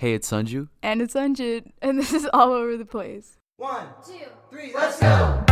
Hey, 0.00 0.14
it's 0.14 0.30
Sanju. 0.30 0.68
And 0.82 1.02
it's 1.02 1.12
Sanjit, 1.12 1.72
and 1.82 1.98
this 1.98 2.14
is 2.14 2.26
all 2.32 2.54
over 2.54 2.78
the 2.78 2.86
place. 2.86 3.36
One, 3.58 3.84
two, 4.02 4.14
three, 4.48 4.72
let's 4.74 4.98
go! 4.98 5.44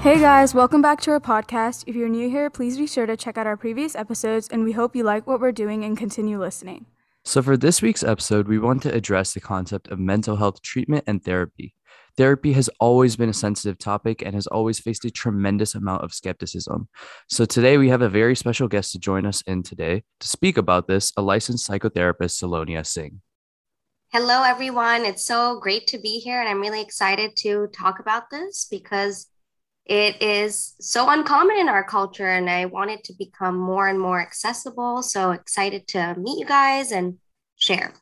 Hey 0.00 0.18
guys, 0.18 0.54
welcome 0.54 0.80
back 0.80 1.02
to 1.02 1.10
our 1.10 1.20
podcast. 1.20 1.84
If 1.86 1.94
you're 1.94 2.08
new 2.08 2.30
here, 2.30 2.48
please 2.48 2.78
be 2.78 2.86
sure 2.86 3.04
to 3.04 3.14
check 3.14 3.36
out 3.36 3.46
our 3.46 3.58
previous 3.58 3.94
episodes, 3.94 4.48
and 4.48 4.64
we 4.64 4.72
hope 4.72 4.96
you 4.96 5.04
like 5.04 5.26
what 5.26 5.40
we're 5.40 5.52
doing 5.52 5.84
and 5.84 5.94
continue 5.94 6.40
listening. 6.40 6.86
So, 7.24 7.42
for 7.42 7.58
this 7.58 7.82
week's 7.82 8.02
episode, 8.02 8.48
we 8.48 8.58
want 8.58 8.82
to 8.84 8.94
address 8.94 9.34
the 9.34 9.40
concept 9.40 9.88
of 9.88 9.98
mental 9.98 10.36
health 10.36 10.62
treatment 10.62 11.04
and 11.06 11.22
therapy. 11.22 11.74
Therapy 12.16 12.52
has 12.52 12.68
always 12.78 13.16
been 13.16 13.30
a 13.30 13.34
sensitive 13.34 13.78
topic 13.78 14.22
and 14.22 14.34
has 14.34 14.46
always 14.46 14.78
faced 14.78 15.04
a 15.04 15.10
tremendous 15.10 15.74
amount 15.74 16.04
of 16.04 16.12
skepticism. 16.12 16.88
So, 17.28 17.44
today 17.44 17.78
we 17.78 17.88
have 17.88 18.02
a 18.02 18.08
very 18.08 18.36
special 18.36 18.68
guest 18.68 18.92
to 18.92 18.98
join 18.98 19.24
us 19.24 19.42
in 19.42 19.62
today 19.62 20.02
to 20.20 20.28
speak 20.28 20.58
about 20.58 20.88
this 20.88 21.12
a 21.16 21.22
licensed 21.22 21.68
psychotherapist, 21.68 22.42
Salonia 22.42 22.84
Singh. 22.84 23.22
Hello, 24.12 24.42
everyone. 24.42 25.06
It's 25.06 25.24
so 25.24 25.58
great 25.58 25.86
to 25.86 25.98
be 25.98 26.18
here, 26.18 26.38
and 26.38 26.48
I'm 26.48 26.60
really 26.60 26.82
excited 26.82 27.34
to 27.36 27.68
talk 27.68 27.98
about 27.98 28.28
this 28.30 28.66
because 28.70 29.28
it 29.86 30.22
is 30.22 30.74
so 30.80 31.08
uncommon 31.08 31.56
in 31.56 31.68
our 31.70 31.82
culture, 31.82 32.28
and 32.28 32.50
I 32.50 32.66
want 32.66 32.90
it 32.90 33.04
to 33.04 33.14
become 33.18 33.56
more 33.58 33.88
and 33.88 33.98
more 33.98 34.20
accessible. 34.20 35.02
So 35.02 35.30
excited 35.30 35.88
to 35.88 36.14
meet 36.18 36.38
you 36.38 36.46
guys 36.46 36.92
and 36.92 37.18
share. 37.56 37.94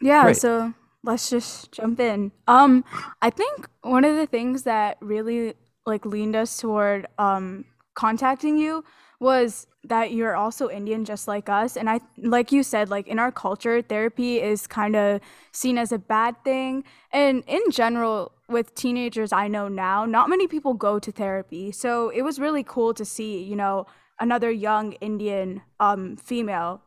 Yeah, 0.00 0.24
Great. 0.24 0.36
so 0.38 0.74
let's 1.08 1.30
just 1.30 1.72
jump 1.72 1.98
in. 1.98 2.30
Um, 2.46 2.84
I 3.22 3.30
think 3.30 3.66
one 3.80 4.04
of 4.04 4.14
the 4.14 4.26
things 4.26 4.64
that 4.64 4.98
really 5.00 5.54
like 5.86 6.04
leaned 6.04 6.36
us 6.36 6.58
toward 6.58 7.06
um 7.18 7.64
contacting 7.94 8.58
you 8.58 8.84
was 9.18 9.66
that 9.84 10.12
you're 10.12 10.36
also 10.36 10.68
Indian 10.68 11.04
just 11.04 11.26
like 11.26 11.48
us. 11.48 11.76
And 11.78 11.88
I 11.88 12.00
like 12.18 12.52
you 12.52 12.62
said, 12.62 12.90
like 12.90 13.08
in 13.08 13.18
our 13.18 13.32
culture, 13.32 13.80
therapy 13.80 14.40
is 14.40 14.66
kind 14.66 14.94
of 14.94 15.20
seen 15.50 15.78
as 15.78 15.92
a 15.92 15.98
bad 15.98 16.44
thing. 16.44 16.84
And 17.10 17.42
in 17.46 17.62
general, 17.70 18.32
with 18.48 18.74
teenagers 18.74 19.32
I 19.32 19.48
know 19.48 19.66
now, 19.66 20.04
not 20.04 20.28
many 20.28 20.46
people 20.46 20.74
go 20.74 20.98
to 20.98 21.10
therapy. 21.10 21.72
So 21.72 22.10
it 22.10 22.22
was 22.22 22.38
really 22.38 22.62
cool 22.62 22.92
to 22.92 23.04
see, 23.04 23.42
you 23.42 23.56
know, 23.56 23.86
another 24.20 24.50
young 24.50 24.92
Indian 25.00 25.62
um 25.80 26.16
female 26.16 26.82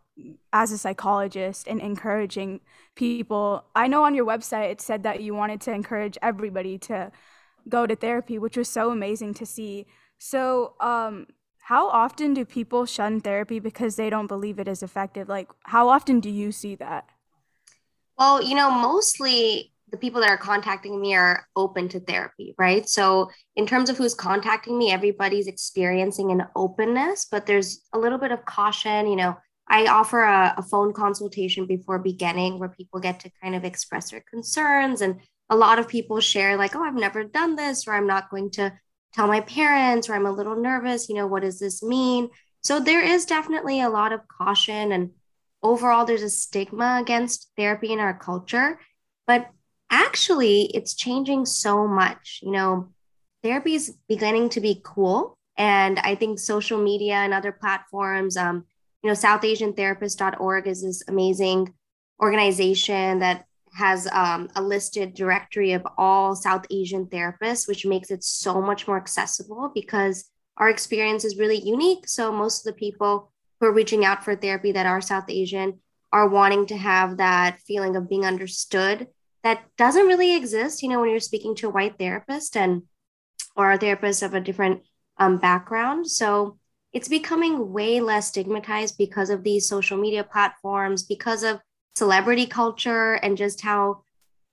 as 0.54 0.72
a 0.72 0.78
psychologist 0.78 1.68
and 1.68 1.80
encouraging 1.80 2.62
people. 2.96 3.66
I 3.76 3.88
know 3.88 4.04
on 4.04 4.16
your 4.16 4.26
website 4.26 4.72
it 4.72 4.82
said 4.82 5.04
that 5.04 5.22
you 5.22 5.34
wanted 5.34 5.62
to 5.62 5.72
encourage 5.72 6.18
everybody 6.22 6.78
to 6.80 7.12
go 7.70 7.86
to 7.86 7.96
therapy, 7.96 8.38
which 8.40 8.58
was 8.58 8.68
so 8.68 8.92
amazing 8.92 9.34
to 9.36 9.46
see. 9.46 9.86
So, 10.18 10.74
um, 10.80 11.28
how 11.64 11.90
often 11.90 12.34
do 12.34 12.44
people 12.44 12.86
shun 12.86 13.22
therapy 13.22 13.60
because 13.60 13.96
they 13.96 14.10
don't 14.10 14.28
believe 14.28 14.60
it 14.60 14.68
is 14.68 14.84
effective? 14.84 15.30
Like, 15.30 15.48
how 15.64 15.90
often 15.90 16.20
do 16.20 16.30
you 16.30 16.52
see 16.52 16.76
that? 16.76 17.06
Well, 18.18 18.42
you 18.42 18.56
know, 18.56 18.72
mostly 18.72 19.72
the 19.92 19.98
people 19.98 20.22
that 20.22 20.30
are 20.30 20.38
contacting 20.38 21.00
me 21.00 21.14
are 21.16 21.46
open 21.56 21.88
to 21.90 22.00
therapy, 22.00 22.56
right? 22.58 22.88
So, 22.88 23.30
in 23.56 23.66
terms 23.68 23.90
of 23.90 23.98
who's 23.98 24.14
contacting 24.14 24.78
me, 24.78 24.92
everybody's 24.92 25.48
experiencing 25.48 26.32
an 26.32 26.46
openness, 26.56 27.28
but 27.30 27.46
there's 27.46 27.82
a 27.94 28.00
little 28.00 28.18
bit 28.18 28.32
of 28.32 28.46
caution. 28.46 29.08
You 29.08 29.16
know, 29.16 29.38
I 29.72 29.88
offer 29.88 30.22
a, 30.22 30.54
a 30.58 30.62
phone 30.62 30.94
consultation 30.94 31.66
before 31.66 31.98
beginning 31.98 32.60
where 32.60 32.70
people 32.70 33.00
get 33.00 33.22
to 33.22 33.32
kind 33.42 33.56
of 33.56 33.64
express 33.64 34.12
their 34.12 34.24
concerns. 34.30 35.02
And 35.02 35.22
a 35.50 35.56
lot 35.56 35.80
of 35.80 35.88
people 35.88 36.20
share, 36.20 36.58
like, 36.58 36.76
oh, 36.76 36.84
I've 36.84 36.94
never 36.94 37.24
done 37.24 37.56
this, 37.56 37.88
or 37.88 37.94
I'm 37.94 38.06
not 38.06 38.30
going 38.30 38.52
to 38.52 38.74
tell 39.14 39.28
my 39.28 39.42
parents, 39.42 40.10
or 40.10 40.14
I'm 40.14 40.28
a 40.28 40.32
little 40.32 40.56
nervous. 40.56 41.10
You 41.10 41.16
know, 41.16 41.28
what 41.28 41.42
does 41.42 41.60
this 41.60 41.82
mean? 41.82 42.30
So, 42.62 42.80
there 42.80 43.04
is 43.04 43.26
definitely 43.26 43.82
a 43.82 43.90
lot 43.90 44.14
of 44.14 44.28
caution. 44.28 44.92
And 44.92 45.12
overall, 45.64 46.06
there's 46.06 46.22
a 46.22 46.30
stigma 46.30 47.00
against 47.02 47.50
therapy 47.58 47.92
in 47.92 48.00
our 48.00 48.18
culture. 48.18 48.80
But 49.26 49.50
actually 49.92 50.72
it's 50.74 50.96
changing 50.96 51.46
so 51.46 51.86
much 51.86 52.40
you 52.42 52.52
know 52.52 52.88
therapy 53.44 53.76
is 53.76 53.96
beginning 54.08 54.48
to 54.48 54.62
be 54.62 54.82
cool 54.84 55.38
and 55.58 56.00
i 56.00 56.16
think 56.16 56.40
social 56.40 56.82
media 56.82 57.16
and 57.16 57.34
other 57.34 57.52
platforms 57.52 58.38
um, 58.38 58.66
you 59.04 59.10
know 59.10 59.16
southasiantherapist.org 59.16 60.68
is 60.68 60.84
this 60.84 61.04
amazing 61.08 61.74
organization 62.22 63.20
that 63.20 63.46
has 63.74 64.08
um, 64.12 64.50
a 64.56 64.62
listed 64.62 65.14
directory 65.14 65.72
of 65.74 65.86
all 65.98 66.36
south 66.36 66.66
asian 66.72 67.06
therapists 67.06 67.68
which 67.68 67.86
makes 67.86 68.12
it 68.12 68.24
so 68.24 68.62
much 68.62 68.88
more 68.88 68.98
accessible 68.98 69.72
because 69.74 70.30
our 70.58 70.70
experience 70.70 71.26
is 71.26 71.38
really 71.38 71.60
unique. 71.60 72.08
So 72.08 72.32
most 72.32 72.60
of 72.60 72.74
the 72.74 72.80
people 72.80 73.32
who 73.60 73.68
are 73.68 73.74
reaching 73.74 74.06
out 74.06 74.24
for 74.24 74.36
therapy 74.36 74.74
that 74.74 74.86
are 74.86 75.02
south 75.02 75.30
asian 75.30 75.80
are 76.12 76.28
wanting 76.28 76.66
to 76.68 76.78
have 76.78 77.18
that 77.18 77.60
feeling 77.62 77.96
of 77.96 78.10
being 78.10 78.26
understood 78.26 79.08
that 79.44 79.64
doesn't 79.78 80.08
really 80.08 80.36
exist 80.36 80.84
you 80.84 80.90
know 80.90 81.00
when 81.00 81.10
you're 81.10 81.20
speaking 81.20 81.56
to 81.56 81.68
a 81.68 81.72
white 81.72 81.98
therapist 81.98 82.58
and 82.58 82.84
or 83.56 83.72
a 83.72 83.78
therapist 83.78 84.24
of 84.24 84.34
a 84.34 84.40
different 84.40 84.82
um, 85.18 85.38
background. 85.38 86.10
So 86.10 86.58
it's 86.94 87.08
becoming 87.08 87.72
way 87.72 88.02
less 88.02 88.28
stigmatized 88.28 88.98
because 88.98 89.30
of 89.30 89.44
these 89.44 89.68
social 89.68 89.98
media 89.98 90.24
platforms 90.24 91.04
because 91.04 91.44
of 91.44 91.60
celebrity 91.96 92.46
culture 92.46 93.14
and 93.14 93.38
just 93.38 93.62
how 93.62 94.02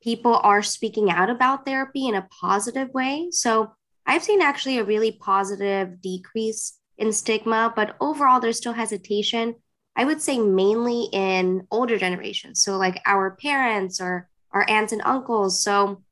people 0.02 0.36
are 0.42 0.62
speaking 0.62 1.10
out 1.10 1.30
about 1.30 1.64
therapy 1.64 2.06
in 2.06 2.14
a 2.14 2.28
positive 2.40 2.92
way 2.94 3.28
so 3.30 3.72
i've 4.06 4.22
seen 4.22 4.40
actually 4.40 4.78
a 4.78 4.84
really 4.84 5.12
positive 5.12 6.00
decrease 6.00 6.78
in 6.96 7.12
stigma 7.12 7.72
but 7.74 7.96
overall 8.00 8.40
there's 8.40 8.56
still 8.56 8.72
hesitation 8.72 9.54
i 9.96 10.04
would 10.04 10.20
say 10.20 10.38
mainly 10.38 11.08
in 11.12 11.66
older 11.70 11.98
generations 11.98 12.62
so 12.62 12.76
like 12.76 13.00
our 13.06 13.36
parents 13.36 14.00
or 14.00 14.28
our 14.52 14.68
aunts 14.68 14.92
and 14.92 15.02
uncles. 15.04 15.62
So 15.62 16.02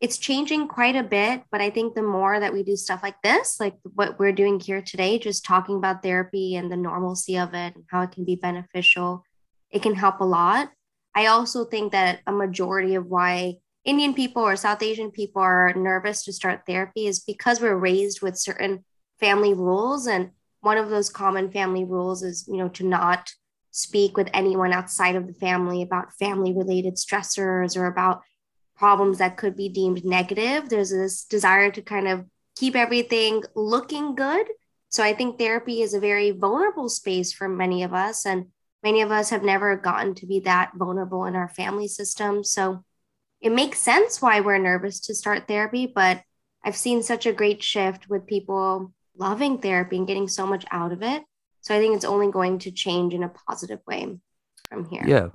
it's 0.00 0.16
changing 0.16 0.66
quite 0.66 0.96
a 0.96 1.02
bit. 1.02 1.42
But 1.50 1.60
I 1.60 1.70
think 1.70 1.94
the 1.94 2.02
more 2.02 2.40
that 2.40 2.52
we 2.52 2.62
do 2.62 2.76
stuff 2.76 3.02
like 3.02 3.20
this, 3.22 3.60
like 3.60 3.76
what 3.82 4.18
we're 4.18 4.32
doing 4.32 4.58
here 4.58 4.80
today, 4.80 5.18
just 5.18 5.44
talking 5.44 5.76
about 5.76 6.02
therapy 6.02 6.56
and 6.56 6.72
the 6.72 6.76
normalcy 6.76 7.38
of 7.38 7.54
it 7.54 7.74
and 7.74 7.84
how 7.88 8.02
it 8.02 8.12
can 8.12 8.24
be 8.24 8.36
beneficial, 8.36 9.24
it 9.70 9.82
can 9.82 9.94
help 9.94 10.20
a 10.20 10.24
lot. 10.24 10.70
I 11.14 11.26
also 11.26 11.64
think 11.64 11.92
that 11.92 12.20
a 12.26 12.32
majority 12.32 12.94
of 12.94 13.06
why 13.06 13.56
Indian 13.84 14.14
people 14.14 14.42
or 14.42 14.56
South 14.56 14.82
Asian 14.82 15.10
people 15.10 15.42
are 15.42 15.72
nervous 15.74 16.24
to 16.24 16.32
start 16.32 16.62
therapy 16.66 17.06
is 17.06 17.20
because 17.20 17.60
we're 17.60 17.76
raised 17.76 18.22
with 18.22 18.38
certain 18.38 18.84
family 19.18 19.54
rules. 19.54 20.06
And 20.06 20.30
one 20.60 20.78
of 20.78 20.90
those 20.90 21.10
common 21.10 21.50
family 21.50 21.84
rules 21.84 22.22
is, 22.22 22.46
you 22.48 22.56
know, 22.56 22.68
to 22.70 22.86
not 22.86 23.30
speak 23.70 24.16
with 24.16 24.28
anyone 24.34 24.72
outside 24.72 25.14
of 25.14 25.26
the 25.26 25.34
family 25.34 25.82
about 25.82 26.12
family 26.14 26.52
related 26.52 26.96
stressors 26.96 27.76
or 27.76 27.86
about 27.86 28.22
problems 28.80 29.18
that 29.18 29.36
could 29.36 29.54
be 29.54 29.68
deemed 29.68 30.06
negative. 30.06 30.70
There's 30.70 30.88
this 30.88 31.24
desire 31.24 31.70
to 31.70 31.82
kind 31.82 32.08
of 32.08 32.24
keep 32.56 32.74
everything 32.74 33.42
looking 33.54 34.14
good. 34.14 34.46
So 34.88 35.04
I 35.04 35.12
think 35.12 35.38
therapy 35.38 35.82
is 35.82 35.92
a 35.92 36.00
very 36.00 36.30
vulnerable 36.30 36.88
space 36.88 37.30
for 37.30 37.46
many 37.46 37.82
of 37.82 37.92
us. 37.92 38.24
And 38.24 38.46
many 38.82 39.02
of 39.02 39.12
us 39.12 39.28
have 39.28 39.42
never 39.42 39.76
gotten 39.76 40.14
to 40.14 40.26
be 40.26 40.40
that 40.40 40.72
vulnerable 40.74 41.26
in 41.26 41.36
our 41.36 41.50
family 41.50 41.88
system. 41.88 42.42
So 42.42 42.82
it 43.42 43.52
makes 43.52 43.78
sense 43.78 44.22
why 44.22 44.40
we're 44.40 44.56
nervous 44.56 44.98
to 45.00 45.14
start 45.14 45.46
therapy. 45.46 45.86
But 45.86 46.22
I've 46.64 46.74
seen 46.74 47.02
such 47.02 47.26
a 47.26 47.34
great 47.34 47.62
shift 47.62 48.08
with 48.08 48.26
people 48.26 48.94
loving 49.14 49.58
therapy 49.58 49.98
and 49.98 50.06
getting 50.06 50.26
so 50.26 50.46
much 50.46 50.64
out 50.70 50.90
of 50.90 51.02
it. 51.02 51.22
So 51.60 51.76
I 51.76 51.80
think 51.80 51.94
it's 51.94 52.06
only 52.06 52.30
going 52.30 52.60
to 52.60 52.70
change 52.70 53.12
in 53.12 53.24
a 53.24 53.28
positive 53.28 53.80
way 53.86 54.16
from 54.70 54.86
here. 54.86 55.04
Yeah. 55.06 55.28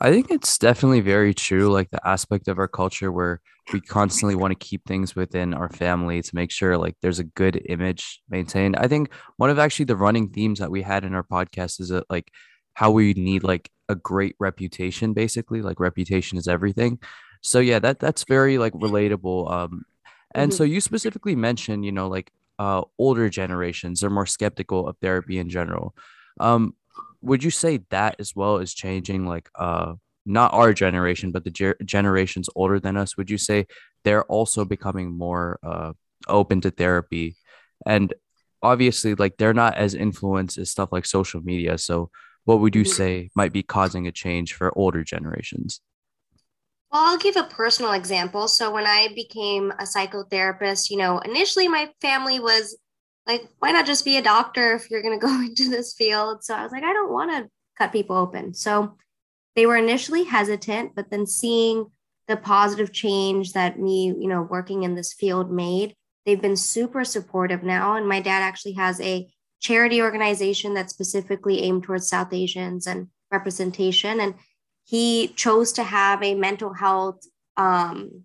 I 0.00 0.10
think 0.10 0.30
it's 0.30 0.58
definitely 0.58 1.00
very 1.00 1.32
true. 1.34 1.70
Like 1.70 1.90
the 1.90 2.06
aspect 2.06 2.48
of 2.48 2.58
our 2.58 2.68
culture 2.68 3.10
where 3.10 3.40
we 3.72 3.80
constantly 3.80 4.34
want 4.34 4.52
to 4.58 4.66
keep 4.66 4.84
things 4.86 5.16
within 5.16 5.54
our 5.54 5.68
family 5.70 6.22
to 6.22 6.34
make 6.34 6.50
sure 6.50 6.76
like 6.78 6.96
there's 7.02 7.18
a 7.18 7.24
good 7.24 7.62
image 7.68 8.20
maintained. 8.28 8.76
I 8.76 8.88
think 8.88 9.10
one 9.38 9.50
of 9.50 9.58
actually 9.58 9.86
the 9.86 9.96
running 9.96 10.28
themes 10.30 10.58
that 10.58 10.70
we 10.70 10.82
had 10.82 11.04
in 11.04 11.14
our 11.14 11.24
podcast 11.24 11.80
is 11.80 11.88
that 11.88 12.04
like 12.10 12.30
how 12.74 12.90
we 12.90 13.14
need 13.14 13.42
like 13.42 13.70
a 13.88 13.94
great 13.94 14.36
reputation, 14.38 15.14
basically. 15.14 15.62
Like 15.62 15.80
reputation 15.80 16.36
is 16.38 16.46
everything. 16.46 16.98
So 17.42 17.58
yeah, 17.58 17.78
that 17.80 17.98
that's 17.98 18.24
very 18.24 18.58
like 18.58 18.74
relatable. 18.74 19.50
Um, 19.50 19.84
and 20.34 20.52
Mhm. 20.52 20.54
so 20.54 20.64
you 20.64 20.80
specifically 20.80 21.34
mentioned, 21.36 21.84
you 21.84 21.92
know, 21.92 22.08
like 22.08 22.30
uh 22.58 22.82
older 22.98 23.28
generations 23.28 24.02
are 24.02 24.10
more 24.10 24.26
skeptical 24.26 24.88
of 24.88 24.96
therapy 24.98 25.38
in 25.38 25.48
general. 25.48 25.94
Um, 26.40 26.74
would 27.20 27.42
you 27.44 27.50
say 27.50 27.80
that 27.90 28.16
as 28.18 28.34
well 28.34 28.58
is 28.58 28.74
changing 28.74 29.26
like 29.26 29.48
uh 29.56 29.94
not 30.24 30.52
our 30.52 30.72
generation 30.72 31.30
but 31.32 31.44
the 31.44 31.50
ger- 31.50 31.76
generations 31.84 32.48
older 32.56 32.80
than 32.80 32.96
us 32.96 33.16
would 33.16 33.30
you 33.30 33.38
say 33.38 33.66
they're 34.04 34.24
also 34.24 34.64
becoming 34.64 35.16
more 35.16 35.58
uh 35.62 35.92
open 36.28 36.60
to 36.60 36.70
therapy 36.70 37.36
and 37.86 38.14
obviously 38.62 39.14
like 39.14 39.36
they're 39.36 39.54
not 39.54 39.76
as 39.76 39.94
influenced 39.94 40.58
as 40.58 40.70
stuff 40.70 40.88
like 40.92 41.06
social 41.06 41.40
media 41.42 41.78
so 41.78 42.10
what 42.44 42.60
would 42.60 42.74
you 42.74 42.84
Mhm. 42.84 42.92
say 42.92 43.30
might 43.34 43.52
be 43.52 43.62
causing 43.62 44.06
a 44.06 44.12
change 44.12 44.54
for 44.54 44.76
older 44.76 45.04
generations 45.04 45.80
Well, 46.92 47.02
I'll 47.02 47.18
give 47.18 47.36
a 47.36 47.44
personal 47.44 47.92
example. 47.92 48.48
So 48.48 48.70
when 48.70 48.86
I 48.86 49.08
became 49.14 49.70
a 49.72 49.82
psychotherapist, 49.84 50.88
you 50.90 50.96
know, 50.96 51.18
initially 51.18 51.68
my 51.68 51.92
family 52.00 52.40
was 52.40 52.76
like, 53.26 53.48
why 53.58 53.72
not 53.72 53.86
just 53.86 54.04
be 54.04 54.16
a 54.16 54.22
doctor 54.22 54.74
if 54.74 54.90
you're 54.90 55.02
going 55.02 55.18
to 55.20 55.26
go 55.26 55.40
into 55.40 55.68
this 55.68 55.94
field? 55.94 56.44
So 56.44 56.54
I 56.54 56.62
was 56.62 56.72
like, 56.72 56.84
I 56.84 56.92
don't 56.92 57.12
want 57.12 57.30
to 57.30 57.50
cut 57.76 57.92
people 57.92 58.16
open. 58.16 58.54
So 58.54 58.96
they 59.54 59.66
were 59.66 59.76
initially 59.76 60.24
hesitant, 60.24 60.94
but 60.94 61.10
then 61.10 61.26
seeing 61.26 61.86
the 62.28 62.36
positive 62.36 62.92
change 62.92 63.52
that 63.52 63.78
me, 63.78 64.06
you 64.06 64.28
know, 64.28 64.42
working 64.42 64.82
in 64.82 64.94
this 64.94 65.12
field 65.12 65.50
made, 65.50 65.94
they've 66.24 66.40
been 66.40 66.56
super 66.56 67.04
supportive 67.04 67.62
now. 67.62 67.94
And 67.96 68.08
my 68.08 68.20
dad 68.20 68.42
actually 68.42 68.72
has 68.72 69.00
a 69.00 69.28
charity 69.60 70.02
organization 70.02 70.74
that's 70.74 70.92
specifically 70.92 71.62
aimed 71.62 71.84
towards 71.84 72.08
South 72.08 72.32
Asians 72.32 72.86
and 72.86 73.08
representation. 73.30 74.20
And 74.20 74.34
he 74.84 75.28
chose 75.28 75.72
to 75.72 75.82
have 75.82 76.22
a 76.22 76.34
mental 76.34 76.74
health 76.74 77.24
um, 77.56 78.24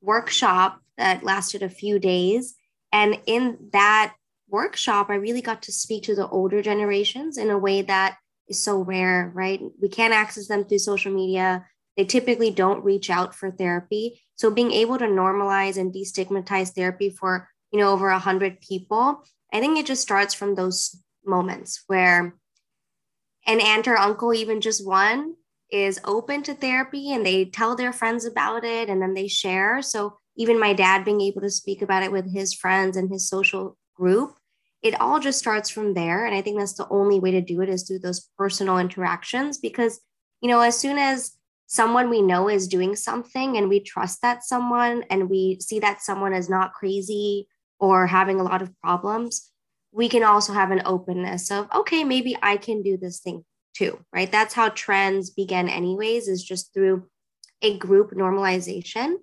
workshop 0.00 0.80
that 0.98 1.24
lasted 1.24 1.62
a 1.62 1.68
few 1.68 1.98
days. 1.98 2.54
And 2.92 3.18
in 3.26 3.70
that 3.72 4.14
workshop, 4.50 5.08
I 5.10 5.14
really 5.14 5.42
got 5.42 5.62
to 5.62 5.72
speak 5.72 6.04
to 6.04 6.14
the 6.14 6.28
older 6.28 6.62
generations 6.62 7.38
in 7.38 7.50
a 7.50 7.58
way 7.58 7.82
that 7.82 8.18
is 8.48 8.62
so 8.62 8.80
rare, 8.80 9.30
right? 9.34 9.60
We 9.80 9.88
can't 9.88 10.12
access 10.12 10.48
them 10.48 10.64
through 10.64 10.78
social 10.78 11.12
media. 11.12 11.66
They 11.96 12.04
typically 12.04 12.50
don't 12.50 12.84
reach 12.84 13.10
out 13.10 13.34
for 13.34 13.50
therapy. 13.50 14.22
So 14.34 14.50
being 14.50 14.72
able 14.72 14.98
to 14.98 15.04
normalize 15.04 15.76
and 15.76 15.92
destigmatize 15.92 16.70
therapy 16.74 17.10
for, 17.10 17.48
you 17.72 17.78
know, 17.78 17.92
over 17.92 18.08
a 18.08 18.18
hundred 18.18 18.60
people, 18.60 19.24
I 19.52 19.60
think 19.60 19.78
it 19.78 19.86
just 19.86 20.02
starts 20.02 20.34
from 20.34 20.54
those 20.54 20.96
moments 21.24 21.84
where 21.86 22.34
an 23.46 23.60
aunt 23.60 23.88
or 23.88 23.96
uncle, 23.96 24.34
even 24.34 24.60
just 24.60 24.86
one, 24.86 25.34
is 25.70 26.00
open 26.04 26.42
to 26.42 26.54
therapy 26.54 27.12
and 27.12 27.24
they 27.24 27.44
tell 27.44 27.76
their 27.76 27.92
friends 27.92 28.24
about 28.24 28.64
it 28.64 28.88
and 28.88 29.00
then 29.00 29.14
they 29.14 29.28
share. 29.28 29.82
So 29.82 30.18
even 30.36 30.58
my 30.58 30.72
dad 30.72 31.04
being 31.04 31.20
able 31.20 31.40
to 31.42 31.50
speak 31.50 31.82
about 31.82 32.02
it 32.02 32.12
with 32.12 32.32
his 32.32 32.54
friends 32.54 32.96
and 32.96 33.10
his 33.10 33.28
social 33.28 33.76
group, 33.94 34.36
it 34.82 35.00
all 35.00 35.20
just 35.20 35.38
starts 35.38 35.68
from 35.68 35.94
there. 35.94 36.26
And 36.26 36.34
I 36.34 36.40
think 36.40 36.58
that's 36.58 36.74
the 36.74 36.88
only 36.88 37.20
way 37.20 37.32
to 37.32 37.40
do 37.40 37.60
it 37.60 37.68
is 37.68 37.82
through 37.82 37.98
those 38.00 38.28
personal 38.38 38.78
interactions 38.78 39.58
because, 39.58 40.00
you 40.40 40.48
know, 40.48 40.60
as 40.60 40.78
soon 40.78 40.98
as 40.98 41.36
someone 41.66 42.10
we 42.10 42.22
know 42.22 42.48
is 42.48 42.66
doing 42.66 42.96
something 42.96 43.56
and 43.56 43.68
we 43.68 43.80
trust 43.80 44.22
that 44.22 44.42
someone 44.42 45.04
and 45.10 45.30
we 45.30 45.58
see 45.60 45.78
that 45.78 46.02
someone 46.02 46.32
is 46.32 46.48
not 46.48 46.72
crazy 46.72 47.46
or 47.78 48.06
having 48.06 48.40
a 48.40 48.42
lot 48.42 48.62
of 48.62 48.72
problems, 48.80 49.50
we 49.92 50.08
can 50.08 50.22
also 50.22 50.52
have 50.52 50.70
an 50.70 50.82
openness 50.84 51.50
of, 51.50 51.68
okay, 51.74 52.04
maybe 52.04 52.36
I 52.42 52.56
can 52.56 52.82
do 52.82 52.96
this 52.96 53.20
thing 53.20 53.44
too, 53.74 53.98
right? 54.12 54.30
That's 54.30 54.54
how 54.54 54.70
trends 54.70 55.30
begin, 55.30 55.68
anyways, 55.68 56.26
is 56.28 56.42
just 56.42 56.72
through 56.72 57.06
a 57.62 57.76
group 57.76 58.12
normalization. 58.12 59.16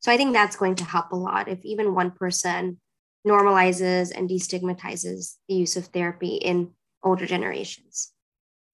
So 0.00 0.12
I 0.12 0.16
think 0.16 0.32
that's 0.32 0.56
going 0.56 0.76
to 0.76 0.84
help 0.84 1.12
a 1.12 1.16
lot 1.16 1.48
if 1.48 1.64
even 1.64 1.94
one 1.94 2.10
person 2.10 2.78
normalizes 3.28 4.10
and 4.16 4.28
destigmatizes 4.28 5.36
the 5.48 5.54
use 5.54 5.76
of 5.76 5.86
therapy 5.86 6.36
in 6.36 6.70
older 7.02 7.26
generations. 7.26 8.12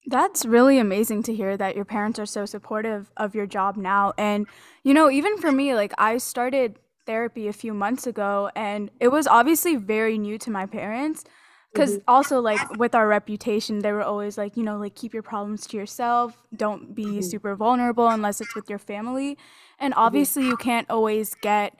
That's 0.07 0.45
really 0.45 0.77
amazing 0.77 1.23
to 1.23 1.33
hear 1.33 1.57
that 1.57 1.75
your 1.75 1.85
parents 1.85 2.19
are 2.19 2.27
so 2.27 2.45
supportive 2.45 3.11
of 3.17 3.33
your 3.33 3.47
job 3.47 3.75
now. 3.75 4.13
And, 4.17 4.45
you 4.83 4.93
know, 4.93 5.09
even 5.09 5.37
for 5.37 5.51
me, 5.51 5.73
like 5.73 5.93
I 5.97 6.19
started 6.19 6.79
therapy 7.05 7.47
a 7.47 7.53
few 7.53 7.73
months 7.73 8.07
ago 8.07 8.49
and 8.55 8.89
it 8.99 9.09
was 9.09 9.27
obviously 9.27 9.75
very 9.75 10.17
new 10.17 10.37
to 10.39 10.49
my 10.49 10.65
parents 10.65 11.23
because 11.71 11.91
mm-hmm. 11.91 12.09
also 12.09 12.39
like 12.39 12.77
with 12.77 12.95
our 12.95 13.07
reputation 13.07 13.79
they 13.79 13.91
were 13.91 14.01
always 14.01 14.37
like 14.37 14.57
you 14.57 14.63
know 14.63 14.77
like 14.77 14.95
keep 14.95 15.13
your 15.13 15.21
problems 15.21 15.67
to 15.67 15.77
yourself 15.77 16.43
don't 16.55 16.95
be 16.95 17.05
mm-hmm. 17.05 17.21
super 17.21 17.55
vulnerable 17.55 18.07
unless 18.07 18.41
it's 18.41 18.55
with 18.55 18.69
your 18.69 18.79
family 18.79 19.37
and 19.79 19.93
mm-hmm. 19.93 20.03
obviously 20.03 20.43
mm-hmm. 20.43 20.51
you 20.51 20.57
can't 20.57 20.89
always 20.89 21.35
get 21.41 21.79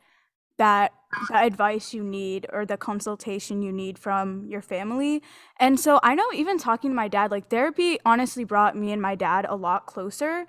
that 0.57 0.93
the 1.29 1.37
advice 1.37 1.93
you 1.93 2.03
need 2.03 2.45
or 2.51 2.65
the 2.65 2.77
consultation 2.77 3.61
you 3.61 3.71
need 3.71 3.97
from 3.97 4.45
your 4.47 4.61
family. 4.61 5.21
And 5.59 5.79
so 5.79 5.99
I 6.03 6.15
know 6.15 6.25
even 6.33 6.57
talking 6.57 6.91
to 6.91 6.95
my 6.95 7.07
dad, 7.07 7.31
like 7.31 7.49
therapy 7.49 7.99
honestly 8.05 8.43
brought 8.43 8.75
me 8.75 8.91
and 8.91 9.01
my 9.01 9.15
dad 9.15 9.45
a 9.47 9.55
lot 9.55 9.85
closer. 9.85 10.45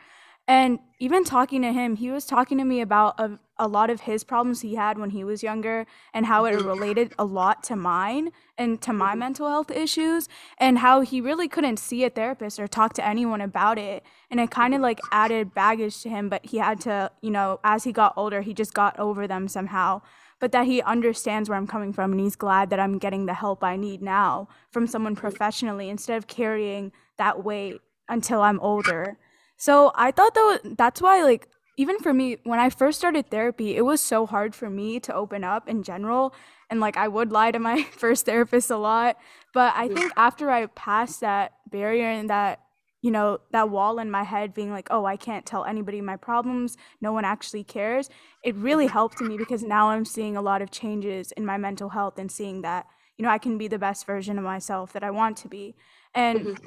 And 0.49 0.79
even 0.99 1.25
talking 1.25 1.63
to 1.63 1.73
him, 1.73 1.97
he 1.97 2.11
was 2.11 2.25
talking 2.25 2.57
to 2.59 2.65
me 2.65 2.81
about 2.81 3.19
a, 3.19 3.39
a 3.59 3.67
lot 3.67 3.91
of 3.91 4.03
his 4.03 4.23
problems 4.23 4.61
he 4.61 4.77
had 4.77 4.97
when 4.97 5.11
he 5.11 5.25
was 5.25 5.43
younger 5.43 5.87
and 6.15 6.27
how 6.27 6.45
it 6.45 6.55
related 6.63 7.13
a 7.19 7.25
lot 7.25 7.65
to 7.65 7.75
mine 7.75 8.31
and 8.57 8.81
to 8.83 8.93
my 8.93 9.11
mm-hmm. 9.11 9.19
mental 9.19 9.49
health 9.49 9.71
issues 9.73 10.29
and 10.59 10.79
how 10.79 11.01
he 11.01 11.21
really 11.21 11.49
couldn't 11.49 11.79
see 11.79 12.05
a 12.05 12.11
therapist 12.11 12.61
or 12.61 12.69
talk 12.69 12.93
to 12.95 13.05
anyone 13.05 13.41
about 13.41 13.77
it. 13.77 14.05
And 14.31 14.39
it 14.39 14.51
kind 14.53 14.75
of 14.75 14.81
like 14.81 15.01
added 15.11 15.53
baggage 15.53 16.01
to 16.03 16.09
him, 16.09 16.29
but 16.29 16.47
he 16.47 16.59
had 16.59 16.81
to, 16.83 17.11
you 17.21 17.31
know, 17.31 17.59
as 17.65 17.83
he 17.83 17.91
got 17.91 18.15
older, 18.17 18.43
he 18.43 18.55
just 18.55 18.73
got 18.73 18.99
over 18.99 19.27
them 19.27 19.49
somehow. 19.49 20.01
But 20.39 20.53
that 20.53 20.67
he 20.67 20.81
understands 20.83 21.49
where 21.49 21.59
I'm 21.59 21.67
coming 21.67 21.93
from 21.93 22.13
and 22.13 22.21
he's 22.21 22.37
glad 22.37 22.71
that 22.71 22.79
I'm 22.79 22.99
getting 22.99 23.27
the 23.27 23.35
help 23.35 23.65
I 23.65 23.77
need 23.77 24.01
now 24.01 24.49
from 24.71 24.87
someone 24.87 25.17
professionally 25.17 25.89
instead 25.89 26.19
of 26.19 26.27
carrying 26.27 26.93
that 27.17 27.43
weight 27.43 27.81
until 28.09 28.43
I'm 28.43 28.61
older. 28.61 29.19
So 29.57 29.93
I 29.95 30.11
thought 30.11 30.35
that 30.35 30.75
that's 30.77 31.01
why 31.01 31.23
like 31.23 31.49
even 31.79 31.99
for 31.99 32.13
me 32.13 32.39
when 32.45 32.59
I 32.59 32.71
first 32.71 32.99
started 32.99 33.31
therapy, 33.31 33.77
it 33.77 33.83
was 33.83 34.01
so 34.01 34.27
hard 34.27 34.55
for 34.55 34.71
me 34.71 35.01
to 35.01 35.15
open 35.15 35.45
up 35.45 35.69
in 35.69 35.83
general 35.83 36.35
and 36.71 36.81
like 36.81 36.97
I 36.97 37.09
would 37.09 37.33
lie 37.33 37.51
to 37.51 37.59
my 37.59 37.83
first 37.93 38.27
therapist 38.27 38.71
a 38.71 38.77
lot, 38.77 39.17
but 39.55 39.73
I 39.77 39.89
think 39.89 40.13
after 40.17 40.51
I 40.51 40.67
passed 40.67 41.21
that 41.21 41.53
barrier 41.71 42.09
and 42.09 42.31
that 42.31 42.61
you 43.03 43.11
know 43.11 43.41
that 43.53 43.71
wall 43.71 43.99
in 43.99 44.11
my 44.11 44.25
head 44.25 44.53
being 44.53 44.73
like 44.73 44.89
oh 44.91 45.05
i 45.05 45.17
can't 45.17 45.47
tell 45.47 45.65
anybody 45.65 46.01
my 46.01 46.17
problems. 46.17 46.77
No 47.01 47.13
one 47.13 47.25
actually 47.25 47.63
cares 47.63 48.09
it 48.43 48.55
really 48.57 48.87
helped 48.87 49.21
me 49.21 49.37
because 49.37 49.63
now 49.63 49.91
i'm 49.91 50.05
seeing 50.05 50.37
a 50.37 50.43
lot 50.43 50.63
of 50.63 50.71
changes 50.71 51.31
in 51.33 51.45
my 51.47 51.57
mental 51.57 51.91
health 51.91 52.19
and 52.19 52.33
seeing 52.33 52.63
that 52.63 52.87
you 53.17 53.23
know 53.25 53.31
i 53.31 53.39
can 53.39 53.59
be 53.59 53.69
the 53.69 53.79
best 53.79 54.07
version 54.07 54.39
of 54.39 54.45
myself 54.45 54.93
that 54.93 55.05
i 55.05 55.11
want 55.11 55.37
to 55.37 55.49
be. 55.49 55.77
And 56.15 56.41
mm-hmm. 56.41 56.67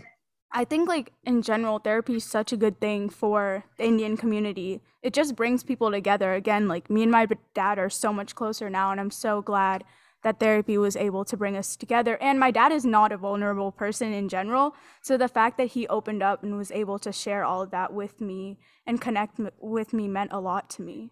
I 0.52 0.66
think 0.66 0.90
like 0.90 1.14
in 1.24 1.42
general 1.42 1.80
therapy 1.80 2.16
is 2.16 2.24
such 2.24 2.52
a 2.52 2.58
good 2.58 2.80
thing 2.80 3.10
for 3.10 3.64
the 3.78 3.86
Indian 3.86 4.18
community. 4.18 4.82
It 5.04 5.14
just 5.14 5.36
brings 5.36 5.64
people 5.64 5.92
together. 5.92 6.34
Again, 6.34 6.68
like 6.68 6.90
me 6.90 7.04
and 7.04 7.12
my 7.12 7.28
dad 7.54 7.78
are 7.78 7.90
so 7.90 8.12
much 8.12 8.36
closer 8.36 8.70
now 8.70 8.92
and 8.92 9.00
I'm 9.00 9.12
so 9.12 9.42
glad 9.42 9.84
that 10.24 10.40
therapy 10.40 10.78
was 10.78 10.96
able 10.96 11.24
to 11.26 11.38
bring 11.38 11.56
us 11.56 11.76
together. 11.76 12.18
And 12.22 12.40
my 12.40 12.52
dad 12.52 12.72
is 12.72 12.86
not 12.86 13.12
a 13.12 13.18
vulnerable 13.18 13.72
person 13.72 14.12
in 14.14 14.28
general, 14.28 14.76
so 15.02 15.18
the 15.18 15.28
fact 15.28 15.58
that 15.58 15.70
he 15.70 15.88
opened 15.88 16.22
up 16.22 16.44
and 16.44 16.58
was 16.58 16.72
able 16.72 17.00
to 17.00 17.12
share 17.12 17.46
all 17.46 17.62
of 17.62 17.72
that 17.72 17.94
with 17.94 18.20
me 18.20 18.58
and 18.86 19.00
connect 19.00 19.40
with 19.60 19.94
me 19.94 20.08
meant 20.08 20.34
a 20.34 20.40
lot 20.40 20.70
to 20.72 20.82
me. 20.82 21.12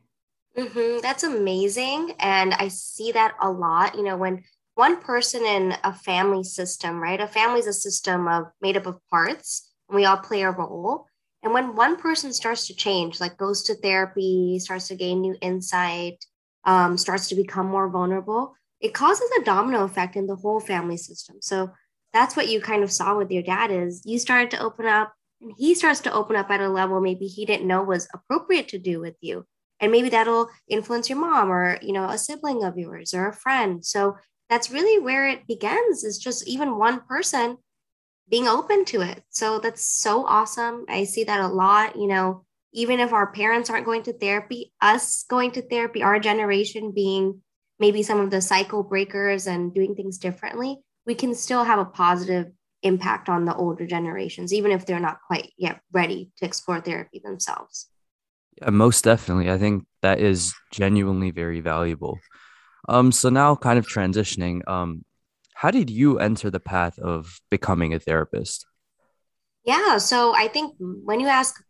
Mm-hmm. 0.57 0.99
That's 1.01 1.23
amazing. 1.23 2.13
And 2.19 2.53
I 2.55 2.67
see 2.67 3.11
that 3.11 3.35
a 3.41 3.49
lot. 3.49 3.95
You 3.95 4.03
know, 4.03 4.17
when 4.17 4.43
one 4.77 5.01
person 5.01 5.43
in 5.43 5.73
a 5.83 5.91
family 5.91 6.43
system, 6.43 7.01
right? 7.01 7.19
A 7.19 7.27
family 7.27 7.59
is 7.59 7.67
a 7.67 7.73
system 7.73 8.27
of 8.27 8.45
made 8.61 8.77
up 8.77 8.85
of 8.85 8.99
parts, 9.09 9.73
and 9.89 9.95
we 9.95 10.05
all 10.05 10.17
play 10.17 10.43
a 10.43 10.51
role. 10.51 11.07
And 11.41 11.51
when 11.51 11.75
one 11.75 11.97
person 11.97 12.31
starts 12.31 12.67
to 12.67 12.75
change, 12.75 13.19
like 13.19 13.37
goes 13.37 13.63
to 13.63 13.75
therapy, 13.75 14.59
starts 14.59 14.87
to 14.89 14.95
gain 14.95 15.21
new 15.21 15.35
insight, 15.41 16.23
um, 16.63 16.95
starts 16.97 17.27
to 17.29 17.35
become 17.35 17.65
more 17.65 17.89
vulnerable, 17.89 18.53
it 18.79 18.93
causes 18.93 19.29
a 19.39 19.43
domino 19.43 19.83
effect 19.83 20.15
in 20.15 20.27
the 20.27 20.35
whole 20.35 20.59
family 20.59 20.97
system. 20.97 21.37
So 21.41 21.71
that's 22.13 22.35
what 22.35 22.47
you 22.47 22.61
kind 22.61 22.83
of 22.83 22.91
saw 22.91 23.17
with 23.17 23.31
your 23.31 23.43
dad 23.43 23.71
is 23.71 24.03
you 24.05 24.19
started 24.19 24.51
to 24.51 24.61
open 24.61 24.85
up 24.85 25.13
and 25.41 25.53
he 25.57 25.73
starts 25.73 26.01
to 26.01 26.13
open 26.13 26.35
up 26.35 26.49
at 26.49 26.61
a 26.61 26.69
level 26.69 26.99
maybe 27.01 27.27
he 27.27 27.45
didn't 27.45 27.67
know 27.67 27.83
was 27.83 28.07
appropriate 28.13 28.69
to 28.69 28.79
do 28.79 28.99
with 28.99 29.15
you 29.21 29.45
and 29.79 29.91
maybe 29.91 30.09
that'll 30.09 30.49
influence 30.67 31.09
your 31.09 31.19
mom 31.19 31.51
or 31.51 31.77
you 31.81 31.93
know 31.93 32.05
a 32.09 32.17
sibling 32.17 32.63
of 32.63 32.77
yours 32.77 33.13
or 33.13 33.27
a 33.27 33.33
friend 33.33 33.85
so 33.85 34.15
that's 34.49 34.71
really 34.71 34.99
where 35.01 35.27
it 35.27 35.47
begins 35.47 36.03
is 36.03 36.17
just 36.17 36.47
even 36.47 36.77
one 36.77 37.01
person 37.01 37.57
being 38.29 38.47
open 38.47 38.85
to 38.85 39.01
it. 39.01 39.23
So 39.29 39.59
that's 39.59 39.85
so 39.85 40.25
awesome. 40.25 40.85
I 40.89 41.05
see 41.05 41.23
that 41.25 41.39
a 41.39 41.47
lot 41.47 41.95
you 41.95 42.07
know 42.07 42.45
even 42.73 42.99
if 42.99 43.13
our 43.13 43.31
parents 43.31 43.69
aren't 43.69 43.85
going 43.85 44.03
to 44.03 44.13
therapy 44.13 44.71
us 44.81 45.23
going 45.29 45.51
to 45.51 45.61
therapy 45.61 46.03
our 46.03 46.19
generation 46.19 46.91
being 46.91 47.41
maybe 47.79 48.03
some 48.03 48.19
of 48.19 48.29
the 48.29 48.41
cycle 48.41 48.83
breakers 48.83 49.47
and 49.47 49.73
doing 49.73 49.95
things 49.95 50.17
differently 50.17 50.77
we 51.05 51.15
can 51.15 51.33
still 51.33 51.63
have 51.63 51.79
a 51.79 51.85
positive 51.85 52.51
impact 52.83 53.29
on 53.29 53.45
the 53.45 53.55
older 53.55 53.87
generations 53.87 54.53
even 54.53 54.71
if 54.71 54.85
they're 54.85 54.99
not 54.99 55.17
quite 55.25 55.51
yet 55.57 55.79
ready 55.91 56.31
to 56.37 56.45
explore 56.45 56.79
therapy 56.79 57.21
themselves. 57.23 57.87
Yeah 58.61 58.69
most 58.69 59.03
definitely. 59.03 59.49
I 59.49 59.57
think 59.57 59.85
that 60.01 60.19
is 60.19 60.53
genuinely 60.71 61.31
very 61.31 61.61
valuable 61.61 62.19
um, 62.87 63.11
so 63.11 63.29
now 63.29 63.55
kind 63.55 63.79
of 63.79 63.87
transitioning, 63.87 64.67
um, 64.67 65.03
how 65.53 65.71
did 65.71 65.89
you 65.89 66.19
enter 66.19 66.49
the 66.49 66.59
path 66.59 66.99
of 66.99 67.39
becoming 67.49 67.93
a 67.93 67.99
therapist? 67.99 68.65
Yeah, 69.63 69.97
so 69.97 70.33
I 70.35 70.47
think 70.47 70.75
when 70.79 71.19
you 71.19 71.27
ask 71.27 71.61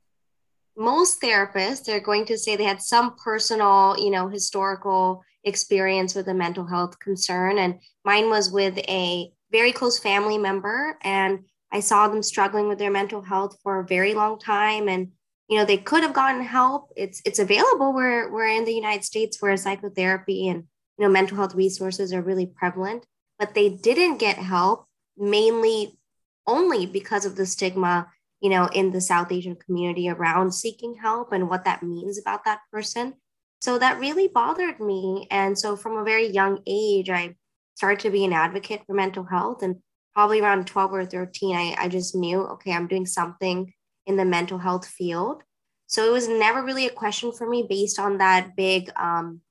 most 0.76 1.22
therapists, 1.22 1.86
they're 1.86 2.00
going 2.00 2.26
to 2.26 2.38
say 2.38 2.56
they 2.56 2.64
had 2.64 2.82
some 2.82 3.16
personal, 3.16 3.96
you 3.98 4.12
know, 4.12 4.28
historical 4.28 5.24
experience 5.44 6.14
with 6.14 6.28
a 6.28 6.34
mental 6.34 6.68
health 6.68 7.00
concern. 7.00 7.58
And 7.58 7.80
mine 8.04 8.30
was 8.30 8.52
with 8.52 8.78
a 8.78 9.32
very 9.52 9.72
close 9.72 9.98
family 9.98 10.38
member. 10.38 10.98
And 11.02 11.46
I 11.72 11.80
saw 11.80 12.08
them 12.08 12.22
struggling 12.22 12.68
with 12.68 12.78
their 12.78 12.92
mental 12.92 13.22
health 13.22 13.58
for 13.64 13.80
a 13.80 13.88
very 13.88 14.14
long 14.14 14.38
time. 14.38 14.88
And 14.88 15.12
you 15.50 15.58
know 15.58 15.66
they 15.66 15.78
could 15.78 16.04
have 16.04 16.14
gotten 16.14 16.42
help 16.42 16.92
it's 16.96 17.22
it's 17.26 17.40
available 17.40 17.94
we're 17.94 18.30
we're 18.32 18.48
in 18.48 18.66
the 18.66 18.74
united 18.74 19.06
states 19.06 19.42
where 19.42 19.56
psychotherapy 19.56 20.48
and 20.50 20.66
you 20.98 21.06
know 21.06 21.12
mental 21.12 21.38
health 21.38 21.56
resources 21.56 22.13
are 22.13 22.22
really 22.22 22.46
prevalent 22.46 23.06
but 23.39 23.54
they 23.54 23.70
didn't 23.70 24.18
get 24.18 24.38
help 24.38 24.86
mainly 25.18 25.98
only 26.46 26.86
because 26.86 27.25
of 27.25 27.36
the 27.36 27.46
stigma 27.46 28.08
you 28.42 28.50
know 28.50 28.68
in 28.68 28.92
the 28.92 29.01
south 29.01 29.32
asian 29.32 29.56
community 29.56 30.10
around 30.10 30.51
seeking 30.51 30.96
help 30.96 31.32
and 31.32 31.50
what 31.50 31.66
that 31.66 31.84
means 31.84 32.20
about 32.20 32.46
that 32.46 32.60
person 32.72 33.13
so 33.60 33.77
that 33.77 34.00
really 34.00 34.27
bothered 34.27 34.80
me 34.80 35.27
and 35.32 35.58
so 35.58 35.75
from 35.75 35.98
a 35.98 36.04
very 36.04 36.27
young 36.27 36.60
age 36.68 37.10
i 37.10 37.36
started 37.75 38.00
to 38.00 38.10
be 38.10 38.25
an 38.25 38.34
advocate 38.34 38.82
for 38.86 38.94
mental 38.94 39.24
health 39.24 39.62
and 39.62 39.77
probably 40.13 40.42
around 40.42 40.66
12 40.66 40.94
or 40.94 41.06
13 41.06 41.56
i, 41.56 41.75
I 41.77 41.88
just 41.88 42.16
knew 42.16 42.42
okay 42.42 42.72
i'm 42.72 42.88
doing 42.88 43.06
something 43.06 43.72
in 44.08 44.16
the 44.16 44.25
mental 44.25 44.58
health 44.58 44.88
field. 44.88 45.44
So 45.86 46.08
it 46.08 46.12
was 46.12 46.27
never 46.27 46.63
really 46.63 46.88
a 46.88 46.92
question 46.92 47.32
for 47.32 47.48
me 47.48 47.68
based 47.70 48.00
on 48.00 48.18
that 48.18 48.56
big 48.56 48.89
um, 48.96 49.42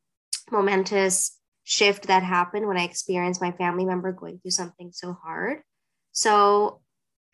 momentous 0.50 1.35
shift 1.68 2.06
that 2.06 2.22
happened 2.22 2.68
when 2.68 2.78
I 2.78 2.84
experienced 2.84 3.40
my 3.40 3.50
family 3.50 3.84
member 3.84 4.12
going 4.12 4.38
through 4.38 4.52
something 4.52 4.92
so 4.92 5.18
hard. 5.20 5.62
So 6.12 6.80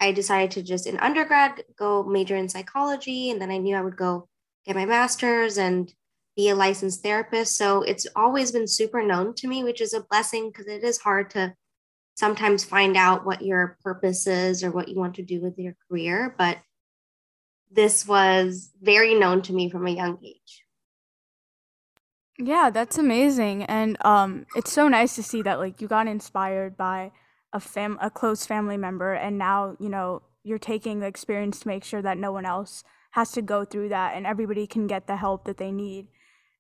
I 0.01 0.13
decided 0.13 0.53
to 0.53 0.63
just 0.63 0.87
in 0.87 0.99
undergrad 0.99 1.63
go 1.77 2.03
major 2.03 2.35
in 2.35 2.49
psychology, 2.49 3.31
and 3.31 3.41
then 3.41 3.51
I 3.51 3.59
knew 3.59 3.77
I 3.77 3.83
would 3.83 3.97
go 3.97 4.29
get 4.65 4.75
my 4.75 4.87
master's 4.87 5.59
and 5.59 5.93
be 6.35 6.49
a 6.49 6.55
licensed 6.55 7.03
therapist. 7.03 7.59
So 7.59 7.83
it's 7.83 8.07
always 8.17 8.53
been 8.53 8.67
super 8.67 9.03
known 9.03 9.35
to 9.35 9.47
me, 9.47 9.65
which 9.65 9.83
is 9.83 9.93
a 9.93 10.03
blessing 10.03 10.49
because 10.49 10.67
it 10.67 10.83
is 10.83 10.97
hard 10.97 11.29
to 11.31 11.55
sometimes 12.15 12.65
find 12.65 12.97
out 12.97 13.27
what 13.27 13.43
your 13.43 13.77
purpose 13.85 14.27
is 14.27 14.65
or 14.65 14.71
what 14.71 14.89
you 14.89 14.97
want 14.97 15.17
to 15.17 15.23
do 15.23 15.43
with 15.43 15.59
your 15.59 15.77
career. 15.91 16.35
But 16.39 16.57
this 17.71 18.09
was 18.09 18.71
very 18.81 19.15
known 19.15 19.43
to 19.43 19.53
me 19.53 19.69
from 19.69 19.87
a 19.87 19.91
young 19.91 20.19
age. 20.25 20.62
Yeah, 22.45 22.71
that's 22.71 22.99
amazing. 22.99 23.63
And 23.65 23.97
um 24.05 24.47
it's 24.57 24.73
so 24.73 24.89
nice 24.89 25.15
to 25.15 25.23
see 25.23 25.43
that 25.43 25.59
like 25.61 25.81
you 25.81 25.87
got 25.87 26.09
inspired 26.09 26.77
by 26.77 27.13
a 27.53 27.61
fam 27.61 27.99
a 28.01 28.11
close 28.11 28.45
family 28.47 28.77
member 28.77 29.13
and 29.15 29.39
now, 29.39 29.77
you 29.79 29.89
know, 29.89 30.23
you're 30.43 30.59
taking 30.59 30.99
the 30.99 31.07
experience 31.07 31.61
to 31.61 31.69
make 31.69 31.85
sure 31.85 32.03
that 32.03 32.19
no 32.19 32.33
one 32.33 32.45
else 32.45 32.83
has 33.13 33.31
to 33.33 33.43
go 33.43 33.65
through 33.65 33.91
that 33.91 34.17
and 34.17 34.27
everybody 34.27 34.67
can 34.67 34.89
get 34.89 35.07
the 35.07 35.17
help 35.17 35.45
that 35.45 35.59
they 35.59 35.71
need. 35.71 36.09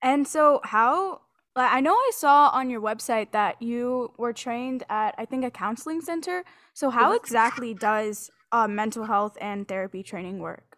And 0.02 0.28
so 0.28 0.60
how 0.62 1.22
like 1.56 1.72
I 1.72 1.80
know 1.80 1.94
I 1.94 2.10
saw 2.14 2.50
on 2.50 2.70
your 2.70 2.80
website 2.80 3.32
that 3.32 3.60
you 3.60 4.12
were 4.18 4.32
trained 4.32 4.84
at 4.88 5.16
I 5.18 5.24
think 5.24 5.44
a 5.44 5.50
counseling 5.50 6.00
center. 6.00 6.44
So 6.74 6.90
how 6.90 7.12
exactly 7.12 7.74
does 7.74 8.30
uh, 8.52 8.68
mental 8.68 9.06
health 9.06 9.36
and 9.40 9.66
therapy 9.66 10.04
training 10.04 10.38
work? 10.38 10.71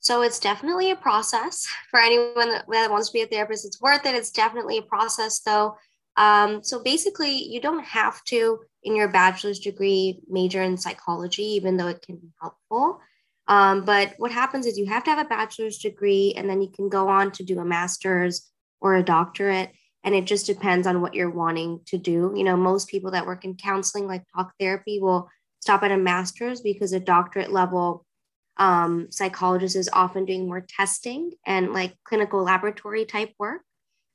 So 0.00 0.22
it's 0.22 0.38
definitely 0.38 0.90
a 0.90 0.96
process 0.96 1.66
for 1.90 2.00
anyone 2.00 2.50
that, 2.50 2.90
wants 2.90 3.08
to 3.08 3.12
be 3.12 3.22
a 3.22 3.26
therapist. 3.26 3.66
It's 3.66 3.80
worth 3.80 4.06
it. 4.06 4.14
It's 4.14 4.30
definitely 4.30 4.78
a 4.78 4.82
process, 4.82 5.40
though. 5.40 5.76
Um, 6.16 6.62
so 6.62 6.82
basically, 6.82 7.32
you 7.32 7.60
don't 7.60 7.84
have 7.84 8.22
to, 8.24 8.60
in 8.82 8.96
your 8.96 9.08
bachelor's 9.08 9.58
degree, 9.58 10.20
major 10.28 10.62
in 10.62 10.76
psychology, 10.76 11.44
even 11.44 11.76
though 11.76 11.88
it 11.88 12.02
can 12.02 12.16
be 12.16 12.28
helpful. 12.40 13.00
Um, 13.48 13.84
but 13.84 14.14
what 14.18 14.30
happens 14.30 14.66
is 14.66 14.78
you 14.78 14.86
have 14.86 15.04
to 15.04 15.10
have 15.10 15.24
a 15.24 15.28
bachelor's 15.28 15.78
degree, 15.78 16.34
and 16.36 16.48
then 16.48 16.60
you 16.60 16.70
can 16.70 16.88
go 16.88 17.08
on 17.08 17.32
to 17.32 17.44
do 17.44 17.58
a 17.58 17.64
master's 17.64 18.50
or 18.80 18.94
a 18.94 19.02
doctorate. 19.02 19.70
And 20.04 20.14
it 20.14 20.26
just 20.26 20.46
depends 20.46 20.86
on 20.86 21.00
what 21.00 21.14
you're 21.14 21.30
wanting 21.30 21.80
to 21.86 21.98
do. 21.98 22.32
You 22.36 22.44
know, 22.44 22.56
most 22.56 22.88
people 22.88 23.10
that 23.10 23.26
work 23.26 23.44
in 23.44 23.56
counseling, 23.56 24.06
like 24.06 24.22
talk 24.34 24.52
therapy, 24.60 25.00
will 25.00 25.28
stop 25.60 25.82
at 25.82 25.90
a 25.90 25.96
master's 25.96 26.60
because 26.60 26.92
a 26.92 27.00
doctorate 27.00 27.52
level 27.52 28.06
um, 28.58 29.08
psychologist 29.10 29.76
is 29.76 29.88
often 29.92 30.24
doing 30.24 30.46
more 30.46 30.60
testing 30.60 31.32
and 31.46 31.72
like 31.72 31.96
clinical 32.04 32.42
laboratory 32.42 33.04
type 33.04 33.32
work. 33.38 33.62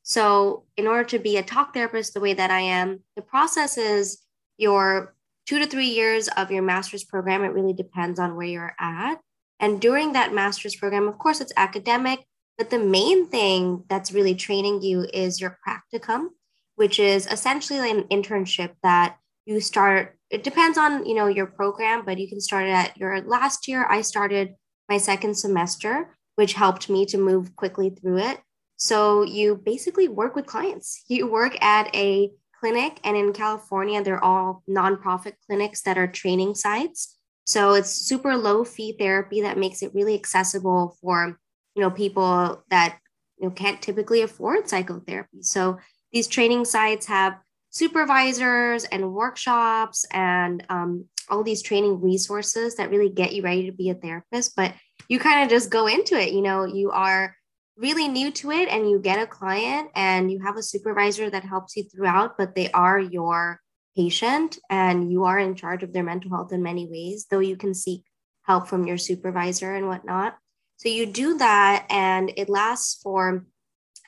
So, 0.04 0.66
in 0.76 0.86
order 0.86 1.06
to 1.06 1.20
be 1.20 1.38
a 1.38 1.44
talk 1.44 1.74
therapist 1.74 2.14
the 2.14 2.20
way 2.20 2.34
that 2.34 2.52
I 2.52 2.60
am, 2.60 3.00
the 3.16 3.22
process 3.22 3.78
is 3.78 4.22
your 4.58 5.16
two 5.46 5.60
to 5.60 5.66
three 5.66 5.88
years 5.88 6.28
of 6.30 6.52
your 6.52 6.64
master's 6.64 7.04
program. 7.04 7.44
It 7.44 7.54
really 7.54 7.74
depends 7.74 8.20
on 8.20 8.36
where 8.36 8.48
you're 8.48 8.76
at. 8.80 9.20
And 9.60 9.80
during 9.80 10.14
that 10.14 10.34
master's 10.34 10.76
program, 10.76 11.08
of 11.08 11.18
course, 11.18 11.40
it's 11.40 11.54
academic, 11.56 12.20
but 12.58 12.70
the 12.70 12.80
main 12.80 13.28
thing 13.28 13.84
that's 13.88 14.12
really 14.12 14.36
training 14.36 14.82
you 14.82 15.08
is 15.14 15.40
your 15.40 15.58
practicum, 15.66 16.28
which 16.76 17.00
is 17.00 17.28
essentially 17.28 17.90
an 17.90 18.04
internship 18.04 18.72
that 18.84 19.18
you 19.46 19.62
start 19.62 20.18
it 20.34 20.44
depends 20.44 20.78
on 20.78 21.06
you 21.06 21.16
know 21.16 21.28
your 21.28 21.46
program 21.46 22.04
but 22.06 22.18
you 22.18 22.28
can 22.28 22.42
start 22.42 22.68
at 22.68 22.98
your 22.98 23.22
last 23.22 23.68
year 23.68 23.86
i 23.90 24.02
started 24.02 24.56
my 24.90 24.98
second 24.98 25.36
semester 25.36 26.10
which 26.36 26.54
helped 26.54 26.90
me 26.90 27.06
to 27.06 27.18
move 27.18 27.56
quickly 27.56 27.90
through 27.90 28.18
it. 28.18 28.40
So 28.76 29.24
you 29.24 29.56
basically 29.56 30.08
work 30.08 30.36
with 30.36 30.46
clients. 30.46 31.04
You 31.08 31.28
work 31.28 31.62
at 31.64 31.94
a 31.96 32.32
clinic 32.60 33.00
and 33.04 33.18
in 33.18 33.34
california 33.34 34.02
they're 34.02 34.24
all 34.24 34.64
nonprofit 34.70 35.34
clinics 35.46 35.82
that 35.82 35.98
are 35.98 36.08
training 36.08 36.56
sites. 36.56 37.18
So 37.46 37.74
it's 37.74 37.90
super 37.90 38.38
low 38.38 38.64
fee 38.64 38.96
therapy 38.98 39.42
that 39.42 39.58
makes 39.58 39.82
it 39.82 39.94
really 39.94 40.16
accessible 40.16 40.98
for 41.02 41.38
you 41.76 41.82
know 41.82 41.92
people 41.92 42.64
that 42.70 43.00
you 43.38 43.48
know 43.48 43.54
can't 43.54 43.82
typically 43.82 44.22
afford 44.22 44.70
psychotherapy. 44.70 45.42
So 45.42 45.78
these 46.12 46.28
training 46.28 46.66
sites 46.66 47.08
have 47.08 47.38
supervisors 47.74 48.86
and 48.86 49.14
workshops 49.14 50.06
and 50.12 50.64
um, 50.70 51.06
all 51.28 51.44
these 51.44 51.64
training 51.64 52.00
resources 52.02 52.76
that 52.76 52.92
really 52.92 53.10
get 53.10 53.34
you 53.34 53.42
ready 53.42 53.66
to 53.66 53.76
be 53.76 53.90
a 53.90 53.96
therapist. 53.96 54.56
But 54.56 54.76
you 55.10 55.20
kind 55.20 55.44
of 55.44 55.50
just 55.50 55.72
go 55.72 55.88
into 55.88 56.16
it. 56.16 56.34
You 56.34 56.42
know, 56.42 56.66
you 56.66 56.92
are 56.92 57.36
really 57.76 58.08
new 58.08 58.30
to 58.30 58.52
it 58.52 58.70
and 58.70 58.88
you 58.88 59.00
get 59.00 59.20
a 59.20 59.26
client 59.26 59.90
and 59.96 60.32
you 60.32 60.40
have 60.44 60.56
a 60.56 60.64
supervisor 60.64 61.32
that 61.32 61.44
helps 61.44 61.76
you 61.76 61.84
throughout, 61.84 62.38
but 62.38 62.54
they 62.54 62.70
are 62.72 63.00
your 63.00 63.60
patient 63.98 64.60
and 64.70 65.12
you 65.12 65.24
are 65.26 65.40
in 65.40 65.56
charge 65.56 65.82
of 65.82 65.94
their 65.94 66.04
mental 66.04 66.30
health 66.30 66.54
in 66.54 66.62
many 66.62 66.88
ways, 66.88 67.26
though 67.30 67.40
you 67.40 67.58
can 67.58 67.74
seek 67.74 68.04
help 68.44 68.68
from 68.68 68.86
your 68.86 69.00
supervisor 69.00 69.74
and 69.74 69.88
whatnot. 69.88 70.38
So 70.78 70.90
you 70.90 71.08
do 71.08 71.38
that 71.40 71.88
and 71.90 72.32
it 72.38 72.50
lasts 72.50 73.02
for 73.02 73.48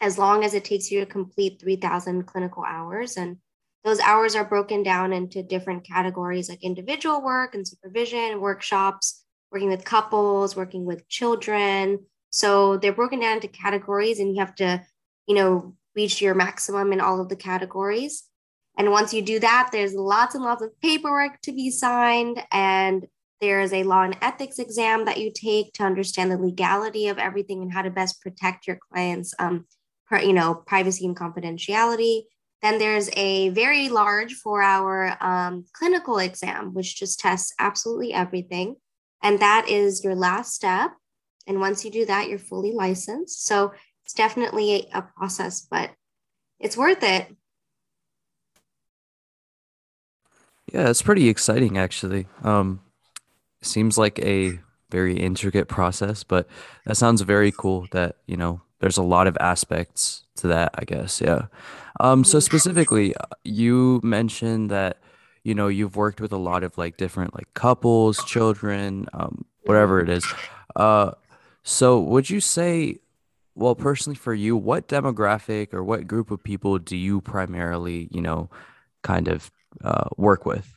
as 0.02 0.20
long 0.20 0.44
as 0.44 0.54
it 0.54 0.66
takes 0.66 0.92
you 0.92 1.00
to 1.00 1.06
complete 1.08 1.60
3,000 1.60 2.28
clinical 2.28 2.64
hours. 2.64 3.18
And 3.18 3.38
those 3.86 4.00
hours 4.00 4.36
are 4.36 4.44
broken 4.44 4.82
down 4.82 5.14
into 5.14 5.44
different 5.44 5.88
categories 5.88 6.50
like 6.50 6.64
individual 6.64 7.22
work 7.22 7.54
and 7.54 7.68
supervision, 7.68 8.42
workshops, 8.42 9.24
working 9.52 9.70
with 9.70 9.86
couples, 9.86 10.56
working 10.56 10.86
with 10.86 11.08
children. 11.08 12.00
So 12.32 12.78
they're 12.78 12.92
broken 12.92 13.20
down 13.20 13.36
into 13.36 13.48
categories 13.48 14.20
and 14.20 14.34
you 14.34 14.40
have 14.40 14.56
to, 14.56 14.84
you 15.28 15.36
know, 15.36 15.76
reach 15.96 16.20
your 16.20 16.34
maximum 16.34 16.92
in 16.92 17.00
all 17.00 17.22
of 17.22 17.30
the 17.30 17.36
categories. 17.36 18.24
And 18.78 18.92
once 18.92 19.14
you 19.14 19.22
do 19.22 19.40
that, 19.40 19.70
there's 19.72 19.94
lots 19.94 20.36
and 20.36 20.44
lots 20.44 20.64
of 20.64 20.78
paperwork 20.82 21.40
to 21.44 21.54
be 21.54 21.70
signed. 21.70 22.44
And 22.52 23.06
there's 23.40 23.72
a 23.72 23.84
law 23.84 24.02
and 24.02 24.18
ethics 24.22 24.60
exam 24.60 25.06
that 25.06 25.20
you 25.20 25.32
take 25.34 25.74
to 25.74 25.84
understand 25.84 26.32
the 26.32 26.38
legality 26.38 27.08
of 27.08 27.20
everything 27.20 27.62
and 27.62 27.72
how 27.72 27.84
to 27.84 27.92
best 27.92 28.22
protect 28.22 28.68
your 28.68 28.80
clients' 28.92 29.34
um, 29.40 29.66
you 30.12 30.34
know, 30.34 30.56
privacy 30.56 31.06
and 31.06 31.16
confidentiality. 31.16 32.24
Then 32.62 32.80
there's 32.80 33.10
a 33.16 33.50
very 33.50 33.90
large 33.90 34.34
four 34.34 34.62
hour 34.62 35.16
um, 35.22 35.66
clinical 35.74 36.18
exam, 36.18 36.74
which 36.74 36.96
just 36.96 37.20
tests 37.20 37.54
absolutely 37.60 38.14
everything. 38.14 38.76
And 39.22 39.40
that 39.40 39.68
is 39.70 40.04
your 40.04 40.16
last 40.16 40.54
step. 40.54 40.92
And 41.48 41.60
once 41.60 41.86
you 41.86 41.92
do 41.92 42.06
that, 42.06 42.28
you're 42.28 42.40
fully 42.40 42.72
licensed. 42.72 43.46
So 43.46 43.74
it's 44.04 44.14
definitely 44.14 44.88
a, 44.94 45.00
a 45.00 45.02
process, 45.02 45.68
but 45.70 45.92
it's 46.60 46.78
worth 46.78 47.04
it. 47.04 47.36
Yeah, 50.74 50.90
it's 50.90 51.02
pretty 51.02 51.30
exciting 51.30 51.78
actually. 51.78 52.28
Um, 52.44 52.82
seems 53.62 53.98
like 53.98 54.20
a 54.20 54.60
very 54.90 55.18
intricate 55.18 55.68
process, 55.68 56.24
but 56.24 56.48
that 56.86 56.96
sounds 56.96 57.22
very 57.22 57.52
cool 57.52 57.88
that, 57.92 58.18
you 58.28 58.38
know, 58.38 58.62
there's 58.80 58.98
a 58.98 59.04
lot 59.04 59.28
of 59.28 59.38
aspects 59.40 60.24
to 60.38 60.48
that, 60.48 60.72
I 60.76 60.86
guess. 60.86 61.22
Yeah. 61.22 61.48
Um, 62.00 62.24
so 62.24 62.40
specifically, 62.40 63.16
uh, 63.16 63.26
you 63.44 64.02
mentioned 64.04 64.70
that, 64.72 64.98
you 65.44 65.56
know, 65.56 65.68
you've 65.68 65.96
worked 65.96 66.20
with 66.20 66.34
a 66.34 66.38
lot 66.38 66.64
of 66.64 66.78
like 66.78 66.98
different 66.98 67.34
like 67.34 67.54
couples, 67.54 68.24
children, 68.26 69.08
um, 69.14 69.46
whatever 69.64 70.02
it 70.02 70.10
is. 70.10 70.26
Uh, 70.76 71.12
so 71.64 72.00
would 72.00 72.30
you 72.30 72.42
say, 72.42 72.98
well, 73.56 73.76
personally 73.76 74.18
for 74.18 74.34
you, 74.34 74.58
what 74.58 74.88
demographic 74.88 75.74
or 75.74 75.84
what 75.84 76.08
group 76.08 76.30
of 76.32 76.44
people 76.44 76.78
do 76.78 76.98
you 76.98 77.22
primarily, 77.22 78.10
you 78.12 78.22
know, 78.22 78.50
kind 79.02 79.28
of 79.28 79.50
uh, 79.84 80.10
work 80.18 80.46
with? 80.46 80.74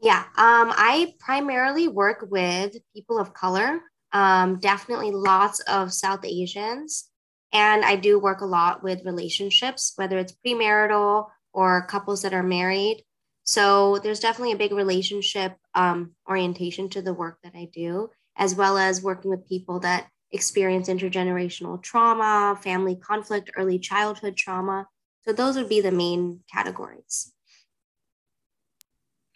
Yeah, 0.00 0.20
um, 0.36 0.70
I 0.76 1.14
primarily 1.18 1.88
work 1.88 2.26
with 2.30 2.76
people 2.94 3.18
of 3.18 3.34
color, 3.34 3.80
um, 4.12 4.58
definitely 4.60 5.10
lots 5.10 5.60
of 5.60 5.92
South 5.92 6.24
Asians. 6.24 7.08
And 7.52 7.84
I 7.84 7.96
do 7.96 8.18
work 8.18 8.40
a 8.40 8.46
lot 8.46 8.82
with 8.82 9.04
relationships, 9.04 9.92
whether 9.96 10.18
it's 10.18 10.36
premarital 10.44 11.26
or 11.52 11.86
couples 11.86 12.22
that 12.22 12.34
are 12.34 12.42
married. 12.42 13.04
So 13.44 13.98
there's 13.98 14.20
definitely 14.20 14.52
a 14.52 14.58
big 14.58 14.72
relationship 14.72 15.56
um, 15.74 16.12
orientation 16.28 16.90
to 16.90 17.02
the 17.02 17.14
work 17.14 17.38
that 17.42 17.54
I 17.54 17.68
do. 17.72 18.10
as 18.38 18.54
well 18.54 18.78
as 18.78 19.02
working 19.02 19.30
with 19.30 19.48
people 19.48 19.80
that 19.80 20.08
experience 20.30 20.88
intergenerational 20.88 21.82
trauma, 21.82 22.58
family 22.62 22.96
conflict, 22.96 23.50
early 23.56 23.78
childhood 23.78 24.36
trauma. 24.36 24.86
So 25.22 25.32
those 25.32 25.56
would 25.56 25.68
be 25.68 25.80
the 25.80 25.92
main 25.92 26.40
categories. 26.52 27.32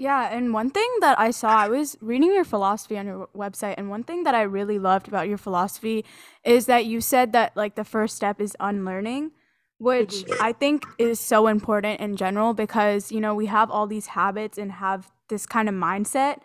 Yeah, 0.02 0.34
and 0.36 0.52
one 0.52 0.68
thing 0.68 0.90
that 1.00 1.16
I 1.20 1.30
saw, 1.30 1.56
I 1.58 1.68
was 1.68 1.96
reading 2.00 2.34
your 2.34 2.42
philosophy 2.42 2.98
on 2.98 3.06
your 3.06 3.28
website, 3.36 3.76
and 3.78 3.88
one 3.88 4.02
thing 4.02 4.24
that 4.24 4.34
I 4.34 4.42
really 4.42 4.76
loved 4.76 5.06
about 5.06 5.28
your 5.28 5.38
philosophy 5.38 6.04
is 6.42 6.66
that 6.66 6.86
you 6.86 7.00
said 7.00 7.32
that 7.34 7.56
like 7.56 7.76
the 7.76 7.84
first 7.84 8.16
step 8.16 8.40
is 8.40 8.56
unlearning, 8.58 9.30
which 9.78 10.24
mm-hmm. 10.24 10.42
I 10.42 10.54
think 10.54 10.84
is 10.98 11.20
so 11.20 11.46
important 11.46 12.00
in 12.00 12.16
general 12.16 12.52
because 12.52 13.12
you 13.12 13.20
know 13.20 13.32
we 13.32 13.46
have 13.46 13.70
all 13.70 13.86
these 13.86 14.08
habits 14.08 14.58
and 14.58 14.72
have 14.72 15.12
this 15.28 15.46
kind 15.46 15.68
of 15.68 15.76
mindset 15.76 16.38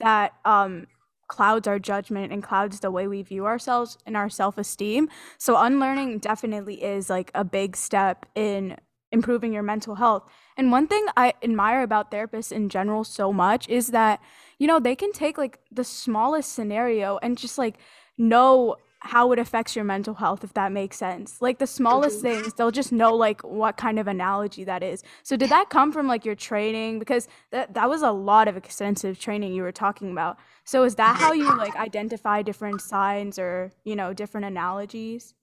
that 0.00 0.32
um 0.44 0.88
clouds 1.28 1.68
our 1.68 1.78
judgment 1.78 2.32
and 2.32 2.42
clouds 2.42 2.80
the 2.80 2.90
way 2.90 3.06
we 3.06 3.22
view 3.22 3.46
ourselves 3.46 3.96
and 4.04 4.16
our 4.16 4.28
self-esteem. 4.28 5.08
So 5.38 5.56
unlearning 5.56 6.18
definitely 6.18 6.82
is 6.82 7.08
like 7.08 7.30
a 7.32 7.44
big 7.44 7.76
step 7.76 8.26
in 8.34 8.76
improving 9.14 9.52
your 9.54 9.62
mental 9.62 9.94
health. 9.94 10.24
And 10.58 10.70
one 10.70 10.86
thing 10.86 11.06
I 11.16 11.32
admire 11.42 11.82
about 11.82 12.10
therapists 12.10 12.52
in 12.52 12.68
general 12.68 13.04
so 13.04 13.32
much 13.32 13.68
is 13.68 13.88
that, 13.88 14.20
you 14.58 14.66
know, 14.66 14.78
they 14.78 14.94
can 14.94 15.12
take 15.12 15.38
like 15.38 15.58
the 15.72 15.84
smallest 15.84 16.52
scenario 16.52 17.18
and 17.22 17.38
just 17.38 17.56
like 17.56 17.76
know 18.18 18.76
how 19.04 19.32
it 19.32 19.38
affects 19.38 19.76
your 19.76 19.84
mental 19.84 20.14
health 20.14 20.42
if 20.42 20.54
that 20.54 20.72
makes 20.72 20.96
sense. 20.96 21.42
Like 21.42 21.58
the 21.58 21.66
smallest 21.66 22.22
mm-hmm. 22.24 22.42
things 22.42 22.54
they'll 22.54 22.70
just 22.70 22.90
know 22.90 23.14
like 23.14 23.42
what 23.42 23.76
kind 23.76 23.98
of 23.98 24.08
analogy 24.08 24.64
that 24.64 24.82
is. 24.82 25.02
So 25.22 25.36
did 25.36 25.50
that 25.50 25.68
come 25.68 25.92
from 25.92 26.08
like 26.08 26.24
your 26.24 26.34
training? 26.34 26.98
Because 26.98 27.28
that 27.50 27.74
that 27.74 27.88
was 27.88 28.02
a 28.02 28.10
lot 28.10 28.48
of 28.48 28.56
extensive 28.56 29.18
training 29.18 29.52
you 29.52 29.62
were 29.62 29.72
talking 29.72 30.10
about. 30.10 30.38
So 30.64 30.84
is 30.84 30.94
that 30.94 31.16
how 31.16 31.32
you 31.32 31.54
like 31.56 31.76
identify 31.76 32.40
different 32.42 32.80
signs 32.80 33.38
or 33.38 33.70
you 33.84 33.94
know 33.94 34.14
different 34.14 34.46
analogies? 34.46 35.34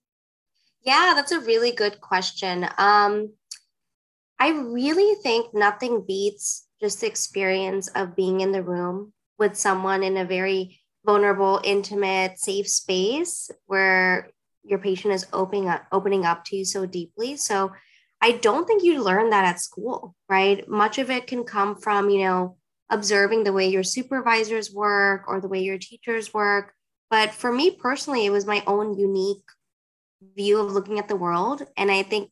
Yeah 0.82 1.12
that's 1.14 1.32
a 1.32 1.40
really 1.40 1.72
good 1.72 2.00
question. 2.00 2.68
Um 2.78 3.32
i 4.38 4.50
really 4.50 5.14
think 5.22 5.54
nothing 5.54 6.04
beats 6.06 6.66
just 6.80 7.00
the 7.00 7.06
experience 7.06 7.88
of 7.88 8.16
being 8.16 8.40
in 8.40 8.52
the 8.52 8.62
room 8.62 9.12
with 9.38 9.56
someone 9.56 10.02
in 10.02 10.16
a 10.16 10.24
very 10.24 10.80
vulnerable, 11.04 11.60
intimate, 11.64 12.38
safe 12.38 12.68
space 12.68 13.50
where 13.66 14.30
your 14.64 14.78
patient 14.78 15.14
is 15.14 15.26
opening 15.32 15.68
up, 15.68 15.84
opening 15.90 16.24
up 16.24 16.44
to 16.44 16.56
you 16.56 16.64
so 16.64 16.86
deeply. 16.86 17.36
So 17.36 17.72
I 18.20 18.32
don't 18.32 18.66
think 18.66 18.84
you 18.84 19.02
learn 19.02 19.30
that 19.30 19.44
at 19.44 19.60
school, 19.60 20.14
right? 20.28 20.66
Much 20.68 20.98
of 20.98 21.10
it 21.10 21.26
can 21.26 21.44
come 21.44 21.76
from, 21.76 22.08
you 22.10 22.24
know, 22.24 22.56
observing 22.90 23.42
the 23.42 23.52
way 23.52 23.68
your 23.68 23.82
supervisors 23.82 24.72
work 24.72 25.24
or 25.26 25.40
the 25.40 25.48
way 25.48 25.60
your 25.60 25.78
teachers 25.78 26.32
work. 26.32 26.72
But 27.10 27.32
for 27.32 27.50
me 27.50 27.72
personally, 27.72 28.24
it 28.24 28.30
was 28.30 28.46
my 28.46 28.62
own 28.66 28.96
unique 28.96 29.42
view 30.36 30.60
of 30.60 30.72
looking 30.72 30.98
at 30.98 31.08
the 31.08 31.16
world. 31.16 31.62
And 31.76 31.90
I 31.90 32.04
think 32.04 32.30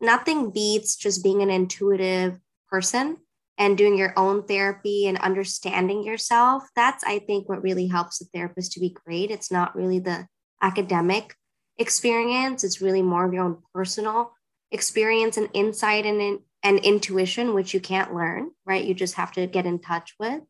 nothing 0.00 0.50
beats 0.50 0.96
just 0.96 1.22
being 1.22 1.42
an 1.42 1.50
intuitive 1.50 2.38
person 2.70 3.18
and 3.56 3.76
doing 3.76 3.98
your 3.98 4.12
own 4.16 4.44
therapy 4.44 5.06
and 5.06 5.18
understanding 5.18 6.04
yourself. 6.04 6.64
That's 6.76 7.02
i 7.04 7.18
think 7.18 7.48
what 7.48 7.62
really 7.62 7.88
helps 7.88 8.20
a 8.20 8.24
therapist 8.26 8.72
to 8.72 8.80
be 8.80 8.96
great. 9.04 9.30
It's 9.30 9.50
not 9.50 9.74
really 9.74 9.98
the 9.98 10.26
academic 10.62 11.34
experience. 11.76 12.64
It's 12.64 12.80
really 12.80 13.02
more 13.02 13.26
of 13.26 13.32
your 13.32 13.44
own 13.44 13.58
personal 13.74 14.32
experience 14.70 15.36
and 15.36 15.48
insight 15.54 16.04
and, 16.04 16.40
and 16.62 16.78
intuition 16.80 17.54
which 17.54 17.72
you 17.72 17.80
can't 17.80 18.14
learn 18.14 18.50
right? 18.66 18.84
You 18.84 18.94
just 18.94 19.14
have 19.14 19.32
to 19.32 19.46
get 19.46 19.66
in 19.66 19.78
touch 19.78 20.14
with. 20.20 20.42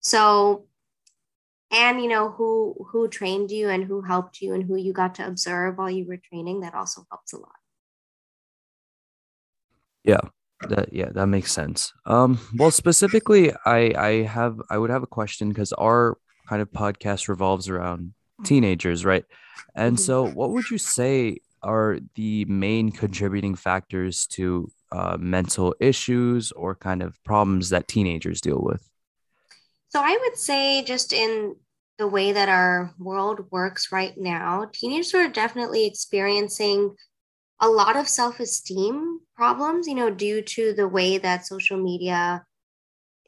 So 0.00 0.66
and 1.72 2.00
you 2.00 2.08
know 2.08 2.30
who 2.30 2.76
who 2.90 3.08
trained 3.08 3.50
you 3.50 3.68
and 3.68 3.84
who 3.84 4.00
helped 4.02 4.40
you 4.40 4.54
and 4.54 4.62
who 4.62 4.76
you 4.76 4.92
got 4.92 5.16
to 5.16 5.26
observe 5.26 5.76
while 5.76 5.90
you 5.90 6.06
were 6.06 6.16
training 6.16 6.60
that 6.60 6.74
also 6.74 7.04
helps 7.10 7.32
a 7.32 7.38
lot 7.38 7.50
yeah 10.06 10.20
that 10.68 10.92
yeah, 10.92 11.10
that 11.12 11.26
makes 11.26 11.52
sense. 11.52 11.92
Um, 12.06 12.38
well, 12.56 12.70
specifically, 12.70 13.52
I 13.64 13.92
I 13.96 14.22
have 14.22 14.60
I 14.70 14.78
would 14.78 14.90
have 14.90 15.02
a 15.02 15.06
question 15.06 15.48
because 15.48 15.72
our 15.74 16.16
kind 16.48 16.62
of 16.62 16.70
podcast 16.70 17.28
revolves 17.28 17.68
around 17.68 18.14
teenagers, 18.44 19.04
right? 19.04 19.24
And 19.74 19.96
mm-hmm. 19.96 20.04
so, 20.04 20.26
what 20.26 20.50
would 20.50 20.70
you 20.70 20.78
say 20.78 21.38
are 21.62 21.98
the 22.14 22.44
main 22.46 22.90
contributing 22.90 23.54
factors 23.54 24.26
to 24.26 24.70
uh, 24.92 25.16
mental 25.18 25.74
issues 25.80 26.52
or 26.52 26.74
kind 26.74 27.02
of 27.02 27.22
problems 27.24 27.70
that 27.70 27.88
teenagers 27.88 28.40
deal 28.40 28.60
with? 28.60 28.88
So, 29.88 30.00
I 30.00 30.18
would 30.22 30.36
say 30.36 30.82
just 30.84 31.12
in 31.12 31.56
the 31.98 32.08
way 32.08 32.32
that 32.32 32.48
our 32.48 32.94
world 32.98 33.46
works 33.50 33.90
right 33.92 34.14
now, 34.16 34.70
teenagers 34.72 35.14
are 35.14 35.28
definitely 35.28 35.86
experiencing 35.86 36.94
a 37.60 37.68
lot 37.68 37.96
of 37.96 38.08
self-esteem 38.08 39.20
problems 39.34 39.86
you 39.86 39.94
know 39.94 40.10
due 40.10 40.42
to 40.42 40.72
the 40.74 40.88
way 40.88 41.18
that 41.18 41.46
social 41.46 41.78
media 41.78 42.44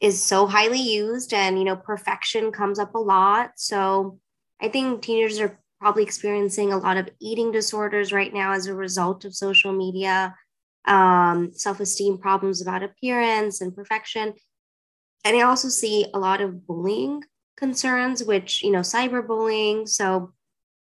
is 0.01 0.23
so 0.23 0.47
highly 0.47 0.81
used 0.81 1.33
and 1.33 1.59
you 1.59 1.65
know 1.65 1.77
perfection 1.77 2.53
comes 2.53 2.79
up 2.79 2.95
a 2.95 2.99
lot. 2.99 3.53
So 3.57 4.19
i 4.61 4.69
think 4.69 5.03
teenagers 5.03 5.41
are 5.41 5.59
probably 5.81 6.03
experiencing 6.03 6.73
a 6.73 6.79
lot 6.79 6.97
of 6.97 7.09
eating 7.21 7.53
disorders 7.53 8.13
right 8.13 8.35
now 8.35 8.53
as 8.53 8.67
a 8.67 8.75
result 8.75 9.25
of 9.25 9.35
social 9.35 9.73
media 9.73 10.35
um, 10.87 11.53
self-esteem 11.53 12.19
problems 12.19 12.61
about 12.61 12.83
appearance 12.83 13.61
and 13.61 13.75
perfection. 13.75 14.35
And 15.25 15.37
i 15.37 15.43
also 15.43 15.69
see 15.69 16.07
a 16.13 16.19
lot 16.19 16.41
of 16.41 16.67
bullying 16.67 17.25
concerns 17.57 18.23
which 18.23 18.63
you 18.63 18.71
know 18.71 18.81
cyberbullying. 18.81 19.89
So 19.89 20.33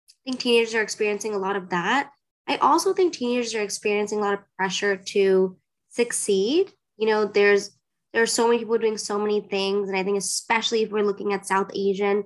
i 0.09 0.31
think 0.31 0.41
teenagers 0.41 0.75
are 0.75 0.83
experiencing 0.83 1.35
a 1.35 1.39
lot 1.39 1.57
of 1.57 1.71
that 1.71 2.11
I 2.53 2.57
also 2.59 2.93
think 2.93 3.15
teenagers 3.15 3.55
are 3.55 3.63
experiencing 3.63 4.19
a 4.19 4.23
lot 4.23 4.35
of 4.35 4.41
pressure 4.59 4.97
to 4.97 5.57
succeed. 5.89 6.73
You 6.99 7.09
know, 7.09 7.25
there's 7.25 7.71
there 8.13 8.23
are 8.23 8.27
so 8.27 8.47
many 8.47 8.59
people 8.59 8.77
doing 8.77 8.99
so 8.99 9.19
many 9.19 9.41
things, 9.41 9.89
and 9.89 9.97
I 9.97 10.03
think 10.03 10.19
especially 10.19 10.83
if 10.83 10.91
we're 10.91 11.05
looking 11.05 11.33
at 11.33 11.47
South 11.47 11.71
Asian 11.75 12.25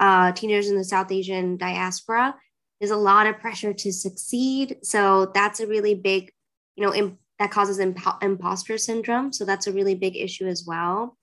uh, 0.00 0.32
teenagers 0.32 0.68
in 0.68 0.76
the 0.76 0.84
South 0.84 1.12
Asian 1.12 1.56
diaspora, 1.56 2.34
there's 2.80 2.90
a 2.90 2.96
lot 2.96 3.28
of 3.28 3.38
pressure 3.38 3.72
to 3.72 3.92
succeed. 3.92 4.78
So 4.82 5.30
that's 5.32 5.60
a 5.60 5.66
really 5.68 5.94
big, 5.94 6.32
you 6.74 6.84
know, 6.84 6.92
imp- 6.92 7.20
that 7.38 7.52
causes 7.52 7.78
imp- 7.78 8.22
imposter 8.22 8.78
syndrome. 8.78 9.32
So 9.32 9.44
that's 9.44 9.68
a 9.68 9.72
really 9.72 9.94
big 9.94 10.16
issue 10.16 10.48
as 10.48 10.64
well. 10.66 11.16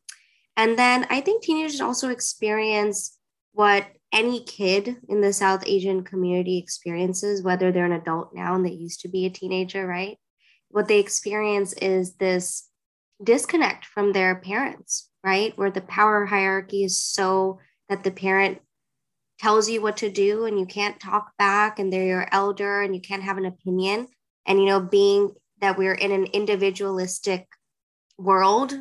And 0.55 0.79
then 0.79 1.07
I 1.09 1.19
think 1.19 1.43
teenagers 1.43 1.81
also 1.81 2.07
experience 2.09 3.17
what 3.51 3.85
any 4.11 4.43
kid 4.43 4.97
in 5.09 5.21
the 5.21 5.33
South 5.33 5.63
Asian 5.65 6.03
community 6.03 6.57
experiences, 6.57 7.41
whether 7.41 7.71
they're 7.71 7.85
an 7.85 7.91
adult 7.91 8.33
now 8.33 8.55
and 8.55 8.65
they 8.65 8.71
used 8.71 9.01
to 9.01 9.09
be 9.09 9.25
a 9.25 9.29
teenager, 9.29 9.85
right? 9.85 10.17
What 10.69 10.87
they 10.87 10.99
experience 10.99 11.73
is 11.73 12.15
this 12.15 12.69
disconnect 13.23 13.85
from 13.85 14.13
their 14.13 14.35
parents, 14.35 15.09
right? 15.23 15.57
Where 15.57 15.71
the 15.71 15.81
power 15.81 16.25
hierarchy 16.25 16.83
is 16.83 16.97
so 16.97 17.59
that 17.89 18.03
the 18.03 18.11
parent 18.11 18.59
tells 19.39 19.69
you 19.69 19.81
what 19.81 19.97
to 19.97 20.09
do 20.09 20.45
and 20.45 20.59
you 20.59 20.65
can't 20.65 20.99
talk 20.99 21.31
back 21.37 21.79
and 21.79 21.91
they're 21.91 22.05
your 22.05 22.27
elder 22.31 22.81
and 22.81 22.95
you 22.95 23.01
can't 23.01 23.23
have 23.23 23.37
an 23.37 23.45
opinion. 23.45 24.07
And, 24.45 24.59
you 24.59 24.65
know, 24.65 24.79
being 24.79 25.33
that 25.61 25.77
we're 25.77 25.93
in 25.93 26.11
an 26.11 26.25
individualistic 26.25 27.47
world 28.17 28.73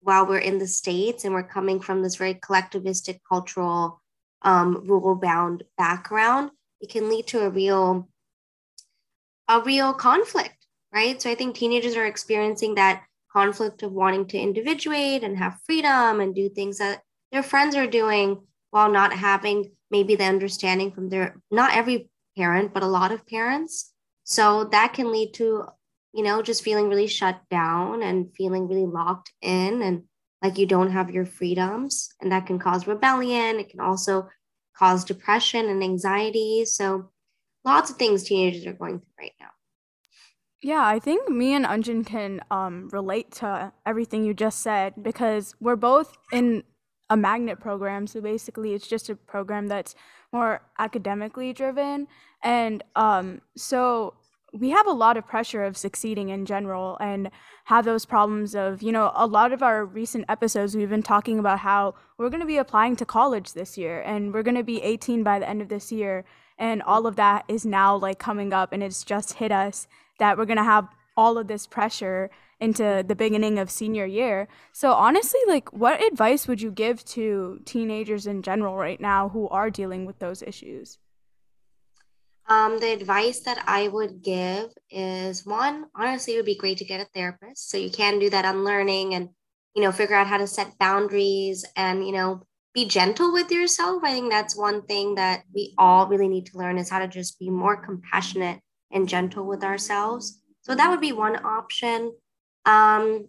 while 0.00 0.26
we're 0.26 0.38
in 0.38 0.58
the 0.58 0.66
States 0.66 1.24
and 1.24 1.34
we're 1.34 1.42
coming 1.42 1.80
from 1.80 2.02
this 2.02 2.16
very 2.16 2.34
collectivistic 2.34 3.20
cultural 3.28 4.00
um, 4.42 4.84
rule 4.86 5.14
bound 5.14 5.64
background, 5.76 6.50
it 6.80 6.90
can 6.90 7.08
lead 7.08 7.26
to 7.28 7.40
a 7.40 7.50
real 7.50 8.08
a 9.48 9.62
real 9.62 9.94
conflict, 9.94 10.66
right? 10.92 11.20
So 11.20 11.30
I 11.30 11.34
think 11.34 11.56
teenagers 11.56 11.96
are 11.96 12.04
experiencing 12.04 12.74
that 12.74 13.02
conflict 13.32 13.82
of 13.82 13.92
wanting 13.92 14.26
to 14.26 14.38
individuate 14.38 15.24
and 15.24 15.38
have 15.38 15.60
freedom 15.64 16.20
and 16.20 16.34
do 16.34 16.48
things 16.48 16.78
that 16.78 17.02
their 17.32 17.42
friends 17.42 17.74
are 17.74 17.86
doing 17.86 18.42
while 18.70 18.90
not 18.90 19.12
having 19.12 19.72
maybe 19.90 20.16
the 20.16 20.24
understanding 20.24 20.92
from 20.92 21.08
their 21.08 21.40
not 21.50 21.74
every 21.74 22.10
parent, 22.36 22.74
but 22.74 22.82
a 22.82 22.86
lot 22.86 23.12
of 23.12 23.26
parents. 23.26 23.92
So 24.24 24.64
that 24.64 24.92
can 24.92 25.10
lead 25.10 25.32
to, 25.34 25.64
you 26.12 26.22
know, 26.22 26.42
just 26.42 26.62
feeling 26.62 26.88
really 26.88 27.06
shut 27.06 27.40
down 27.50 28.02
and 28.02 28.34
feeling 28.36 28.68
really 28.68 28.86
locked 28.86 29.32
in 29.40 29.82
and 29.82 30.04
like 30.42 30.58
you 30.58 30.66
don't 30.66 30.90
have 30.90 31.10
your 31.10 31.26
freedoms 31.26 32.10
and 32.20 32.32
that 32.32 32.46
can 32.46 32.58
cause 32.58 32.86
rebellion 32.86 33.58
it 33.58 33.68
can 33.68 33.80
also 33.80 34.28
cause 34.76 35.04
depression 35.04 35.68
and 35.68 35.82
anxiety 35.82 36.64
so 36.64 37.10
lots 37.64 37.90
of 37.90 37.96
things 37.96 38.24
teenagers 38.24 38.66
are 38.66 38.72
going 38.72 38.98
through 38.98 39.12
right 39.18 39.32
now 39.40 39.48
yeah, 40.60 40.84
I 40.84 40.98
think 40.98 41.28
me 41.28 41.54
and 41.54 41.64
Anjan 41.64 42.04
can 42.04 42.40
um, 42.50 42.88
relate 42.92 43.30
to 43.32 43.72
everything 43.86 44.24
you 44.24 44.34
just 44.34 44.60
said 44.60 44.94
because 45.00 45.54
we're 45.60 45.76
both 45.76 46.18
in 46.32 46.64
a 47.08 47.16
magnet 47.16 47.60
program. 47.60 48.08
So 48.08 48.20
basically, 48.20 48.74
it's 48.74 48.88
just 48.88 49.08
a 49.08 49.14
program 49.14 49.68
that's 49.68 49.94
more 50.32 50.62
academically 50.78 51.52
driven. 51.52 52.08
And 52.42 52.82
um, 52.96 53.40
so 53.56 54.14
we 54.52 54.70
have 54.70 54.86
a 54.86 54.92
lot 54.92 55.16
of 55.16 55.26
pressure 55.26 55.64
of 55.64 55.76
succeeding 55.76 56.30
in 56.30 56.46
general 56.46 56.96
and 57.00 57.30
have 57.64 57.84
those 57.84 58.04
problems 58.04 58.54
of, 58.54 58.82
you 58.82 58.92
know, 58.92 59.12
a 59.14 59.26
lot 59.26 59.52
of 59.52 59.62
our 59.62 59.84
recent 59.84 60.24
episodes, 60.28 60.74
we've 60.74 60.88
been 60.88 61.02
talking 61.02 61.38
about 61.38 61.58
how 61.60 61.94
we're 62.16 62.30
going 62.30 62.40
to 62.40 62.46
be 62.46 62.56
applying 62.56 62.96
to 62.96 63.04
college 63.04 63.52
this 63.52 63.76
year 63.76 64.00
and 64.00 64.32
we're 64.32 64.42
going 64.42 64.56
to 64.56 64.64
be 64.64 64.82
18 64.82 65.22
by 65.22 65.38
the 65.38 65.48
end 65.48 65.60
of 65.60 65.68
this 65.68 65.92
year. 65.92 66.24
And 66.58 66.82
all 66.82 67.06
of 67.06 67.16
that 67.16 67.44
is 67.48 67.66
now 67.66 67.96
like 67.96 68.18
coming 68.18 68.52
up 68.52 68.72
and 68.72 68.82
it's 68.82 69.04
just 69.04 69.34
hit 69.34 69.52
us 69.52 69.86
that 70.18 70.38
we're 70.38 70.46
going 70.46 70.56
to 70.56 70.64
have 70.64 70.88
all 71.16 71.36
of 71.36 71.48
this 71.48 71.66
pressure 71.66 72.30
into 72.60 73.04
the 73.06 73.14
beginning 73.14 73.58
of 73.58 73.70
senior 73.70 74.06
year. 74.06 74.48
So 74.72 74.92
honestly, 74.92 75.40
like 75.46 75.72
what 75.72 76.02
advice 76.02 76.48
would 76.48 76.60
you 76.60 76.70
give 76.70 77.04
to 77.06 77.60
teenagers 77.64 78.26
in 78.26 78.42
general 78.42 78.76
right 78.76 79.00
now 79.00 79.28
who 79.28 79.48
are 79.48 79.70
dealing 79.70 80.06
with 80.06 80.18
those 80.18 80.42
issues? 80.42 80.98
Um, 82.48 82.78
the 82.78 82.92
advice 82.92 83.40
that 83.40 83.62
I 83.66 83.88
would 83.88 84.22
give 84.22 84.70
is 84.90 85.44
one, 85.44 85.86
honestly, 85.94 86.32
it 86.32 86.36
would 86.36 86.46
be 86.46 86.56
great 86.56 86.78
to 86.78 86.84
get 86.84 87.00
a 87.00 87.08
therapist. 87.14 87.68
So 87.68 87.76
you 87.76 87.90
can 87.90 88.18
do 88.18 88.30
that 88.30 88.46
unlearning 88.46 89.14
and, 89.14 89.28
you 89.74 89.82
know, 89.82 89.92
figure 89.92 90.16
out 90.16 90.26
how 90.26 90.38
to 90.38 90.46
set 90.46 90.78
boundaries 90.78 91.66
and, 91.76 92.06
you 92.06 92.12
know, 92.12 92.42
be 92.72 92.86
gentle 92.86 93.32
with 93.32 93.50
yourself. 93.50 94.02
I 94.02 94.12
think 94.12 94.30
that's 94.30 94.56
one 94.56 94.82
thing 94.82 95.16
that 95.16 95.42
we 95.54 95.74
all 95.76 96.06
really 96.06 96.28
need 96.28 96.46
to 96.46 96.58
learn 96.58 96.78
is 96.78 96.88
how 96.88 97.00
to 97.00 97.08
just 97.08 97.38
be 97.38 97.50
more 97.50 97.76
compassionate 97.76 98.60
and 98.90 99.08
gentle 99.08 99.44
with 99.44 99.62
ourselves. 99.62 100.40
So 100.62 100.74
that 100.74 100.88
would 100.88 101.00
be 101.00 101.12
one 101.12 101.44
option. 101.44 102.14
Um, 102.64 103.28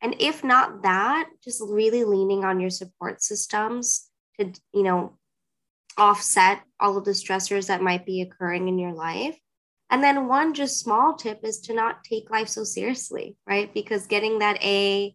and 0.00 0.16
if 0.18 0.42
not 0.42 0.82
that, 0.82 1.28
just 1.44 1.62
really 1.64 2.04
leaning 2.04 2.44
on 2.44 2.58
your 2.60 2.70
support 2.70 3.22
systems 3.22 4.08
to, 4.38 4.52
you 4.72 4.82
know, 4.82 5.18
offset 5.96 6.62
all 6.80 6.96
of 6.96 7.04
the 7.04 7.12
stressors 7.12 7.68
that 7.68 7.82
might 7.82 8.06
be 8.06 8.22
occurring 8.22 8.68
in 8.68 8.78
your 8.78 8.92
life. 8.92 9.38
And 9.90 10.02
then 10.02 10.28
one 10.28 10.54
just 10.54 10.80
small 10.80 11.14
tip 11.14 11.40
is 11.44 11.60
to 11.62 11.74
not 11.74 12.04
take 12.04 12.30
life 12.30 12.48
so 12.48 12.64
seriously, 12.64 13.36
right? 13.46 13.72
Because 13.72 14.06
getting 14.06 14.40
that 14.40 14.62
A 14.62 15.14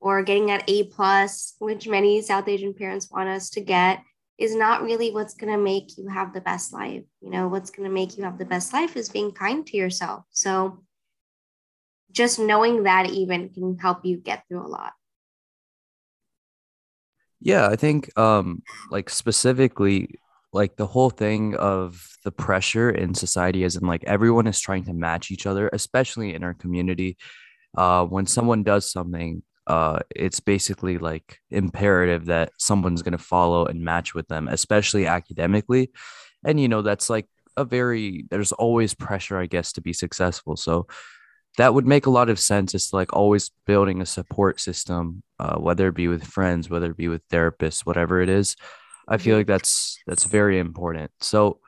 or 0.00 0.22
getting 0.22 0.46
that 0.46 0.64
A 0.68 0.84
plus, 0.84 1.54
which 1.58 1.88
many 1.88 2.22
South 2.22 2.48
Asian 2.48 2.74
parents 2.74 3.10
want 3.10 3.28
us 3.28 3.50
to 3.50 3.60
get, 3.60 4.00
is 4.38 4.54
not 4.54 4.82
really 4.82 5.10
what's 5.12 5.34
going 5.34 5.52
to 5.52 5.58
make 5.58 5.96
you 5.98 6.08
have 6.08 6.32
the 6.32 6.40
best 6.40 6.72
life. 6.72 7.02
You 7.20 7.30
know, 7.30 7.48
what's 7.48 7.70
going 7.70 7.88
to 7.88 7.94
make 7.94 8.16
you 8.16 8.24
have 8.24 8.38
the 8.38 8.44
best 8.44 8.72
life 8.72 8.96
is 8.96 9.08
being 9.08 9.32
kind 9.32 9.66
to 9.66 9.76
yourself. 9.76 10.24
So 10.30 10.82
just 12.12 12.38
knowing 12.38 12.84
that 12.84 13.10
even 13.10 13.48
can 13.48 13.78
help 13.78 14.04
you 14.04 14.18
get 14.18 14.44
through 14.48 14.66
a 14.66 14.68
lot. 14.68 14.92
Yeah, 17.40 17.66
I 17.68 17.76
think 17.76 18.16
um 18.16 18.62
like 18.90 19.10
specifically 19.10 20.20
like 20.52 20.76
the 20.76 20.86
whole 20.86 21.10
thing 21.10 21.56
of 21.56 22.06
the 22.24 22.32
pressure 22.32 22.90
in 22.90 23.14
society 23.14 23.64
is 23.64 23.76
in 23.76 23.86
like 23.86 24.04
everyone 24.04 24.46
is 24.46 24.60
trying 24.60 24.84
to 24.84 24.92
match 24.92 25.30
each 25.30 25.46
other, 25.46 25.70
especially 25.72 26.34
in 26.34 26.44
our 26.44 26.54
community. 26.54 27.16
Uh 27.76 28.04
when 28.04 28.26
someone 28.26 28.62
does 28.62 28.90
something, 28.90 29.42
uh 29.66 30.00
it's 30.14 30.40
basically 30.40 30.98
like 30.98 31.38
imperative 31.50 32.26
that 32.26 32.52
someone's 32.58 33.02
going 33.02 33.12
to 33.12 33.18
follow 33.18 33.66
and 33.66 33.82
match 33.82 34.14
with 34.14 34.28
them, 34.28 34.48
especially 34.48 35.06
academically. 35.06 35.90
And 36.44 36.60
you 36.60 36.68
know, 36.68 36.82
that's 36.82 37.08
like 37.08 37.26
a 37.56 37.64
very 37.64 38.26
there's 38.30 38.52
always 38.52 38.94
pressure 38.94 39.38
I 39.38 39.46
guess 39.46 39.72
to 39.72 39.80
be 39.80 39.92
successful. 39.92 40.56
So 40.56 40.86
that 41.58 41.74
would 41.74 41.86
make 41.86 42.06
a 42.06 42.10
lot 42.10 42.30
of 42.30 42.40
sense. 42.40 42.74
It's 42.74 42.92
like 42.92 43.12
always 43.12 43.50
building 43.66 44.00
a 44.00 44.06
support 44.06 44.60
system, 44.60 45.22
uh, 45.38 45.56
whether 45.56 45.88
it 45.88 45.94
be 45.94 46.08
with 46.08 46.24
friends, 46.24 46.70
whether 46.70 46.90
it 46.90 46.96
be 46.96 47.08
with 47.08 47.26
therapists, 47.28 47.84
whatever 47.84 48.20
it 48.20 48.28
is. 48.28 48.56
I 49.08 49.18
feel 49.18 49.36
like 49.36 49.46
that's 49.46 49.98
that's 50.06 50.24
very 50.24 50.58
important. 50.58 51.10
So, 51.20 51.60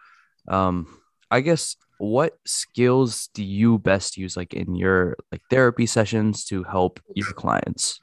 um, 0.49 0.87
I 1.31 1.41
guess 1.41 1.77
what 1.99 2.39
skills 2.47 3.29
do 3.35 3.45
you 3.45 3.79
best 3.79 4.17
use 4.17 4.37
like 4.37 4.55
in 4.55 4.75
your 4.75 5.17
like 5.33 5.43
therapy 5.51 5.87
sessions 5.87 6.45
to 6.47 6.65
help 6.65 7.01
your 7.15 7.33
clients? 7.33 8.01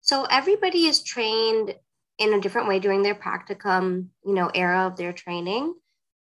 So 0.00 0.24
everybody 0.24 0.86
is 0.86 1.02
trained 1.02 1.74
in 2.18 2.34
a 2.34 2.40
different 2.40 2.68
way 2.68 2.78
during 2.78 3.02
their 3.02 3.14
practicum, 3.14 4.08
you 4.24 4.34
know, 4.34 4.50
era 4.54 4.86
of 4.86 4.96
their 4.96 5.12
training. 5.12 5.74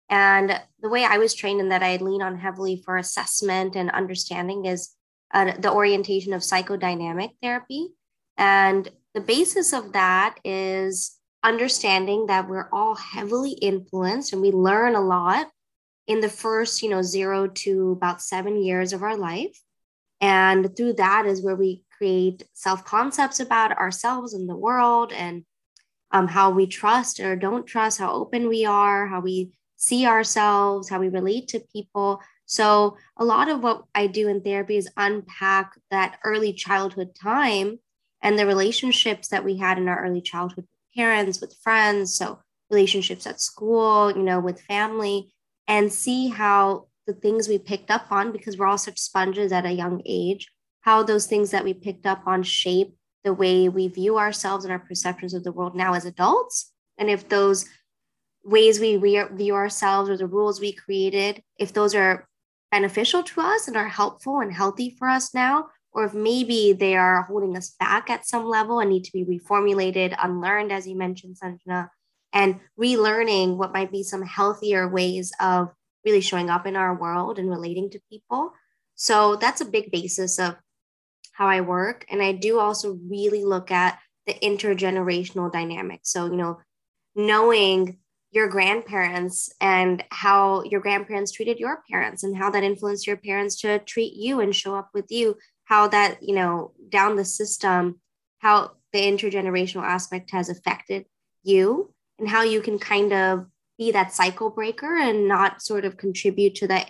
And 0.09 0.59
the 0.81 0.89
way 0.89 1.03
I 1.03 1.17
was 1.17 1.33
trained 1.33 1.59
and 1.59 1.71
that 1.71 1.83
I 1.83 1.97
lean 1.97 2.21
on 2.21 2.37
heavily 2.37 2.81
for 2.85 2.97
assessment 2.97 3.75
and 3.75 3.91
understanding 3.91 4.65
is 4.65 4.91
uh, 5.33 5.53
the 5.59 5.71
orientation 5.71 6.33
of 6.33 6.41
psychodynamic 6.41 7.31
therapy. 7.41 7.89
And 8.37 8.89
the 9.13 9.21
basis 9.21 9.73
of 9.73 9.93
that 9.93 10.35
is 10.45 11.16
understanding 11.43 12.27
that 12.27 12.49
we're 12.49 12.69
all 12.71 12.95
heavily 12.95 13.51
influenced 13.51 14.33
and 14.33 14.41
we 14.41 14.51
learn 14.51 14.95
a 14.95 15.01
lot 15.01 15.47
in 16.07 16.21
the 16.21 16.29
first, 16.29 16.81
you 16.81 16.89
know, 16.89 17.01
zero 17.01 17.47
to 17.47 17.91
about 17.91 18.21
seven 18.21 18.61
years 18.61 18.93
of 18.93 19.03
our 19.03 19.15
life. 19.15 19.59
And 20.19 20.75
through 20.75 20.93
that 20.93 21.25
is 21.25 21.43
where 21.43 21.55
we 21.55 21.83
create 21.97 22.43
self 22.53 22.85
concepts 22.85 23.39
about 23.39 23.77
ourselves 23.77 24.33
and 24.33 24.49
the 24.49 24.55
world 24.55 25.11
and 25.13 25.43
um, 26.11 26.27
how 26.27 26.49
we 26.51 26.65
trust 26.65 27.19
or 27.19 27.35
don't 27.35 27.67
trust, 27.67 27.99
how 27.99 28.11
open 28.13 28.47
we 28.47 28.65
are, 28.65 29.07
how 29.07 29.19
we 29.19 29.51
see 29.75 30.05
ourselves, 30.05 30.89
how 30.89 30.99
we 30.99 31.09
relate 31.09 31.49
to 31.49 31.59
people. 31.71 32.21
So, 32.45 32.97
a 33.17 33.25
lot 33.25 33.49
of 33.49 33.61
what 33.61 33.83
I 33.93 34.07
do 34.07 34.29
in 34.29 34.41
therapy 34.41 34.77
is 34.77 34.89
unpack 34.95 35.73
that 35.91 36.17
early 36.23 36.53
childhood 36.53 37.13
time 37.13 37.79
and 38.21 38.39
the 38.39 38.47
relationships 38.47 39.27
that 39.29 39.43
we 39.43 39.57
had 39.57 39.77
in 39.77 39.87
our 39.87 40.03
early 40.03 40.21
childhood 40.21 40.65
parents, 40.97 41.39
with 41.39 41.55
friends. 41.61 42.15
So, 42.15 42.39
relationships 42.69 43.25
at 43.25 43.39
school, 43.39 44.11
you 44.11 44.23
know, 44.23 44.39
with 44.39 44.61
family, 44.61 45.31
and 45.67 45.91
see 45.91 46.27
how 46.27 46.87
the 47.05 47.13
things 47.13 47.47
we 47.47 47.57
picked 47.57 47.89
up 47.89 48.11
on, 48.11 48.31
because 48.31 48.57
we're 48.57 48.67
all 48.67 48.77
such 48.77 48.99
sponges 48.99 49.51
at 49.53 49.65
a 49.65 49.71
young 49.71 50.01
age, 50.05 50.51
how 50.81 51.03
those 51.03 51.25
things 51.25 51.51
that 51.51 51.63
we 51.63 51.73
picked 51.73 52.05
up 52.05 52.23
on 52.25 52.43
shape 52.43 52.95
the 53.23 53.33
way 53.33 53.69
we 53.69 53.87
view 53.87 54.17
ourselves 54.17 54.65
and 54.65 54.71
our 54.71 54.79
perceptions 54.79 55.33
of 55.33 55.43
the 55.43 55.51
world 55.51 55.75
now 55.75 55.93
as 55.93 56.05
adults. 56.05 56.71
And 56.97 57.09
if 57.09 57.27
those 57.29 57.65
ways 58.43 58.79
we 58.79 58.95
view 58.95 59.53
ourselves 59.53 60.09
or 60.09 60.17
the 60.17 60.27
rules 60.27 60.59
we 60.59 60.71
created, 60.71 61.43
if 61.57 61.73
those 61.73 61.93
are 61.95 62.27
beneficial 62.71 63.23
to 63.23 63.41
us 63.41 63.67
and 63.67 63.75
are 63.75 63.87
helpful 63.87 64.39
and 64.39 64.53
healthy 64.53 64.95
for 64.97 65.09
us 65.09 65.33
now, 65.33 65.67
or 65.93 66.05
if 66.05 66.13
maybe 66.13 66.73
they 66.73 66.95
are 66.95 67.23
holding 67.23 67.55
us 67.57 67.75
back 67.79 68.09
at 68.09 68.27
some 68.27 68.47
level 68.47 68.79
and 68.79 68.89
need 68.89 69.03
to 69.05 69.11
be 69.11 69.25
reformulated, 69.25 70.15
unlearned, 70.21 70.71
as 70.71 70.87
you 70.87 70.95
mentioned, 70.95 71.37
Sanjana, 71.41 71.89
and 72.33 72.59
relearning 72.79 73.57
what 73.57 73.73
might 73.73 73.91
be 73.91 74.03
some 74.03 74.21
healthier 74.21 74.87
ways 74.87 75.31
of 75.39 75.69
really 76.05 76.21
showing 76.21 76.49
up 76.49 76.65
in 76.65 76.75
our 76.75 76.95
world 76.95 77.39
and 77.39 77.49
relating 77.49 77.89
to 77.89 77.99
people. 78.09 78.51
So 78.95 79.35
that's 79.35 79.61
a 79.61 79.65
big 79.65 79.91
basis 79.91 80.39
of 80.39 80.55
how 81.33 81.47
I 81.47 81.61
work. 81.61 82.05
And 82.09 82.21
I 82.21 82.31
do 82.31 82.59
also 82.59 82.99
really 83.09 83.43
look 83.43 83.71
at 83.71 83.99
the 84.25 84.33
intergenerational 84.33 85.51
dynamic. 85.51 86.01
So, 86.03 86.25
you 86.25 86.35
know, 86.35 86.59
knowing 87.15 87.97
your 88.31 88.47
grandparents 88.47 89.51
and 89.61 90.03
how 90.11 90.63
your 90.63 90.81
grandparents 90.81 91.31
treated 91.31 91.59
your 91.59 91.81
parents 91.89 92.23
and 92.23 92.35
how 92.35 92.49
that 92.51 92.63
influenced 92.63 93.07
your 93.07 93.17
parents 93.17 93.61
to 93.61 93.79
treat 93.79 94.13
you 94.13 94.41
and 94.41 94.55
show 94.55 94.75
up 94.75 94.89
with 94.93 95.05
you 95.09 95.35
how 95.67 95.87
that 95.87 96.21
you 96.21 96.33
know 96.33 96.71
down 96.89 97.15
the 97.15 97.25
system 97.25 97.99
how 98.39 98.71
the 98.93 98.99
intergenerational 98.99 99.83
aspect 99.83 100.31
has 100.31 100.49
affected 100.49 101.05
you 101.43 101.93
and 102.19 102.29
how 102.29 102.41
you 102.41 102.61
can 102.61 102.79
kind 102.79 103.13
of 103.13 103.45
be 103.77 103.91
that 103.91 104.13
cycle 104.13 104.49
breaker 104.49 104.97
and 104.97 105.27
not 105.27 105.61
sort 105.61 105.85
of 105.85 105.97
contribute 105.97 106.55
to 106.55 106.67
the 106.67 106.85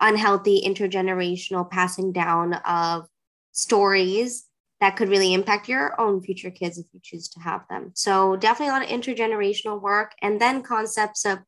unhealthy 0.00 0.62
intergenerational 0.64 1.70
passing 1.70 2.12
down 2.12 2.54
of 2.54 3.06
stories 3.52 4.46
that 4.80 4.96
could 4.96 5.08
really 5.08 5.32
impact 5.32 5.68
your 5.68 5.98
own 6.00 6.20
future 6.20 6.50
kids 6.50 6.76
if 6.76 6.86
you 6.92 7.00
choose 7.02 7.28
to 7.28 7.38
have 7.38 7.62
them. 7.70 7.92
So 7.94 8.34
definitely 8.34 8.70
a 8.70 8.72
lot 8.72 8.82
of 8.82 8.88
intergenerational 8.88 9.80
work, 9.80 10.12
and 10.20 10.40
then 10.40 10.62
concepts 10.62 11.24
of 11.24 11.38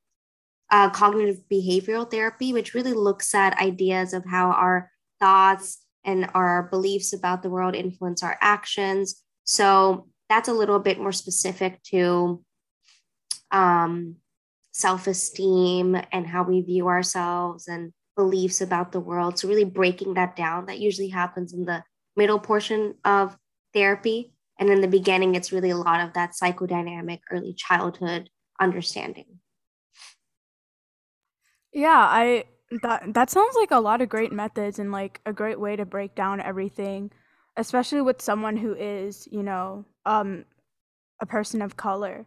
uh, 0.71 0.91
cognitive 0.91 1.41
behavioral 1.51 2.09
therapy, 2.09 2.53
which 2.53 2.75
really 2.75 2.93
looks 2.93 3.35
at 3.35 3.61
ideas 3.61 4.13
of 4.13 4.25
how 4.25 4.51
our 4.51 4.91
thoughts 5.19 5.84
and 6.05 6.29
our 6.35 6.65
beliefs 6.65 7.13
about 7.13 7.43
the 7.43 7.51
world 7.51 7.75
influence 7.75 8.23
our 8.23 8.39
actions. 8.41 9.23
So 9.45 10.09
that's 10.29 10.49
a 10.49 10.53
little 10.53 10.79
bit 10.79 10.99
more 10.99 11.13
specific 11.13 11.83
to 11.85 12.43
um, 13.51 14.17
self 14.73 15.07
esteem 15.07 15.97
and 16.13 16.27
how 16.27 16.43
we 16.43 16.61
view 16.61 16.89
ourselves 16.89 17.69
and 17.69 17.93
beliefs 18.17 18.61
about 18.61 18.93
the 18.93 19.01
world. 19.01 19.39
So, 19.39 19.49
really 19.49 19.65
breaking 19.65 20.15
that 20.15 20.37
down, 20.37 20.67
that 20.67 20.81
usually 20.81 21.09
happens 21.09 21.53
in 21.53 21.65
the 21.65 21.83
middle 22.17 22.39
portion 22.39 22.95
of 23.05 23.37
therapy. 23.73 24.33
And 24.59 24.71
in 24.71 24.81
the 24.81 24.89
beginning, 24.89 25.35
it's 25.35 25.53
really 25.53 25.71
a 25.71 25.77
lot 25.77 26.01
of 26.01 26.13
that 26.15 26.33
psychodynamic 26.41 27.21
early 27.31 27.55
childhood 27.55 28.31
understanding. 28.61 29.41
Yeah, 31.73 32.07
I 32.09 32.45
that 32.83 33.15
that 33.15 33.31
sounds 33.31 33.57
like 33.57 33.71
a 33.71 33.81
lot 33.81 34.01
of 34.01 34.09
great 34.09 34.33
methods 34.33 34.79
and 34.79 34.91
like 34.93 35.21
a 35.27 35.33
great 35.33 35.61
way 35.61 35.77
to 35.77 35.85
break 35.85 36.15
down 36.15 36.41
everything, 36.41 37.11
especially 37.57 38.01
with 38.01 38.23
someone 38.23 38.57
who 38.57 38.75
is, 38.75 39.29
you 39.31 39.43
know, 39.43 39.85
um 40.07 40.45
a 41.21 41.27
person 41.27 41.63
of 41.63 41.77
color. 41.77 42.27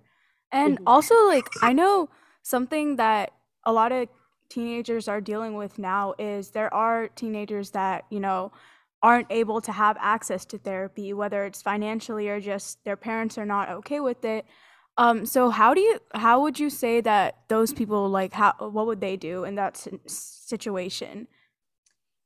And 0.51 0.75
mm-hmm. 0.75 0.87
also 0.87 1.15
like 1.27 1.47
I 1.61 1.73
know 1.73 2.09
something 2.43 2.95
that 2.97 3.31
a 3.65 3.73
lot 3.73 3.91
of 3.91 4.07
teenagers 4.49 5.07
are 5.07 5.19
dealing 5.19 5.55
with 5.55 5.77
now 5.77 6.13
is 6.17 6.51
there 6.51 6.73
are 6.73 7.09
teenagers 7.09 7.71
that, 7.71 8.05
you 8.09 8.19
know, 8.19 8.51
aren't 9.03 9.27
able 9.29 9.61
to 9.61 9.71
have 9.71 9.97
access 9.99 10.45
to 10.45 10.57
therapy, 10.57 11.13
whether 11.13 11.45
it's 11.45 11.61
financially 11.61 12.29
or 12.29 12.39
just 12.39 12.83
their 12.83 12.95
parents 12.95 13.37
are 13.37 13.45
not 13.45 13.69
okay 13.69 13.99
with 13.99 14.23
it. 14.25 14.45
Um, 14.97 15.25
so 15.25 15.49
how 15.49 15.73
do 15.73 15.81
you 15.81 15.99
how 16.15 16.41
would 16.41 16.59
you 16.59 16.69
say 16.69 17.01
that 17.01 17.37
those 17.49 17.71
people 17.71 18.09
like 18.09 18.33
how 18.33 18.55
what 18.57 18.87
would 18.87 18.99
they 18.99 19.15
do 19.15 19.43
in 19.43 19.55
that 19.55 19.77
situation? 20.07 21.27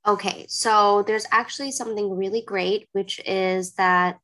Okay, 0.08 0.46
so 0.48 1.04
there's 1.06 1.28
actually 1.32 1.72
something 1.72 2.18
really 2.18 2.42
great, 2.42 2.88
which 2.94 3.20
is 3.26 3.74
that 3.74 4.20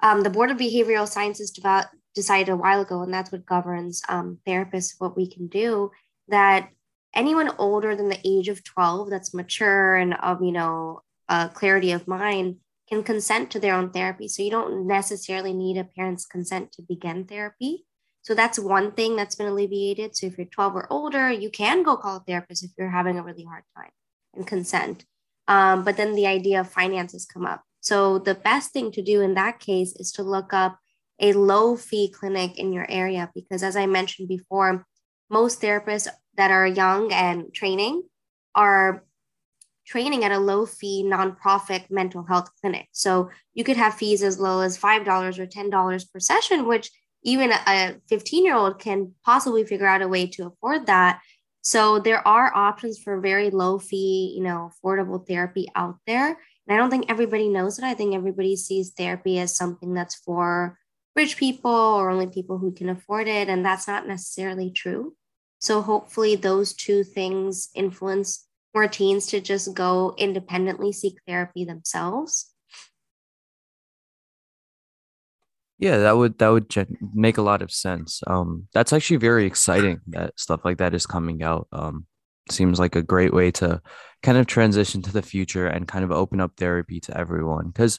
um, 0.00 0.22
the 0.22 0.30
Board 0.30 0.50
of 0.50 0.56
Behavioral 0.56 1.06
Sciences 1.06 1.56
decided 2.14 2.50
a 2.50 2.56
while 2.56 2.80
ago, 2.80 3.02
and 3.02 3.12
that's 3.12 3.30
what 3.30 3.46
governs 3.46 4.02
um, 4.08 4.38
therapists, 4.46 4.94
what 4.98 5.16
we 5.16 5.30
can 5.30 5.46
do, 5.46 5.92
that 6.28 6.70
anyone 7.14 7.50
older 7.58 7.94
than 7.94 8.08
the 8.08 8.20
age 8.24 8.48
of 8.48 8.64
12 8.64 9.10
that's 9.10 9.34
mature 9.34 9.94
and 9.96 10.14
of, 10.14 10.42
you 10.42 10.52
know, 10.52 11.02
uh, 11.28 11.48
clarity 11.48 11.92
of 11.92 12.08
mind 12.08 12.56
can 12.90 13.02
consent 13.02 13.50
to 13.50 13.60
their 13.60 13.74
own 13.74 13.90
therapy. 13.90 14.28
So 14.28 14.42
you 14.42 14.50
don't 14.50 14.86
necessarily 14.86 15.52
need 15.52 15.76
a 15.76 15.84
parent's 15.84 16.26
consent 16.26 16.72
to 16.72 16.82
begin 16.82 17.24
therapy. 17.24 17.84
So 18.22 18.34
that's 18.34 18.58
one 18.58 18.92
thing 18.92 19.16
that's 19.16 19.36
been 19.36 19.46
alleviated. 19.46 20.16
So 20.16 20.26
if 20.26 20.36
you're 20.36 20.46
12 20.46 20.76
or 20.76 20.92
older, 20.92 21.30
you 21.30 21.50
can 21.50 21.82
go 21.82 21.96
call 21.96 22.16
a 22.16 22.20
therapist 22.20 22.64
if 22.64 22.72
you're 22.76 22.90
having 22.90 23.16
a 23.16 23.22
really 23.22 23.44
hard 23.44 23.62
time 23.76 23.90
and 24.34 24.46
consent. 24.46 25.04
Um, 25.48 25.84
but 25.84 25.96
then 25.96 26.14
the 26.14 26.26
idea 26.26 26.60
of 26.60 26.70
finances 26.70 27.26
come 27.26 27.46
up. 27.46 27.62
So 27.80 28.18
the 28.18 28.34
best 28.34 28.72
thing 28.72 28.92
to 28.92 29.02
do 29.02 29.22
in 29.22 29.34
that 29.34 29.58
case 29.58 29.94
is 29.96 30.12
to 30.12 30.22
look 30.22 30.52
up 30.52 30.78
a 31.18 31.32
low 31.32 31.76
fee 31.76 32.10
clinic 32.10 32.58
in 32.58 32.72
your 32.72 32.86
area 32.90 33.30
because 33.34 33.62
as 33.62 33.76
I 33.76 33.86
mentioned 33.86 34.28
before, 34.28 34.86
most 35.30 35.60
therapists 35.60 36.08
that 36.36 36.50
are 36.50 36.66
young 36.66 37.12
and 37.12 37.52
training 37.54 38.02
are 38.54 39.04
training 39.90 40.24
at 40.24 40.30
a 40.30 40.38
low 40.38 40.64
fee 40.64 41.02
nonprofit 41.04 41.90
mental 41.90 42.22
health 42.22 42.48
clinic. 42.60 42.86
So 42.92 43.28
you 43.54 43.64
could 43.64 43.76
have 43.76 43.94
fees 43.94 44.22
as 44.22 44.38
low 44.38 44.60
as 44.60 44.78
$5 44.78 45.38
or 45.38 45.46
$10 45.46 46.12
per 46.12 46.20
session, 46.20 46.68
which 46.68 46.90
even 47.24 47.50
a 47.52 47.96
15 48.08 48.44
year 48.44 48.54
old 48.54 48.78
can 48.78 49.12
possibly 49.24 49.64
figure 49.64 49.88
out 49.88 50.02
a 50.02 50.08
way 50.08 50.28
to 50.28 50.46
afford 50.46 50.86
that. 50.86 51.20
So 51.62 51.98
there 51.98 52.26
are 52.26 52.54
options 52.54 53.00
for 53.00 53.20
very 53.20 53.50
low 53.50 53.78
fee, 53.80 54.32
you 54.36 54.44
know, 54.44 54.70
affordable 54.70 55.26
therapy 55.26 55.66
out 55.74 55.96
there. 56.06 56.28
And 56.28 56.74
I 56.74 56.76
don't 56.76 56.90
think 56.90 57.06
everybody 57.10 57.48
knows 57.48 57.78
it. 57.78 57.84
I 57.84 57.94
think 57.94 58.14
everybody 58.14 58.54
sees 58.54 58.90
therapy 58.90 59.40
as 59.40 59.56
something 59.56 59.92
that's 59.92 60.14
for 60.14 60.78
rich 61.16 61.36
people 61.36 61.70
or 61.72 62.10
only 62.10 62.28
people 62.28 62.58
who 62.58 62.70
can 62.72 62.88
afford 62.88 63.26
it. 63.26 63.48
And 63.48 63.64
that's 63.64 63.88
not 63.88 64.06
necessarily 64.06 64.70
true. 64.70 65.16
So 65.58 65.82
hopefully 65.82 66.36
those 66.36 66.72
two 66.74 67.02
things 67.02 67.70
influence 67.74 68.46
more 68.74 68.88
teens 68.88 69.26
to 69.26 69.40
just 69.40 69.74
go 69.74 70.14
independently 70.16 70.92
seek 70.92 71.16
therapy 71.26 71.64
themselves. 71.64 72.52
Yeah, 75.78 75.98
that 75.98 76.16
would 76.16 76.38
that 76.38 76.48
would 76.48 76.88
make 77.14 77.38
a 77.38 77.42
lot 77.42 77.62
of 77.62 77.72
sense. 77.72 78.22
Um, 78.26 78.68
that's 78.74 78.92
actually 78.92 79.16
very 79.16 79.46
exciting 79.46 80.00
that 80.08 80.38
stuff 80.38 80.60
like 80.62 80.76
that 80.78 80.94
is 80.94 81.06
coming 81.06 81.42
out. 81.42 81.68
Um, 81.72 82.06
seems 82.50 82.78
like 82.78 82.96
a 82.96 83.02
great 83.02 83.32
way 83.32 83.50
to 83.52 83.80
kind 84.22 84.36
of 84.36 84.46
transition 84.46 85.00
to 85.02 85.12
the 85.12 85.22
future 85.22 85.66
and 85.66 85.88
kind 85.88 86.04
of 86.04 86.12
open 86.12 86.40
up 86.40 86.52
therapy 86.56 87.00
to 87.00 87.16
everyone. 87.16 87.68
Because 87.68 87.98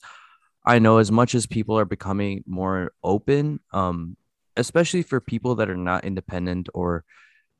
I 0.63 0.77
know 0.77 0.99
as 0.99 1.11
much 1.11 1.33
as 1.33 1.47
people 1.47 1.77
are 1.77 1.85
becoming 1.85 2.43
more 2.45 2.93
open, 3.03 3.59
um, 3.73 4.15
especially 4.55 5.01
for 5.01 5.19
people 5.19 5.55
that 5.55 5.69
are 5.69 5.77
not 5.77 6.05
independent 6.05 6.69
or 6.75 7.03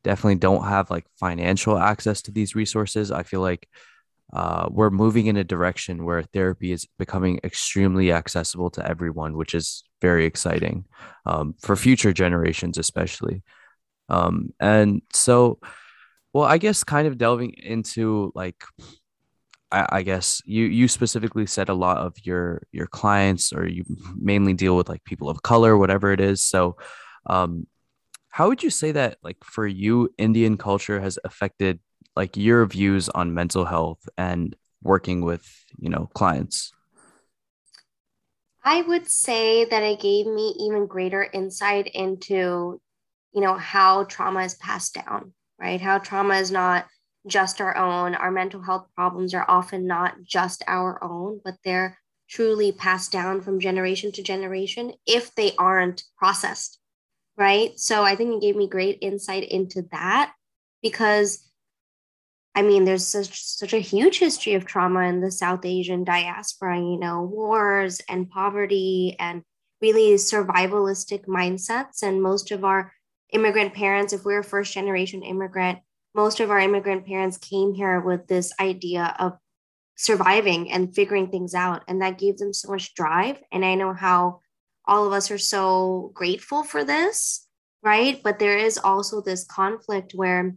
definitely 0.04 0.36
don't 0.36 0.66
have 0.66 0.90
like 0.90 1.06
financial 1.20 1.78
access 1.78 2.22
to 2.24 2.32
these 2.32 2.56
resources. 2.56 3.12
I 3.12 3.24
feel 3.24 3.42
like 3.42 3.68
uh, 4.34 4.68
we're 4.72 4.90
moving 4.90 5.28
in 5.28 5.38
a 5.38 5.44
direction 5.44 6.06
where 6.06 6.24
therapy 6.24 6.72
is 6.72 6.88
becoming 6.98 7.40
extremely 7.44 8.12
accessible 8.12 8.70
to 8.72 8.88
everyone, 8.88 9.36
which 9.36 9.54
is 9.54 9.84
very 10.02 10.26
exciting 10.26 10.86
um, 11.26 11.54
for 11.60 11.76
future 11.76 12.14
generations, 12.14 12.78
especially. 12.78 13.44
Um, 14.08 14.54
and 14.60 15.02
so, 15.14 15.60
well, 16.34 16.46
I 16.46 16.58
guess 16.58 16.84
kind 16.84 17.08
of 17.08 17.18
delving 17.18 17.54
into 17.54 18.32
like, 18.34 18.64
I, 19.74 20.02
guess 20.02 20.42
you 20.44 20.66
you 20.66 20.90
specifically 20.90 21.46
said 21.46 21.70
a 21.70 21.74
lot 21.74 21.98
of 21.98 22.14
your 22.26 22.62
your 22.74 22.88
clients, 22.88 23.54
or 23.54 23.66
you 23.66 23.86
mainly 24.20 24.54
deal 24.54 24.76
with 24.76 24.90
like 24.90 25.02
people 25.06 25.30
of 25.30 25.44
color, 25.44 25.78
whatever 25.78 26.12
it 26.12 26.20
is. 26.20 26.44
So, 26.44 26.76
um, 27.26 27.68
how 28.32 28.48
would 28.48 28.64
you 28.64 28.70
say 28.70 28.92
that 28.92 29.18
like 29.22 29.38
for 29.44 29.68
you 29.68 30.10
indian 30.18 30.58
culture 30.58 31.00
has 31.00 31.20
affected 31.24 31.80
like 32.16 32.36
your 32.36 32.66
views 32.66 33.10
on 33.10 33.34
mental 33.34 33.66
health 33.66 34.08
and 34.18 34.56
working 34.84 35.22
with 35.22 35.48
you 35.78 35.90
know 35.90 36.10
clients? 36.14 36.72
I 38.64 38.82
would 38.84 39.10
say 39.10 39.66
that 39.66 39.84
it 39.84 40.00
gave 40.00 40.28
me 40.28 40.56
even 40.60 40.86
greater 40.88 41.24
insight 41.24 41.88
into 41.88 42.80
you 43.34 43.42
know 43.42 43.56
how 43.56 44.04
trauma 44.06 44.42
is 44.44 44.56
passed 44.56 44.94
down 44.94 45.34
right? 45.60 45.80
How 45.80 46.00
trauma 46.00 46.36
is 46.36 46.50
not 46.50 46.88
just 47.28 47.62
our 47.62 47.78
own. 47.78 48.16
Our 48.16 48.32
mental 48.32 48.64
health 48.64 48.88
problems 48.96 49.36
are 49.36 49.46
often 49.48 49.86
not 49.86 50.16
just 50.24 50.64
our 50.68 51.04
own 51.04 51.40
but 51.44 51.56
they're 51.64 51.98
truly 52.30 52.72
passed 52.72 53.12
down 53.12 53.42
from 53.42 53.60
generation 53.60 54.12
to 54.14 54.24
generation 54.24 54.94
if 55.06 55.36
they 55.36 55.54
aren't 55.58 56.04
processed 56.18 56.80
right? 57.42 57.78
So 57.80 58.04
I 58.04 58.16
think 58.16 58.36
it 58.36 58.46
gave 58.46 58.56
me 58.56 58.70
great 58.70 59.00
insight 59.02 59.44
into 59.44 59.82
that 59.92 60.32
because 60.84 61.48
I 62.54 62.62
mean, 62.64 62.84
there's 62.84 63.08
such 63.08 63.44
such 63.44 63.74
a 63.74 63.80
huge 63.80 64.20
history 64.20 64.54
of 64.56 64.66
trauma 64.66 65.02
in 65.02 65.22
the 65.22 65.32
South 65.32 65.66
Asian 65.66 66.04
diaspora, 66.04 66.78
you 66.78 67.00
know, 67.00 67.24
wars 67.24 68.02
and 68.10 68.30
poverty 68.30 69.16
and 69.20 69.42
really 69.82 70.16
survivalistic 70.16 71.26
mindsets. 71.26 72.04
And 72.04 72.22
most 72.22 72.52
of 72.52 72.64
our 72.64 72.92
immigrant 73.32 73.74
parents, 73.74 74.14
if 74.14 74.26
we're 74.26 74.42
a 74.42 74.44
first 74.44 74.74
generation 74.74 75.24
immigrant, 75.24 75.80
most 76.14 76.42
of 76.42 76.52
our 76.52 76.60
immigrant 76.60 77.08
parents 77.08 77.38
came 77.38 77.74
here 77.74 78.02
with 78.02 78.28
this 78.28 78.54
idea 78.60 79.16
of 79.18 79.38
surviving 79.96 80.72
and 80.72 80.94
figuring 80.94 81.30
things 81.32 81.56
out. 81.56 81.84
And 81.88 82.02
that 82.02 82.20
gave 82.20 82.38
them 82.38 82.54
so 82.54 82.70
much 82.70 82.94
drive. 82.94 83.42
And 83.52 83.64
I 83.64 83.76
know 83.76 83.94
how 83.94 84.42
all 84.86 85.06
of 85.06 85.14
us 85.14 85.32
are 85.32 85.38
so 85.38 86.12
grateful 86.14 86.64
for 86.64 86.84
this, 86.84 87.48
right? 87.84 88.22
But 88.24 88.40
there 88.40 88.58
is 88.58 88.78
also 88.78 89.22
this 89.22 89.46
conflict 89.46 90.14
where 90.14 90.56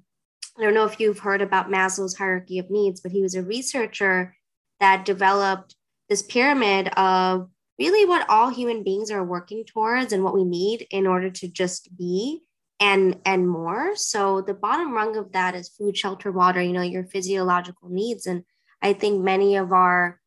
I 0.58 0.62
don't 0.62 0.74
know 0.74 0.84
if 0.84 1.00
you've 1.00 1.18
heard 1.18 1.42
about 1.42 1.70
Maslow's 1.70 2.16
hierarchy 2.16 2.58
of 2.58 2.70
needs, 2.70 3.00
but 3.00 3.12
he 3.12 3.22
was 3.22 3.34
a 3.34 3.42
researcher 3.42 4.36
that 4.80 5.04
developed 5.04 5.74
this 6.08 6.22
pyramid 6.22 6.88
of 6.96 7.48
really 7.78 8.06
what 8.06 8.28
all 8.28 8.50
human 8.50 8.84
beings 8.84 9.10
are 9.10 9.24
working 9.24 9.64
towards 9.64 10.12
and 10.12 10.22
what 10.22 10.34
we 10.34 10.44
need 10.44 10.86
in 10.90 11.06
order 11.06 11.30
to 11.30 11.48
just 11.48 11.96
be 11.96 12.40
and 12.80 13.18
and 13.24 13.48
more 13.48 13.94
so 13.94 14.40
the 14.40 14.54
bottom 14.54 14.92
rung 14.92 15.16
of 15.16 15.32
that 15.32 15.54
is 15.54 15.68
food 15.68 15.96
shelter 15.96 16.32
water 16.32 16.60
you 16.60 16.72
know 16.72 16.82
your 16.82 17.04
physiological 17.04 17.88
needs 17.88 18.26
and 18.26 18.42
i 18.82 18.92
think 18.92 19.22
many 19.22 19.56
of 19.56 19.72
our 19.72 20.20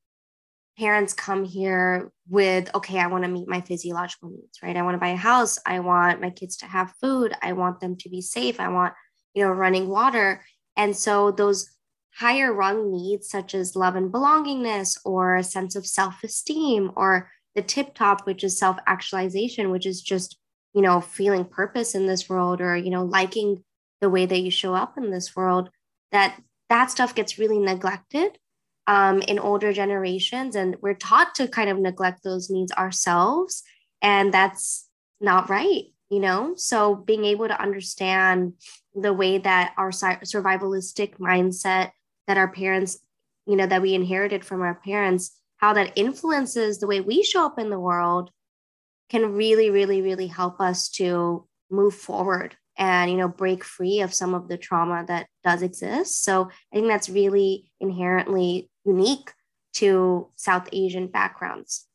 parents 0.78 1.14
come 1.14 1.44
here 1.44 2.12
with 2.30 2.74
okay 2.76 3.00
i 3.00 3.08
want 3.08 3.24
to 3.24 3.30
meet 3.30 3.48
my 3.48 3.62
physiological 3.62 4.30
needs 4.30 4.48
right? 4.62 4.76
I 4.76 4.82
want 4.82 4.96
to 4.96 5.00
buy 5.00 5.10
a 5.10 5.16
house. 5.16 5.60
I 5.66 5.80
want 5.80 6.22
my 6.22 6.30
kids 6.30 6.58
to 6.58 6.66
have 6.66 6.94
food. 7.02 7.34
I 7.42 7.54
want 7.54 7.80
them 7.80 7.96
to 7.98 8.10
be 8.10 8.22
safe. 8.22 8.60
I 8.60 8.70
want 8.70 8.94
you 9.34 9.44
know 9.44 9.52
running 9.52 9.88
water. 9.88 10.44
And 10.76 10.96
so 10.96 11.32
those 11.32 11.70
higher 12.16 12.52
rung 12.52 12.92
needs 12.92 13.30
such 13.30 13.54
as 13.54 13.76
love 13.76 13.96
and 13.96 14.12
belongingness 14.12 14.98
or 15.06 15.36
a 15.36 15.44
sense 15.44 15.76
of 15.76 15.86
self-esteem 15.86 16.92
or 16.96 17.30
the 17.56 17.62
tip 17.62 17.94
top 17.94 18.26
which 18.26 18.44
is 18.44 18.58
self-actualization 18.58 19.70
which 19.70 19.86
is 19.86 20.02
just 20.02 20.38
you 20.74 20.82
know 20.82 21.00
feeling 21.00 21.46
purpose 21.46 21.94
in 21.94 22.08
this 22.08 22.28
world 22.28 22.60
or 22.60 22.76
you 22.76 22.90
know 22.90 23.04
liking 23.04 23.64
the 24.02 24.10
way 24.10 24.26
that 24.26 24.40
you 24.40 24.50
show 24.50 24.74
up 24.74 24.98
in 24.98 25.12
this 25.12 25.36
world 25.36 25.70
that 26.12 26.40
that 26.70 26.90
stuff 26.90 27.14
gets 27.14 27.38
really 27.38 27.60
neglected 27.60 28.38
um, 28.88 29.22
in 29.22 29.38
older 29.40 29.74
generations. 29.74 30.56
And 30.56 30.78
we're 30.82 30.94
taught 30.96 31.36
to 31.36 31.48
kind 31.48 31.70
of 31.70 31.78
neglect 31.78 32.24
those 32.24 32.50
needs 32.50 32.72
ourselves. 32.72 33.64
And 34.02 34.34
that's 34.34 34.88
not 35.20 35.50
right, 35.50 35.84
you 36.10 36.20
know? 36.20 36.54
So 36.56 36.96
being 36.96 37.26
able 37.26 37.48
to 37.48 37.62
understand 37.62 38.54
the 38.96 39.14
way 39.14 39.38
that 39.38 39.74
our 39.78 39.92
survivalistic 39.92 41.18
mindset 41.18 41.92
that 42.28 42.38
our 42.38 42.50
parents, 42.50 43.00
you 43.46 43.56
know, 43.56 43.66
that 43.66 43.82
we 43.82 43.94
inherited 43.94 44.46
from 44.46 44.62
our 44.62 44.76
parents, 44.76 45.40
how 45.58 45.74
that 45.74 45.94
influences 45.96 46.78
the 46.78 46.88
way 46.88 47.02
we 47.02 47.24
show 47.24 47.46
up 47.46 47.58
in 47.58 47.70
the 47.70 47.80
world 47.80 48.30
can 49.10 49.34
really, 49.34 49.70
really, 49.70 50.02
really 50.02 50.28
help 50.28 50.60
us 50.60 50.90
to 50.90 51.48
move 51.72 51.96
forward 51.96 52.56
and 52.78 53.10
you 53.10 53.18
know 53.18 53.28
break 53.28 53.64
free 53.64 54.02
of 54.02 54.14
some 54.14 54.34
of 54.34 54.48
the 54.48 54.58
trauma 54.58 55.04
that 55.08 55.28
does 55.44 55.62
exist 55.62 56.24
so 56.24 56.48
i 56.72 56.76
think 56.76 56.88
that's 56.88 57.10
really 57.10 57.70
inherently 57.82 58.70
unique 58.88 59.34
to 59.74 60.28
south 60.36 60.68
asian 60.72 61.08
backgrounds 61.08 61.88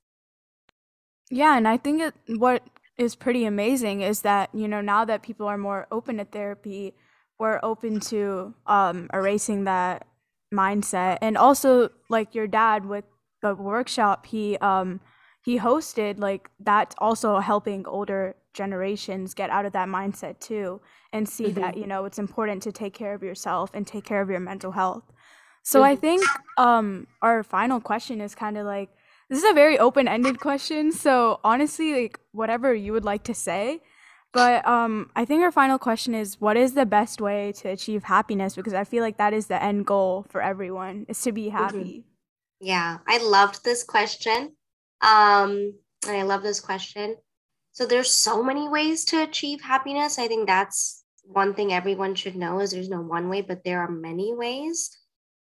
yeah 1.31 1.57
and 1.57 1.67
i 1.67 1.77
think 1.77 2.01
it, 2.01 2.15
what 2.39 2.63
is 2.99 3.17
pretty 3.17 3.45
amazing 3.45 4.03
is 4.03 4.21
that 4.21 4.51
you 4.55 4.69
know 4.69 4.81
now 4.81 5.05
that 5.05 5.23
people 5.23 5.47
are 5.47 5.59
more 5.59 5.89
open 5.91 6.19
to 6.19 6.25
therapy 6.25 6.95
we're 7.39 7.59
open 7.65 7.99
to 7.99 8.55
um, 8.69 9.11
erasing 9.13 9.65
that 9.65 10.07
mindset. 10.53 11.19
And 11.21 11.37
also, 11.37 11.91
like 12.09 12.37
your 12.37 12.47
dad 12.47 12.87
with 12.87 13.05
the 13.41 13.55
workshop, 13.55 14.27
he 14.27 14.57
um, 14.59 15.01
he 15.45 15.59
hosted 15.59 16.21
like 16.21 16.51
that's 16.61 16.95
also 16.99 17.41
helping 17.41 17.85
older 17.87 18.37
generations 18.55 19.35
get 19.35 19.51
out 19.51 19.65
of 19.65 19.73
that 19.73 19.89
mindset 19.89 20.39
too 20.39 20.81
and 21.13 21.29
see 21.29 21.47
mm-hmm. 21.47 21.61
that 21.61 21.77
you 21.77 21.87
know 21.87 22.05
it's 22.05 22.19
important 22.19 22.63
to 22.63 22.71
take 22.71 22.93
care 22.93 23.15
of 23.15 23.23
yourself 23.23 23.71
and 23.75 23.87
take 23.87 24.05
care 24.05 24.21
of 24.21 24.29
your 24.29 24.41
mental 24.41 24.73
health 24.73 25.05
so 25.63 25.81
mm-hmm. 25.81 25.93
i 25.93 25.97
think 25.97 26.25
um 26.59 27.07
our 27.21 27.43
final 27.43 27.81
question 27.81 28.21
is 28.21 28.35
kind 28.35 28.57
of 28.57 28.67
like 28.67 28.91
this 29.29 29.43
is 29.43 29.51
a 29.51 29.55
very 29.55 29.79
open-ended 29.79 30.41
question 30.41 30.93
so 30.93 31.41
honestly 31.43 32.03
like 32.03 32.21
whatever 32.33 32.75
you 32.75 32.93
would 32.93 33.05
like 33.05 33.23
to 33.23 33.35
say 33.35 33.81
but 34.33 34.67
um, 34.67 35.11
I 35.15 35.27
think 35.27 35.43
our 35.43 35.53
final 35.53 35.79
question 35.79 36.15
is 36.15 36.41
what 36.41 36.57
is 36.57 36.73
the 36.73 36.87
best 36.87 37.21
way 37.21 37.53
to 37.53 37.69
achieve 37.69 38.05
happiness? 38.05 38.57
Because 38.57 38.73
I 38.73 38.85
feel 38.85 39.03
like 39.03 39.19
that 39.19 39.35
is 39.35 39.47
the 39.47 39.63
end 39.63 39.87
goal 39.87 40.25
for 40.31 40.41
everyone 40.41 41.05
is 41.09 41.21
to 41.23 41.33
be 41.33 41.47
mm-hmm. 41.47 41.57
happy. 41.57 41.77
Mm-hmm. 41.77 42.67
Yeah, 42.67 42.99
I 43.07 43.19
loved 43.19 43.63
this 43.65 43.85
question. 43.85 44.53
Um, 45.03 45.75
and 46.07 46.17
I 46.17 46.23
love 46.23 46.43
this 46.43 46.61
question. 46.61 47.17
So 47.73 47.87
there's 47.87 48.11
so 48.11 48.43
many 48.43 48.69
ways 48.69 49.05
to 49.07 49.23
achieve 49.23 49.61
happiness. 49.61 50.19
I 50.19 50.29
think 50.29 50.47
that's 50.47 51.05
one 51.25 51.55
thing 51.55 51.73
everyone 51.73 52.15
should 52.15 52.37
know 52.37 52.61
is 52.61 52.71
there's 52.71 52.89
no 52.89 53.01
one 53.01 53.29
way, 53.29 53.43
but 53.43 53.65
there 53.65 53.81
are 53.81 53.91
many 53.91 54.35
ways. 54.35 54.97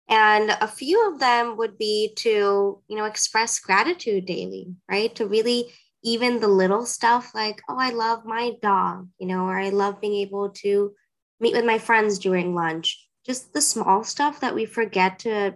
And 0.08 0.50
a 0.60 0.66
few 0.66 1.10
of 1.10 1.20
them 1.20 1.56
would 1.56 1.78
be 1.78 2.12
to, 2.16 2.82
you 2.86 2.96
know, 2.96 3.04
express 3.04 3.58
gratitude 3.60 4.26
daily, 4.26 4.74
right? 4.88 5.14
To 5.14 5.26
really 5.26 5.72
even 6.02 6.40
the 6.40 6.48
little 6.48 6.84
stuff 6.84 7.32
like, 7.34 7.62
oh, 7.68 7.76
I 7.78 7.90
love 7.90 8.24
my 8.24 8.52
dog, 8.60 9.08
you 9.18 9.26
know, 9.26 9.46
or 9.46 9.58
I 9.58 9.68
love 9.68 10.00
being 10.00 10.14
able 10.14 10.50
to 10.50 10.92
meet 11.40 11.54
with 11.54 11.64
my 11.64 11.78
friends 11.78 12.18
during 12.18 12.54
lunch. 12.54 13.08
Just 13.24 13.52
the 13.52 13.60
small 13.60 14.02
stuff 14.02 14.40
that 14.40 14.54
we 14.54 14.64
forget 14.64 15.20
to 15.20 15.54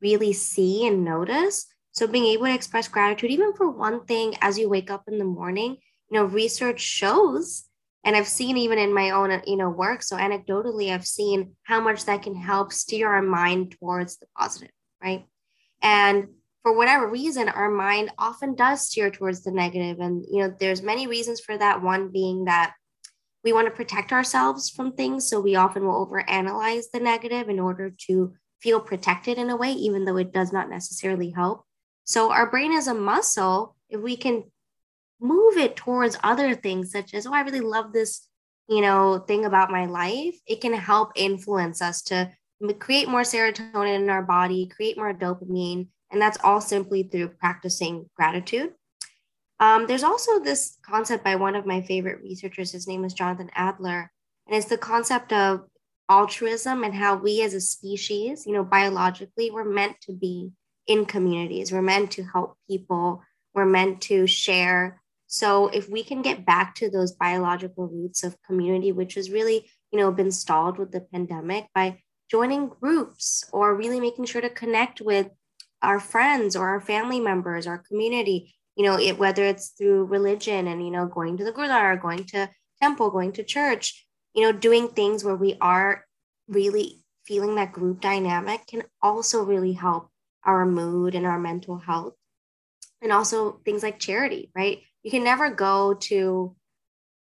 really 0.00 0.32
see 0.32 0.86
and 0.86 1.04
notice. 1.04 1.66
So 1.92 2.06
being 2.06 2.24
able 2.26 2.46
to 2.46 2.54
express 2.54 2.88
gratitude, 2.88 3.30
even 3.30 3.52
for 3.52 3.70
one 3.70 4.04
thing 4.06 4.34
as 4.40 4.58
you 4.58 4.68
wake 4.68 4.90
up 4.90 5.04
in 5.06 5.18
the 5.18 5.24
morning, 5.24 5.76
you 6.10 6.18
know, 6.18 6.24
research 6.24 6.80
shows, 6.80 7.64
and 8.04 8.16
I've 8.16 8.28
seen 8.28 8.56
even 8.56 8.78
in 8.78 8.92
my 8.92 9.10
own, 9.10 9.42
you 9.46 9.56
know, 9.56 9.70
work. 9.70 10.02
So 10.02 10.16
anecdotally, 10.16 10.92
I've 10.92 11.06
seen 11.06 11.54
how 11.62 11.80
much 11.80 12.04
that 12.06 12.22
can 12.22 12.34
help 12.34 12.72
steer 12.72 13.08
our 13.08 13.22
mind 13.22 13.76
towards 13.78 14.18
the 14.18 14.26
positive, 14.36 14.72
right? 15.02 15.24
And 15.80 16.28
for 16.62 16.76
whatever 16.76 17.08
reason 17.08 17.48
our 17.48 17.70
mind 17.70 18.10
often 18.18 18.54
does 18.54 18.88
steer 18.88 19.10
towards 19.10 19.42
the 19.42 19.50
negative 19.50 19.98
and 20.00 20.24
you 20.30 20.40
know 20.40 20.54
there's 20.60 20.82
many 20.82 21.06
reasons 21.06 21.40
for 21.40 21.56
that 21.58 21.82
one 21.82 22.08
being 22.08 22.44
that 22.44 22.74
we 23.44 23.52
want 23.52 23.66
to 23.66 23.74
protect 23.74 24.12
ourselves 24.12 24.70
from 24.70 24.92
things 24.92 25.28
so 25.28 25.40
we 25.40 25.56
often 25.56 25.84
will 25.84 26.06
overanalyze 26.06 26.84
the 26.92 27.00
negative 27.00 27.48
in 27.48 27.58
order 27.58 27.92
to 28.06 28.32
feel 28.60 28.80
protected 28.80 29.38
in 29.38 29.50
a 29.50 29.56
way 29.56 29.72
even 29.72 30.04
though 30.04 30.16
it 30.16 30.32
does 30.32 30.52
not 30.52 30.70
necessarily 30.70 31.30
help 31.30 31.64
so 32.04 32.30
our 32.30 32.48
brain 32.48 32.72
is 32.72 32.86
a 32.86 32.94
muscle 32.94 33.74
if 33.88 34.00
we 34.00 34.16
can 34.16 34.44
move 35.22 35.56
it 35.56 35.76
towards 35.76 36.18
other 36.22 36.54
things 36.54 36.90
such 36.90 37.14
as 37.14 37.26
oh 37.26 37.32
i 37.32 37.40
really 37.40 37.60
love 37.60 37.92
this 37.92 38.28
you 38.68 38.80
know 38.80 39.18
thing 39.18 39.44
about 39.44 39.70
my 39.70 39.86
life 39.86 40.34
it 40.46 40.60
can 40.60 40.74
help 40.74 41.12
influence 41.14 41.80
us 41.80 42.02
to 42.02 42.30
create 42.78 43.08
more 43.08 43.22
serotonin 43.22 44.02
in 44.02 44.10
our 44.10 44.22
body 44.22 44.66
create 44.66 44.96
more 44.96 45.14
dopamine 45.14 45.86
and 46.12 46.20
that's 46.20 46.38
all 46.44 46.60
simply 46.60 47.02
through 47.04 47.28
practicing 47.28 48.08
gratitude. 48.14 48.74
Um, 49.58 49.86
there's 49.86 50.04
also 50.04 50.38
this 50.38 50.76
concept 50.82 51.24
by 51.24 51.36
one 51.36 51.56
of 51.56 51.66
my 51.66 51.80
favorite 51.80 52.22
researchers. 52.22 52.70
His 52.70 52.86
name 52.86 53.04
is 53.04 53.14
Jonathan 53.14 53.50
Adler. 53.54 54.12
And 54.46 54.56
it's 54.56 54.68
the 54.68 54.76
concept 54.76 55.32
of 55.32 55.62
altruism 56.10 56.84
and 56.84 56.94
how 56.94 57.16
we 57.16 57.42
as 57.42 57.54
a 57.54 57.60
species, 57.60 58.44
you 58.46 58.52
know, 58.52 58.64
biologically, 58.64 59.50
we're 59.50 59.64
meant 59.64 59.96
to 60.02 60.12
be 60.12 60.50
in 60.86 61.06
communities. 61.06 61.72
We're 61.72 61.80
meant 61.80 62.10
to 62.12 62.24
help 62.24 62.58
people. 62.68 63.22
We're 63.54 63.64
meant 63.64 64.02
to 64.02 64.26
share. 64.26 65.00
So 65.32 65.68
if 65.68 65.88
we 65.88 66.04
can 66.04 66.20
get 66.20 66.44
back 66.44 66.74
to 66.74 66.90
those 66.90 67.12
biological 67.12 67.88
roots 67.88 68.22
of 68.22 68.36
community, 68.42 68.92
which 68.92 69.14
has 69.14 69.30
really, 69.30 69.66
you 69.90 69.98
know, 69.98 70.12
been 70.12 70.30
stalled 70.30 70.76
with 70.76 70.92
the 70.92 71.00
pandemic 71.00 71.68
by 71.74 72.00
joining 72.30 72.68
groups 72.68 73.42
or 73.50 73.74
really 73.74 73.98
making 73.98 74.26
sure 74.26 74.42
to 74.42 74.50
connect 74.50 75.00
with 75.00 75.30
our 75.80 75.98
friends 75.98 76.54
or 76.54 76.68
our 76.68 76.82
family 76.82 77.18
members, 77.18 77.66
our 77.66 77.78
community, 77.78 78.54
you 78.76 78.84
know, 78.84 78.98
it, 78.98 79.18
whether 79.18 79.42
it's 79.42 79.70
through 79.70 80.04
religion 80.04 80.66
and, 80.66 80.84
you 80.84 80.90
know, 80.90 81.06
going 81.06 81.38
to 81.38 81.44
the 81.44 81.52
gurdwara, 81.52 81.98
going 81.98 82.24
to 82.24 82.50
temple, 82.82 83.10
going 83.10 83.32
to 83.32 83.42
church, 83.42 84.06
you 84.34 84.42
know, 84.42 84.52
doing 84.52 84.88
things 84.88 85.24
where 85.24 85.34
we 85.34 85.56
are 85.62 86.04
really 86.46 87.00
feeling 87.24 87.54
that 87.54 87.72
group 87.72 88.02
dynamic 88.02 88.66
can 88.66 88.82
also 89.00 89.42
really 89.44 89.72
help 89.72 90.10
our 90.44 90.66
mood 90.66 91.14
and 91.14 91.24
our 91.24 91.38
mental 91.38 91.78
health. 91.78 92.12
And 93.00 93.10
also 93.10 93.62
things 93.64 93.82
like 93.82 93.98
charity, 93.98 94.50
right? 94.54 94.82
You 95.02 95.10
can 95.10 95.24
never 95.24 95.50
go 95.50 95.94
to 95.94 96.54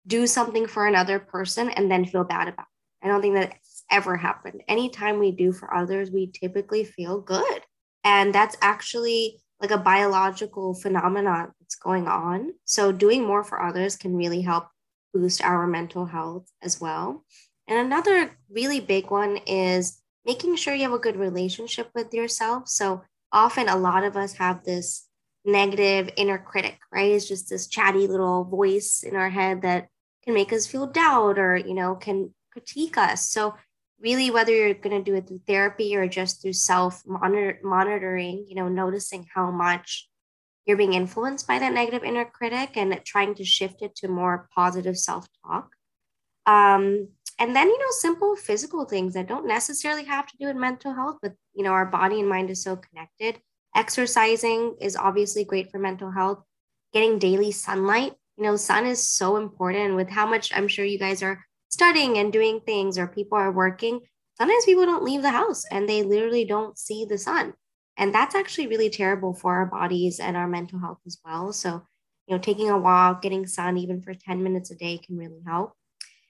do 0.08 0.28
something 0.28 0.68
for 0.68 0.86
another 0.86 1.20
person 1.20 1.70
and 1.70 1.90
then 1.90 2.06
feel 2.06 2.24
bad 2.24 2.48
about 2.48 2.68
it. 2.68 3.06
I 3.06 3.08
don't 3.08 3.22
think 3.22 3.36
that's 3.36 3.84
ever 3.92 4.16
happened. 4.18 4.62
Anytime 4.68 5.20
we 5.20 5.32
do 5.32 5.52
for 5.52 5.74
others, 5.74 6.12
we 6.12 6.28
typically 6.28 6.84
feel 6.84 7.20
good. 7.22 7.62
And 8.04 8.34
that's 8.34 8.56
actually 8.62 9.40
like 9.60 9.72
a 9.72 9.78
biological 9.78 10.74
phenomenon 10.74 11.52
that's 11.60 11.76
going 11.76 12.08
on. 12.08 12.54
So 12.66 12.92
doing 12.92 13.24
more 13.24 13.44
for 13.44 13.62
others 13.62 13.96
can 13.96 14.16
really 14.16 14.42
help 14.42 14.68
boost 15.14 15.44
our 15.44 15.66
mental 15.66 16.06
health 16.06 16.48
as 16.62 16.80
well. 16.80 17.24
And 17.68 17.80
another 17.80 18.32
really 18.50 18.80
big 18.80 19.10
one 19.10 19.38
is 19.48 20.02
making 20.26 20.56
sure 20.56 20.74
you 20.74 20.84
have 20.84 20.94
a 20.94 21.00
good 21.00 21.16
relationship 21.16 21.90
with 21.96 22.14
yourself. 22.14 22.68
So 22.68 23.04
often 23.32 23.70
a 23.70 23.78
lot 23.78 24.04
of 24.04 24.18
us 24.18 24.34
have 24.34 24.64
this 24.64 25.08
negative 25.46 26.10
inner 26.18 26.38
critic, 26.38 26.80
right? 26.92 27.12
It's 27.12 27.28
just 27.28 27.50
this 27.50 27.68
chatty 27.68 28.08
little 28.08 28.44
voice 28.44 29.04
in 29.04 29.16
our 29.16 29.30
head 29.30 29.62
that 29.62 29.88
can 30.24 30.34
make 30.34 30.52
us 30.52 30.66
feel 30.66 30.88
doubt 30.88 31.38
or, 31.38 31.56
you 31.56 31.74
know, 31.74 31.96
can 31.96 32.34
critique 32.52 32.98
us. 32.98 33.28
So 33.30 33.56
really 34.00 34.32
whether 34.32 34.52
you're 34.54 34.74
going 34.74 35.04
to 35.04 35.12
do 35.12 35.18
it 35.18 35.28
through 35.28 35.42
therapy 35.48 35.96
or 35.96 36.08
just 36.08 36.42
through 36.42 36.54
self 36.54 37.04
monitoring 37.06 38.46
you 38.48 38.56
know 38.56 38.68
noticing 38.68 39.26
how 39.34 39.52
much 39.52 40.08
you're 40.66 40.78
being 40.78 40.94
influenced 40.94 41.48
by 41.48 41.60
that 41.60 41.74
negative 41.74 42.04
inner 42.04 42.26
critic 42.26 42.76
and 42.76 43.00
trying 43.06 43.36
to 43.36 43.46
shift 43.46 43.82
it 43.82 43.96
to 43.96 44.08
more 44.08 44.50
positive 44.54 44.98
self-talk 44.98 45.70
um, 46.46 47.08
and 47.40 47.56
then 47.56 47.68
you 47.68 47.80
know 47.80 47.92
simple 47.92 48.36
physical 48.36 48.86
things 48.86 49.14
that 49.14 49.28
don't 49.28 49.48
necessarily 49.48 50.04
have 50.04 50.28
to 50.28 50.38
do 50.38 50.48
with 50.48 50.56
mental 50.56 50.94
health 50.94 51.18
but 51.22 51.34
you 51.54 51.64
know 51.64 51.72
our 51.72 51.86
body 51.86 52.20
and 52.20 52.30
mind 52.30 52.50
is 52.50 52.64
so 52.64 52.76
connected 52.76 53.40
exercising 53.76 54.76
is 54.82 54.96
obviously 54.96 55.44
great 55.44 55.72
for 55.72 55.80
mental 55.80 56.12
health 56.12 56.42
getting 56.94 57.20
daily 57.20 57.52
sunlight 57.52 58.14
you 58.38 58.44
know 58.44 58.56
sun 58.56 58.86
is 58.86 59.08
so 59.08 59.38
important 59.38 59.96
with 59.96 60.10
how 60.10 60.26
much 60.26 60.52
i'm 60.56 60.68
sure 60.68 60.86
you 60.86 60.98
guys 60.98 61.22
are 61.22 61.46
studying 61.76 62.18
and 62.18 62.32
doing 62.32 62.62
things 62.62 62.98
or 62.98 63.06
people 63.06 63.38
are 63.38 63.52
working, 63.52 64.00
sometimes 64.38 64.64
people 64.64 64.86
don't 64.86 65.04
leave 65.04 65.22
the 65.22 65.30
house 65.30 65.66
and 65.70 65.88
they 65.88 66.04
literally 66.04 66.46
don't 66.46 66.78
see 66.78 67.04
the 67.04 67.18
sun. 67.18 67.54
And 67.98 68.16
that's 68.16 68.34
actually 68.34 68.68
really 68.68 68.90
terrible 68.90 69.34
for 69.34 69.56
our 69.56 69.66
bodies 69.66 70.22
and 70.22 70.38
our 70.38 70.48
mental 70.48 70.80
health 70.80 71.00
as 71.06 71.18
well. 71.26 71.52
So, 71.52 71.86
you 72.28 72.36
know, 72.36 72.42
taking 72.42 72.70
a 72.70 72.78
walk, 72.78 73.22
getting 73.22 73.46
sun 73.46 73.78
even 73.78 74.02
for 74.02 74.14
10 74.14 74.42
minutes 74.42 74.72
a 74.72 74.76
day 74.76 74.98
can 74.98 75.18
really 75.18 75.42
help. 75.46 75.74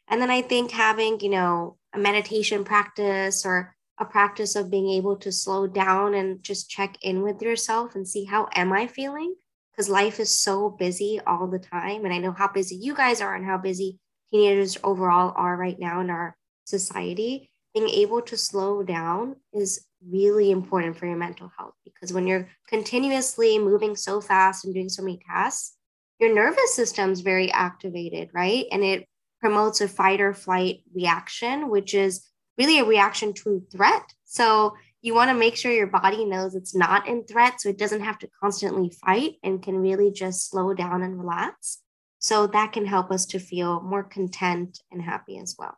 And 0.08 0.20
then 0.20 0.32
I 0.32 0.42
think 0.42 0.72
having, 0.72 1.20
you 1.20 1.30
know, 1.30 1.78
a 1.94 2.00
meditation 2.00 2.64
practice 2.64 3.46
or 3.46 3.75
a 3.98 4.06
practice 4.06 4.56
of 4.56 4.70
being 4.70 4.90
able 4.90 5.16
to 5.18 5.32
slow 5.32 5.68
down 5.68 6.14
and 6.14 6.44
just 6.44 6.70
check 6.70 6.98
in 7.02 7.22
with 7.22 7.42
yourself 7.42 7.96
and 7.96 8.08
see 8.08 8.26
how 8.26 8.50
am 8.54 8.74
I 8.74 8.88
feeling? 8.88 9.36
Because 9.72 9.90
life 9.90 10.20
is 10.20 10.32
so 10.32 10.70
busy 10.70 11.20
all 11.26 11.48
the 11.48 11.60
time. 11.60 12.06
And 12.06 12.14
I 12.14 12.18
know 12.18 12.32
how 12.32 12.48
busy 12.48 12.76
you 12.76 12.94
guys 12.94 13.22
are 13.22 13.36
and 13.36 13.46
how 13.46 13.58
busy 13.58 14.00
teenagers 14.32 14.78
overall 14.84 15.34
are 15.36 15.56
right 15.56 15.80
now 15.80 16.02
in 16.02 16.10
our 16.10 16.36
society, 16.66 17.50
being 17.74 17.90
able 17.90 18.22
to 18.22 18.38
slow 18.38 18.84
down 18.84 19.36
is 19.54 19.86
really 20.08 20.52
important 20.52 20.98
for 20.98 21.08
your 21.08 21.18
mental 21.18 21.52
health 21.58 21.74
because 21.84 22.14
when 22.14 22.28
you're 22.28 22.48
continuously 22.68 23.58
moving 23.58 23.96
so 23.96 24.22
fast 24.22 24.66
and 24.66 24.74
doing 24.74 24.90
so 24.90 25.04
many 25.04 25.20
tasks, 25.28 25.76
your 26.20 26.34
nervous 26.34 26.76
system's 26.76 27.22
very 27.22 27.52
activated, 27.52 28.30
right? 28.34 28.66
And 28.72 28.84
it 28.84 29.06
promotes 29.42 29.82
a 29.82 29.88
fight 29.88 30.22
or 30.22 30.34
flight 30.34 30.84
reaction, 30.94 31.70
which 31.70 31.94
is 31.94 32.26
really 32.58 32.80
a 32.80 32.86
reaction 32.86 33.34
to 33.34 33.64
threat. 33.72 34.04
So 34.26 34.76
you 35.02 35.14
want 35.14 35.30
to 35.30 35.36
make 35.36 35.56
sure 35.56 35.72
your 35.72 35.88
body 35.88 36.26
knows 36.26 36.56
it's 36.56 36.76
not 36.76 37.08
in 37.08 37.26
threat 37.26 37.62
so 37.62 37.70
it 37.70 37.78
doesn't 37.78 38.02
have 38.02 38.18
to 38.20 38.30
constantly 38.42 38.92
fight 39.06 39.34
and 39.44 39.62
can 39.62 39.78
really 39.78 40.12
just 40.12 40.50
slow 40.50 40.74
down 40.74 41.04
and 41.04 41.20
relax. 41.20 41.82
So 42.20 42.48
that 42.48 42.74
can 42.74 42.88
help 42.88 43.12
us 43.12 43.26
to 43.28 43.40
feel 43.40 43.82
more 43.82 44.04
content 44.04 44.80
and 44.92 45.02
happy 45.02 45.38
as 45.38 45.56
well. 45.60 45.78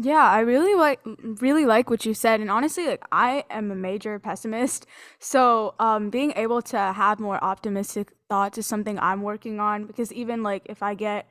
Yeah, 0.00 0.24
I 0.24 0.40
really 0.40 0.76
like 0.76 1.00
really 1.40 1.66
like 1.66 1.90
what 1.90 2.06
you 2.06 2.14
said 2.14 2.40
and 2.40 2.50
honestly 2.50 2.86
like 2.86 3.04
I 3.10 3.44
am 3.50 3.72
a 3.72 3.74
major 3.74 4.18
pessimist. 4.20 4.86
So, 5.18 5.74
um 5.80 6.10
being 6.10 6.32
able 6.36 6.62
to 6.62 6.78
have 6.78 7.18
more 7.18 7.42
optimistic 7.42 8.12
thoughts 8.28 8.58
is 8.58 8.66
something 8.66 8.98
I'm 9.00 9.22
working 9.22 9.58
on 9.58 9.86
because 9.86 10.12
even 10.12 10.44
like 10.44 10.62
if 10.66 10.84
I 10.84 10.94
get 10.94 11.28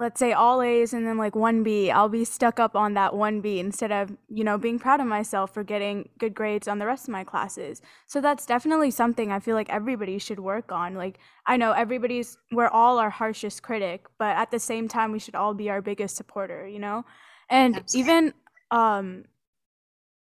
let's 0.00 0.20
say 0.20 0.32
all 0.32 0.62
A's 0.62 0.92
and 0.92 1.04
then 1.06 1.18
like 1.18 1.34
one 1.34 1.64
B, 1.64 1.90
I'll 1.90 2.08
be 2.08 2.24
stuck 2.24 2.60
up 2.60 2.76
on 2.76 2.94
that 2.94 3.14
one 3.16 3.40
B 3.40 3.58
instead 3.58 3.90
of, 3.90 4.16
you 4.28 4.44
know, 4.44 4.56
being 4.56 4.78
proud 4.78 5.00
of 5.00 5.06
myself 5.06 5.52
for 5.52 5.64
getting 5.64 6.08
good 6.18 6.34
grades 6.34 6.68
on 6.68 6.78
the 6.78 6.86
rest 6.86 7.08
of 7.08 7.12
my 7.12 7.24
classes. 7.24 7.82
So 8.06 8.20
that's 8.20 8.46
definitely 8.46 8.92
something 8.92 9.32
I 9.32 9.40
feel 9.40 9.56
like 9.56 9.68
everybody 9.70 10.18
should 10.18 10.38
work 10.38 10.70
on. 10.70 10.94
Like, 10.94 11.18
I 11.46 11.56
know 11.56 11.72
everybody's, 11.72 12.38
we're 12.52 12.68
all 12.68 12.98
our 12.98 13.10
harshest 13.10 13.62
critic, 13.64 14.06
but 14.18 14.36
at 14.36 14.52
the 14.52 14.60
same 14.60 14.86
time, 14.86 15.10
we 15.10 15.18
should 15.18 15.34
all 15.34 15.52
be 15.52 15.68
our 15.68 15.82
biggest 15.82 16.16
supporter, 16.16 16.66
you 16.68 16.78
know? 16.78 17.04
And 17.50 17.76
Absolutely. 17.76 18.12
even, 18.12 18.34
um, 18.70 19.24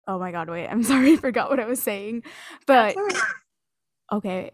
oh 0.08 0.18
my 0.18 0.32
God, 0.32 0.50
wait, 0.50 0.68
I'm 0.68 0.82
sorry, 0.92 1.14
I 1.14 1.18
forgot 1.18 1.52
what 1.52 1.60
I 1.60 1.66
was 1.66 1.82
saying. 1.82 2.24
But, 2.66 2.96
okay. 4.12 4.52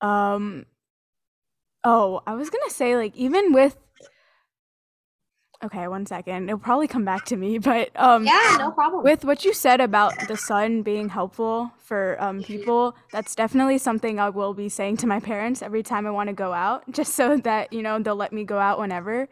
Um, 0.00 0.64
Oh, 1.84 2.22
I 2.26 2.34
was 2.34 2.50
gonna 2.50 2.70
say 2.70 2.96
like 2.96 3.14
even 3.16 3.52
with 3.52 3.76
Okay, 5.62 5.88
one 5.88 6.04
second. 6.04 6.48
It'll 6.48 6.58
probably 6.58 6.88
come 6.88 7.04
back 7.04 7.24
to 7.26 7.36
me, 7.36 7.58
but 7.70 7.90
um 7.96 8.24
Yeah, 8.24 8.56
no 8.58 8.70
problem. 8.72 9.02
With 9.04 9.24
what 9.24 9.44
you 9.44 9.52
said 9.52 9.80
about 9.80 10.12
the 10.28 10.36
sun 10.36 10.82
being 10.82 11.08
helpful 11.08 11.72
for 11.78 12.16
um 12.20 12.42
people, 12.42 12.96
that's 13.12 13.34
definitely 13.34 13.78
something 13.78 14.18
I 14.18 14.30
will 14.30 14.54
be 14.54 14.68
saying 14.68 14.98
to 14.98 15.06
my 15.06 15.20
parents 15.20 15.62
every 15.62 15.82
time 15.82 16.06
I 16.06 16.10
want 16.10 16.28
to 16.28 16.34
go 16.34 16.52
out, 16.52 16.84
just 16.90 17.14
so 17.14 17.36
that, 17.38 17.72
you 17.72 17.82
know, 17.82 17.98
they'll 17.98 18.16
let 18.16 18.32
me 18.32 18.44
go 18.44 18.58
out 18.58 18.78
whenever. 18.78 19.28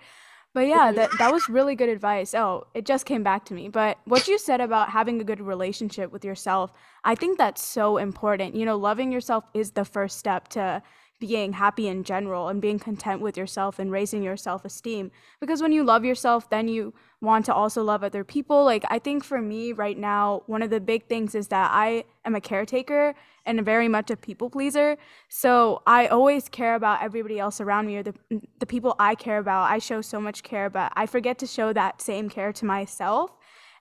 But 0.55 0.67
yeah, 0.67 0.93
that 0.93 1.11
that 1.19 1.33
was 1.33 1.49
really 1.49 1.75
good 1.75 1.89
advice. 1.89 2.35
Oh, 2.35 2.67
it 2.75 2.85
just 2.85 3.07
came 3.07 3.23
back 3.23 3.45
to 3.47 3.55
me. 3.55 3.69
But 3.69 3.99
what 4.05 4.29
you 4.29 4.39
said 4.39 4.61
about 4.61 4.91
having 4.91 5.21
a 5.21 5.25
good 5.25 5.41
relationship 5.41 6.13
with 6.13 6.25
yourself, 6.25 6.73
I 7.05 7.15
think 7.15 7.39
that's 7.39 7.63
so 7.63 7.97
important. 7.97 8.55
You 8.55 8.67
know, 8.67 8.77
loving 8.77 9.11
yourself 9.13 9.45
is 9.55 9.73
the 9.73 9.85
first 9.85 10.19
step 10.19 10.49
to 10.49 10.83
being 11.23 11.53
happy 11.53 11.87
in 11.87 12.03
general 12.03 12.49
and 12.49 12.61
being 12.61 12.81
content 12.81 13.21
with 13.21 13.37
yourself 13.37 13.79
and 13.79 13.93
raising 13.93 14.25
your 14.25 14.37
self 14.37 14.65
esteem. 14.65 15.13
Because 15.39 15.63
when 15.63 15.71
you 15.71 15.85
love 15.85 16.05
yourself, 16.05 16.51
then 16.51 16.67
you 16.67 16.93
want 17.21 17.47
to 17.47 17.55
also 17.55 17.81
love 17.85 18.03
other 18.03 18.25
people. 18.25 18.65
Like, 18.65 18.85
I 18.91 18.99
think 18.99 19.23
for 19.23 19.41
me 19.41 19.73
right 19.73 19.97
now, 19.97 20.43
one 20.47 20.63
of 20.63 20.71
the 20.71 20.81
big 20.81 21.07
things 21.07 21.37
is 21.37 21.47
that 21.49 21.71
I 21.73 22.03
am 22.25 22.35
a 22.35 22.41
caretaker 22.41 23.15
and 23.47 23.65
very 23.65 23.87
much 23.87 24.11
a 24.11 24.17
people 24.17 24.51
pleaser. 24.51 24.97
So 25.29 25.83
I 25.87 26.09
always 26.09 26.49
care 26.49 26.75
about 26.75 27.05
everybody 27.05 27.39
else 27.39 27.61
around 27.61 27.87
me 27.87 27.99
or 27.99 28.03
the, 28.03 28.15
the 28.59 28.67
people 28.67 28.97
I 28.99 29.15
care 29.15 29.39
about. 29.39 29.71
I 29.71 29.79
show 29.79 30.01
so 30.01 30.21
much 30.21 30.43
care, 30.43 30.69
but 30.69 30.93
I 30.97 31.07
forget 31.07 31.39
to 31.39 31.47
show 31.47 31.73
that 31.73 32.03
same 32.03 32.29
care 32.29 32.53
to 32.53 32.65
myself. 32.65 33.31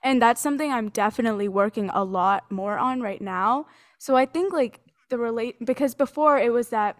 And 0.03 0.21
that's 0.21 0.41
something 0.41 0.71
I'm 0.71 0.89
definitely 0.89 1.47
working 1.47 1.89
a 1.89 2.03
lot 2.03 2.51
more 2.51 2.77
on 2.77 3.01
right 3.01 3.21
now. 3.21 3.65
So 3.97 4.15
I 4.15 4.27
think 4.27 4.53
like 4.53 4.79
the 5.09 5.17
relate 5.17 5.63
because 5.65 5.93
before 5.93 6.37
it 6.37 6.51
was 6.51 6.69
that 6.69 6.97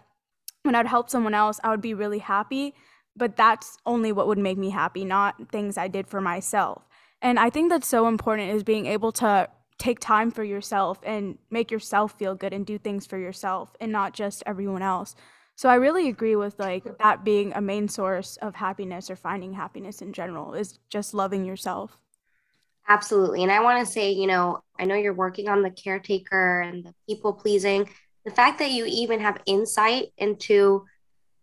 when 0.62 0.74
I'd 0.74 0.86
help 0.86 1.10
someone 1.10 1.34
else, 1.34 1.60
I 1.62 1.70
would 1.70 1.80
be 1.80 1.94
really 1.94 2.18
happy. 2.18 2.74
But 3.14 3.36
that's 3.36 3.76
only 3.84 4.10
what 4.10 4.26
would 4.26 4.38
make 4.38 4.56
me 4.56 4.70
happy, 4.70 5.04
not 5.04 5.50
things 5.50 5.76
I 5.76 5.88
did 5.88 6.06
for 6.06 6.20
myself. 6.20 6.88
And 7.20 7.38
I 7.38 7.50
think 7.50 7.70
that's 7.70 7.86
so 7.86 8.08
important 8.08 8.50
is 8.50 8.62
being 8.64 8.86
able 8.86 9.12
to 9.12 9.48
take 9.78 10.00
time 10.00 10.30
for 10.30 10.44
yourself 10.44 10.98
and 11.02 11.38
make 11.50 11.70
yourself 11.70 12.18
feel 12.18 12.34
good 12.34 12.52
and 12.52 12.64
do 12.64 12.78
things 12.78 13.06
for 13.06 13.18
yourself 13.18 13.74
and 13.80 13.92
not 13.92 14.14
just 14.14 14.42
everyone 14.46 14.82
else. 14.82 15.14
So 15.56 15.68
I 15.68 15.74
really 15.74 16.08
agree 16.08 16.36
with 16.36 16.58
like 16.58 16.84
that 16.98 17.24
being 17.24 17.52
a 17.54 17.60
main 17.60 17.88
source 17.88 18.36
of 18.38 18.54
happiness 18.54 19.10
or 19.10 19.16
finding 19.16 19.52
happiness 19.52 20.00
in 20.00 20.12
general 20.12 20.54
is 20.54 20.78
just 20.88 21.14
loving 21.14 21.44
yourself. 21.44 21.98
Absolutely. 22.88 23.42
And 23.42 23.52
I 23.52 23.60
want 23.60 23.86
to 23.86 23.92
say, 23.92 24.10
you 24.12 24.26
know, 24.26 24.60
I 24.78 24.84
know 24.86 24.94
you're 24.94 25.14
working 25.14 25.48
on 25.48 25.62
the 25.62 25.70
caretaker 25.70 26.60
and 26.60 26.84
the 26.84 26.94
people 27.08 27.32
pleasing 27.32 27.88
the 28.24 28.30
fact 28.30 28.58
that 28.58 28.70
you 28.70 28.84
even 28.86 29.20
have 29.20 29.42
insight 29.46 30.12
into 30.16 30.84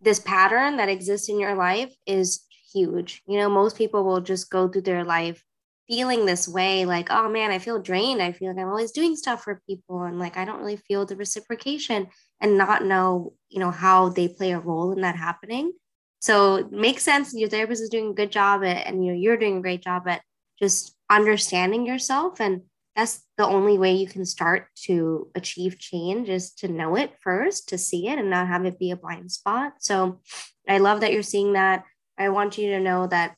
this 0.02 0.20
pattern 0.20 0.78
that 0.78 0.90
exists 0.90 1.30
in 1.30 1.40
your 1.40 1.56
life 1.56 1.94
is 2.06 2.46
huge. 2.74 3.22
You 3.28 3.38
know, 3.38 3.50
most 3.50 3.78
people 3.78 4.04
will 4.04 4.22
just 4.22 4.50
go 4.50 4.68
through 4.68 4.84
their 4.84 5.04
life 5.04 5.44
feeling 5.88 6.26
this 6.26 6.48
way 6.48 6.86
like, 6.86 7.08
oh 7.10 7.28
man, 7.30 7.52
I 7.52 7.60
feel 7.60 7.82
drained. 7.82 8.22
I 8.22 8.32
feel 8.32 8.50
like 8.50 8.62
I'm 8.62 8.70
always 8.70 8.92
doing 8.92 9.16
stuff 9.16 9.44
for 9.44 9.62
people 9.68 10.04
and 10.04 10.20
like 10.20 10.38
I 10.38 10.46
don't 10.46 10.60
really 10.60 10.78
feel 10.78 11.06
the 11.06 11.16
reciprocation 11.16 12.08
and 12.40 12.58
not 12.58 12.86
know, 12.86 13.34
you 13.50 13.60
know, 13.60 13.72
how 13.72 14.10
they 14.10 14.28
play 14.28 14.52
a 14.52 14.60
role 14.60 14.92
in 14.92 15.02
that 15.02 15.16
happening. 15.16 15.74
So 16.22 16.56
it 16.58 16.72
makes 16.72 17.04
sense. 17.04 17.34
Your 17.34 17.50
therapist 17.50 17.82
is 17.82 17.90
doing 17.90 18.12
a 18.12 18.14
good 18.14 18.32
job 18.32 18.64
at, 18.64 18.86
and 18.86 19.04
you 19.04 19.12
know, 19.12 19.18
you're 19.18 19.38
doing 19.38 19.58
a 19.58 19.62
great 19.62 19.82
job 19.82 20.08
at 20.08 20.22
just 20.60 20.96
understanding 21.10 21.86
yourself 21.86 22.40
and 22.40 22.62
that's 22.96 23.24
the 23.40 23.48
only 23.48 23.78
way 23.78 23.94
you 23.94 24.06
can 24.06 24.26
start 24.26 24.68
to 24.76 25.32
achieve 25.34 25.80
change 25.80 26.28
is 26.28 26.52
to 26.52 26.68
know 26.68 26.98
it 26.98 27.14
first, 27.22 27.70
to 27.70 27.78
see 27.78 28.10
it 28.10 28.20
and 28.20 28.30
not 28.30 28.50
have 28.50 28.66
it 28.66 28.78
be 28.78 28.92
a 28.92 28.98
blind 28.98 29.32
spot. 29.32 29.76
So 29.80 30.20
I 30.68 30.80
love 30.80 31.00
that 31.00 31.14
you're 31.14 31.24
seeing 31.24 31.54
that. 31.54 31.86
I 32.18 32.28
want 32.30 32.58
you 32.58 32.72
to 32.72 32.82
know 32.82 33.08
that 33.08 33.38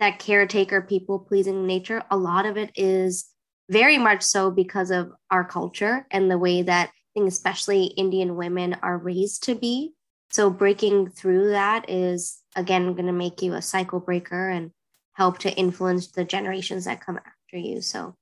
that 0.00 0.18
caretaker, 0.18 0.82
people 0.82 1.20
pleasing 1.20 1.68
nature, 1.68 2.02
a 2.10 2.16
lot 2.16 2.46
of 2.46 2.56
it 2.56 2.72
is 2.74 3.30
very 3.70 3.96
much 3.96 4.22
so 4.22 4.50
because 4.50 4.90
of 4.90 5.12
our 5.30 5.44
culture 5.44 6.04
and 6.10 6.28
the 6.28 6.38
way 6.38 6.62
that 6.62 6.88
I 6.88 7.08
think 7.14 7.28
especially 7.28 7.84
Indian 7.84 8.34
women 8.34 8.76
are 8.82 8.98
raised 8.98 9.44
to 9.44 9.54
be. 9.54 9.92
So 10.30 10.50
breaking 10.50 11.10
through 11.10 11.50
that 11.50 11.88
is 11.88 12.40
again 12.56 12.94
going 12.94 13.06
to 13.06 13.12
make 13.12 13.40
you 13.40 13.54
a 13.54 13.62
cycle 13.62 14.00
breaker 14.00 14.48
and 14.48 14.72
help 15.12 15.38
to 15.38 15.52
influence 15.52 16.08
the 16.08 16.24
generations 16.24 16.86
that 16.86 17.04
come 17.06 17.18
after 17.18 17.56
you. 17.56 17.82
So 17.82 18.16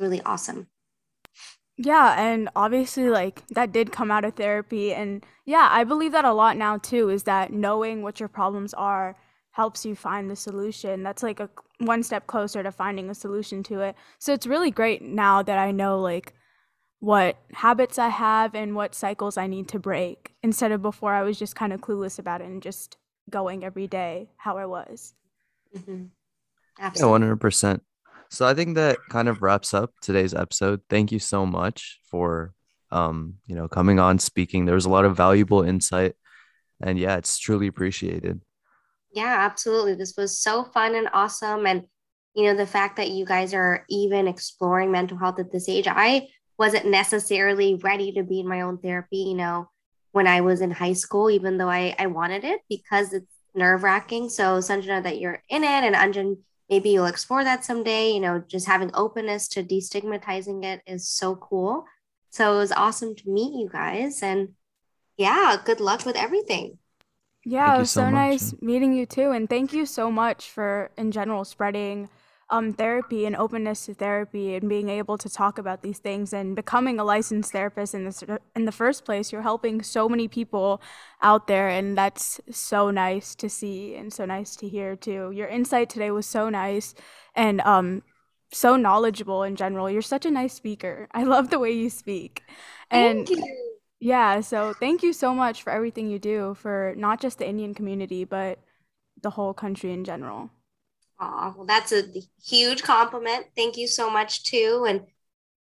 really 0.00 0.20
awesome. 0.22 0.66
Yeah, 1.76 2.14
and 2.20 2.48
obviously, 2.54 3.08
like 3.08 3.46
that 3.48 3.72
did 3.72 3.92
come 3.92 4.10
out 4.10 4.24
of 4.24 4.34
therapy. 4.34 4.92
And 4.92 5.24
yeah, 5.46 5.68
I 5.70 5.84
believe 5.84 6.12
that 6.12 6.24
a 6.24 6.32
lot 6.32 6.56
now 6.56 6.76
too 6.78 7.08
is 7.08 7.22
that 7.24 7.52
knowing 7.52 8.02
what 8.02 8.20
your 8.20 8.28
problems 8.28 8.74
are 8.74 9.16
helps 9.52 9.84
you 9.84 9.94
find 9.94 10.30
the 10.30 10.36
solution. 10.36 11.02
That's 11.02 11.22
like 11.22 11.40
a 11.40 11.48
one 11.78 12.02
step 12.02 12.26
closer 12.26 12.62
to 12.62 12.70
finding 12.70 13.08
a 13.08 13.14
solution 13.14 13.62
to 13.64 13.80
it. 13.80 13.96
So 14.18 14.32
it's 14.32 14.46
really 14.46 14.70
great 14.70 15.02
now 15.02 15.42
that 15.42 15.58
I 15.58 15.70
know 15.70 15.98
like 16.00 16.34
what 16.98 17.38
habits 17.52 17.98
I 17.98 18.08
have 18.08 18.54
and 18.54 18.74
what 18.74 18.94
cycles 18.94 19.38
I 19.38 19.46
need 19.46 19.68
to 19.68 19.78
break 19.78 20.34
instead 20.42 20.72
of 20.72 20.82
before 20.82 21.14
I 21.14 21.22
was 21.22 21.38
just 21.38 21.56
kind 21.56 21.72
of 21.72 21.80
clueless 21.80 22.18
about 22.18 22.42
it 22.42 22.46
and 22.46 22.62
just 22.62 22.98
going 23.30 23.64
every 23.64 23.86
day 23.86 24.28
how 24.36 24.58
I 24.58 24.66
was. 24.66 25.14
Mm-hmm. 25.74 26.04
Absolutely. 26.78 27.26
Yeah, 27.26 27.34
100%. 27.34 27.80
So 28.30 28.46
I 28.46 28.54
think 28.54 28.76
that 28.76 28.98
kind 29.08 29.28
of 29.28 29.42
wraps 29.42 29.74
up 29.74 29.92
today's 30.00 30.34
episode. 30.34 30.80
Thank 30.88 31.10
you 31.10 31.18
so 31.18 31.44
much 31.44 31.98
for 32.04 32.54
um, 32.92 33.34
you 33.46 33.54
know, 33.54 33.68
coming 33.68 34.00
on 34.00 34.18
speaking. 34.18 34.64
There 34.64 34.74
was 34.74 34.84
a 34.84 34.90
lot 34.90 35.04
of 35.04 35.16
valuable 35.16 35.62
insight 35.62 36.14
and 36.80 36.98
yeah, 36.98 37.16
it's 37.16 37.38
truly 37.38 37.66
appreciated. 37.66 38.40
Yeah, 39.12 39.36
absolutely. 39.38 39.94
This 39.94 40.16
was 40.16 40.38
so 40.38 40.64
fun 40.64 40.94
and 40.94 41.08
awesome 41.12 41.66
and 41.66 41.84
you 42.34 42.44
know, 42.44 42.54
the 42.56 42.66
fact 42.66 42.96
that 42.96 43.10
you 43.10 43.24
guys 43.24 43.52
are 43.54 43.84
even 43.88 44.28
exploring 44.28 44.92
mental 44.92 45.18
health 45.18 45.40
at 45.40 45.50
this 45.50 45.68
age. 45.68 45.88
I 45.88 46.28
wasn't 46.58 46.86
necessarily 46.86 47.74
ready 47.74 48.12
to 48.12 48.22
be 48.22 48.40
in 48.40 48.48
my 48.48 48.60
own 48.60 48.78
therapy, 48.78 49.18
you 49.18 49.34
know, 49.34 49.68
when 50.12 50.26
I 50.26 50.40
was 50.40 50.60
in 50.60 50.70
high 50.70 50.92
school, 50.92 51.30
even 51.30 51.58
though 51.58 51.68
I, 51.68 51.94
I 51.98 52.06
wanted 52.06 52.44
it 52.44 52.60
because 52.68 53.12
it's 53.12 53.32
nerve 53.54 53.82
wracking. 53.82 54.28
So 54.28 54.58
Sanjana, 54.58 55.02
that 55.02 55.18
you're 55.18 55.42
in 55.48 55.64
it 55.64 55.66
and 55.66 55.94
Anjan, 55.94 56.36
maybe 56.70 56.90
you'll 56.90 57.06
explore 57.06 57.44
that 57.44 57.64
someday 57.64 58.10
you 58.10 58.20
know 58.20 58.42
just 58.46 58.66
having 58.66 58.90
openness 58.94 59.48
to 59.48 59.62
destigmatizing 59.62 60.64
it 60.64 60.80
is 60.86 61.08
so 61.08 61.36
cool. 61.36 61.84
So 62.30 62.54
it 62.54 62.58
was 62.58 62.72
awesome 62.72 63.16
to 63.16 63.28
meet 63.28 63.52
you 63.52 63.68
guys 63.68 64.22
and 64.22 64.50
yeah 65.16 65.56
good 65.64 65.80
luck 65.80 66.06
with 66.06 66.16
everything. 66.16 66.78
Yeah 67.44 67.74
it 67.74 67.78
was 67.80 67.90
so, 67.90 68.02
so 68.02 68.10
nice 68.10 68.54
meeting 68.62 68.92
you 68.92 69.04
too 69.04 69.32
and 69.32 69.48
thank 69.48 69.72
you 69.72 69.84
so 69.84 70.10
much 70.10 70.48
for 70.48 70.90
in 70.96 71.10
general 71.10 71.44
spreading 71.44 72.08
um, 72.50 72.72
therapy 72.72 73.24
and 73.26 73.36
openness 73.36 73.86
to 73.86 73.94
therapy 73.94 74.54
and 74.54 74.68
being 74.68 74.88
able 74.88 75.16
to 75.16 75.28
talk 75.28 75.58
about 75.58 75.82
these 75.82 75.98
things 75.98 76.32
and 76.32 76.56
becoming 76.56 76.98
a 76.98 77.04
licensed 77.04 77.52
therapist 77.52 77.94
in 77.94 78.04
the, 78.04 78.40
in 78.56 78.64
the 78.64 78.72
first 78.72 79.04
place. 79.04 79.32
You're 79.32 79.42
helping 79.42 79.82
so 79.82 80.08
many 80.08 80.28
people 80.28 80.82
out 81.22 81.46
there, 81.46 81.68
and 81.68 81.96
that's 81.96 82.40
so 82.50 82.90
nice 82.90 83.34
to 83.36 83.48
see 83.48 83.94
and 83.94 84.12
so 84.12 84.24
nice 84.24 84.56
to 84.56 84.68
hear 84.68 84.96
too. 84.96 85.30
Your 85.30 85.46
insight 85.46 85.88
today 85.88 86.10
was 86.10 86.26
so 86.26 86.48
nice 86.48 86.94
and 87.34 87.60
um, 87.60 88.02
so 88.52 88.76
knowledgeable 88.76 89.44
in 89.44 89.54
general. 89.56 89.88
You're 89.88 90.02
such 90.02 90.26
a 90.26 90.30
nice 90.30 90.54
speaker. 90.54 91.08
I 91.14 91.22
love 91.22 91.50
the 91.50 91.58
way 91.58 91.70
you 91.70 91.88
speak. 91.88 92.42
And 92.90 93.26
Thank 93.26 93.38
you. 93.38 93.66
Yeah, 94.02 94.40
so 94.40 94.72
thank 94.72 95.02
you 95.02 95.12
so 95.12 95.34
much 95.34 95.62
for 95.62 95.70
everything 95.70 96.08
you 96.08 96.18
do 96.18 96.54
for 96.54 96.94
not 96.96 97.20
just 97.20 97.38
the 97.38 97.46
Indian 97.46 97.74
community, 97.74 98.24
but 98.24 98.58
the 99.22 99.28
whole 99.28 99.52
country 99.52 99.92
in 99.92 100.04
general. 100.04 100.50
Oh, 101.20 101.54
well, 101.56 101.66
that's 101.66 101.92
a 101.92 102.04
huge 102.42 102.82
compliment. 102.82 103.46
Thank 103.54 103.76
you 103.76 103.86
so 103.86 104.08
much, 104.10 104.44
too. 104.44 104.86
And 104.88 105.02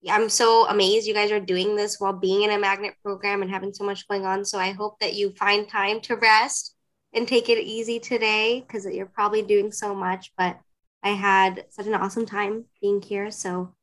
I'm 0.09 0.29
so 0.29 0.67
amazed 0.69 1.07
you 1.07 1.15
guys 1.15 1.33
are 1.33 1.41
doing 1.41 1.77
this 1.77 1.99
while 1.99 2.13
being 2.13 2.43
in 2.43 2.51
a 2.51 2.59
magnet 2.59 2.95
program 3.03 3.43
and 3.43 3.51
having 3.51 3.73
so 3.73 3.85
much 3.85 4.07
going 4.09 4.25
on. 4.25 4.45
So 4.45 4.59
I 4.59 4.71
hope 4.71 4.99
that 5.01 5.15
you 5.15 5.33
find 5.33 5.69
time 5.69 6.01
to 6.03 6.17
rest 6.17 6.75
and 7.13 7.27
take 7.27 7.49
it 7.49 7.59
easy 7.59 7.99
today 7.99 8.65
because 8.67 8.87
you're 8.87 9.07
probably 9.07 9.43
doing 9.43 9.73
so 9.73 9.95
much. 9.95 10.33
But 10.39 10.59
I 11.03 11.11
had 11.11 11.67
such 11.71 11.87
an 11.87 11.95
awesome 11.95 12.27
time 12.27 12.67
being 12.81 13.03
here. 13.03 13.31
So 13.31 13.75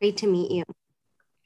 great 0.00 0.16
to 0.18 0.26
meet 0.26 0.50
you. 0.50 0.64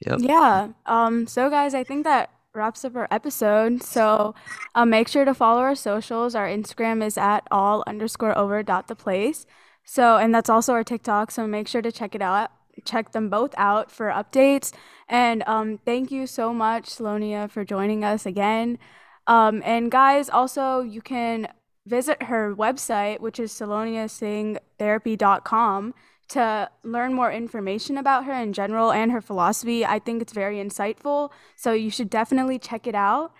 Yep. 0.05 0.19
Yeah. 0.21 0.69
Um, 0.85 1.27
so, 1.27 1.49
guys, 1.49 1.73
I 1.73 1.83
think 1.83 2.05
that 2.05 2.29
wraps 2.57 2.83
up 2.83 2.95
our 2.95 3.07
episode. 3.09 3.83
So 3.83 4.35
um, 4.75 4.89
make 4.89 5.07
sure 5.07 5.23
to 5.25 5.33
follow 5.33 5.61
our 5.61 5.75
socials. 5.75 6.35
Our 6.35 6.47
Instagram 6.47 7.05
is 7.05 7.17
at 7.17 7.47
all 7.51 7.83
underscore 7.87 8.37
over 8.37 8.61
dot 8.63 8.87
the 8.87 8.95
place. 8.95 9.45
So 9.85 10.17
and 10.17 10.35
that's 10.35 10.49
also 10.49 10.73
our 10.73 10.83
TikTok. 10.83 11.31
So 11.31 11.47
make 11.47 11.67
sure 11.67 11.81
to 11.81 11.91
check 11.91 12.13
it 12.15 12.21
out. 12.21 12.51
Check 12.83 13.13
them 13.13 13.29
both 13.29 13.53
out 13.57 13.91
for 13.91 14.09
updates. 14.09 14.73
And 15.07 15.43
um, 15.47 15.79
thank 15.85 16.11
you 16.11 16.27
so 16.27 16.53
much, 16.53 16.85
Salonia, 16.85 17.49
for 17.49 17.63
joining 17.63 18.03
us 18.03 18.25
again. 18.25 18.77
Um, 19.25 19.61
and 19.65 19.89
guys, 19.89 20.29
also 20.29 20.81
you 20.81 21.01
can 21.01 21.47
visit 21.85 22.23
her 22.23 22.53
website, 22.55 23.21
which 23.21 23.39
is 23.39 23.53
saloniasingtherapy.com 23.53 25.93
to 26.29 26.69
learn 26.83 27.13
more 27.13 27.31
information 27.31 27.97
about 27.97 28.25
her 28.25 28.33
in 28.33 28.53
general 28.53 28.91
and 28.91 29.11
her 29.11 29.21
philosophy. 29.21 29.85
I 29.85 29.99
think 29.99 30.21
it's 30.21 30.33
very 30.33 30.57
insightful. 30.57 31.31
So 31.55 31.71
you 31.71 31.89
should 31.89 32.09
definitely 32.09 32.59
check 32.59 32.87
it 32.87 32.95
out. 32.95 33.33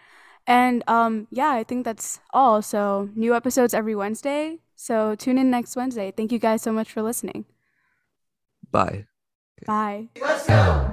And 0.46 0.84
um, 0.88 1.28
yeah, 1.30 1.52
I 1.52 1.64
think 1.64 1.84
that's 1.84 2.20
all. 2.32 2.62
So 2.62 3.10
new 3.16 3.36
episodes 3.36 3.74
every 3.74 3.96
Wednesday. 3.96 4.60
So 4.76 5.16
tune 5.16 5.38
in 5.38 5.52
next 5.52 5.76
Wednesday. 5.76 6.12
Thank 6.16 6.32
you 6.32 6.40
guys 6.40 6.62
so 6.62 6.72
much 6.72 6.92
for 6.92 7.02
listening. 7.02 7.46
Bye. 8.72 9.08
Bye. 9.66 10.10
Let's 10.22 10.48
go. 10.48 10.92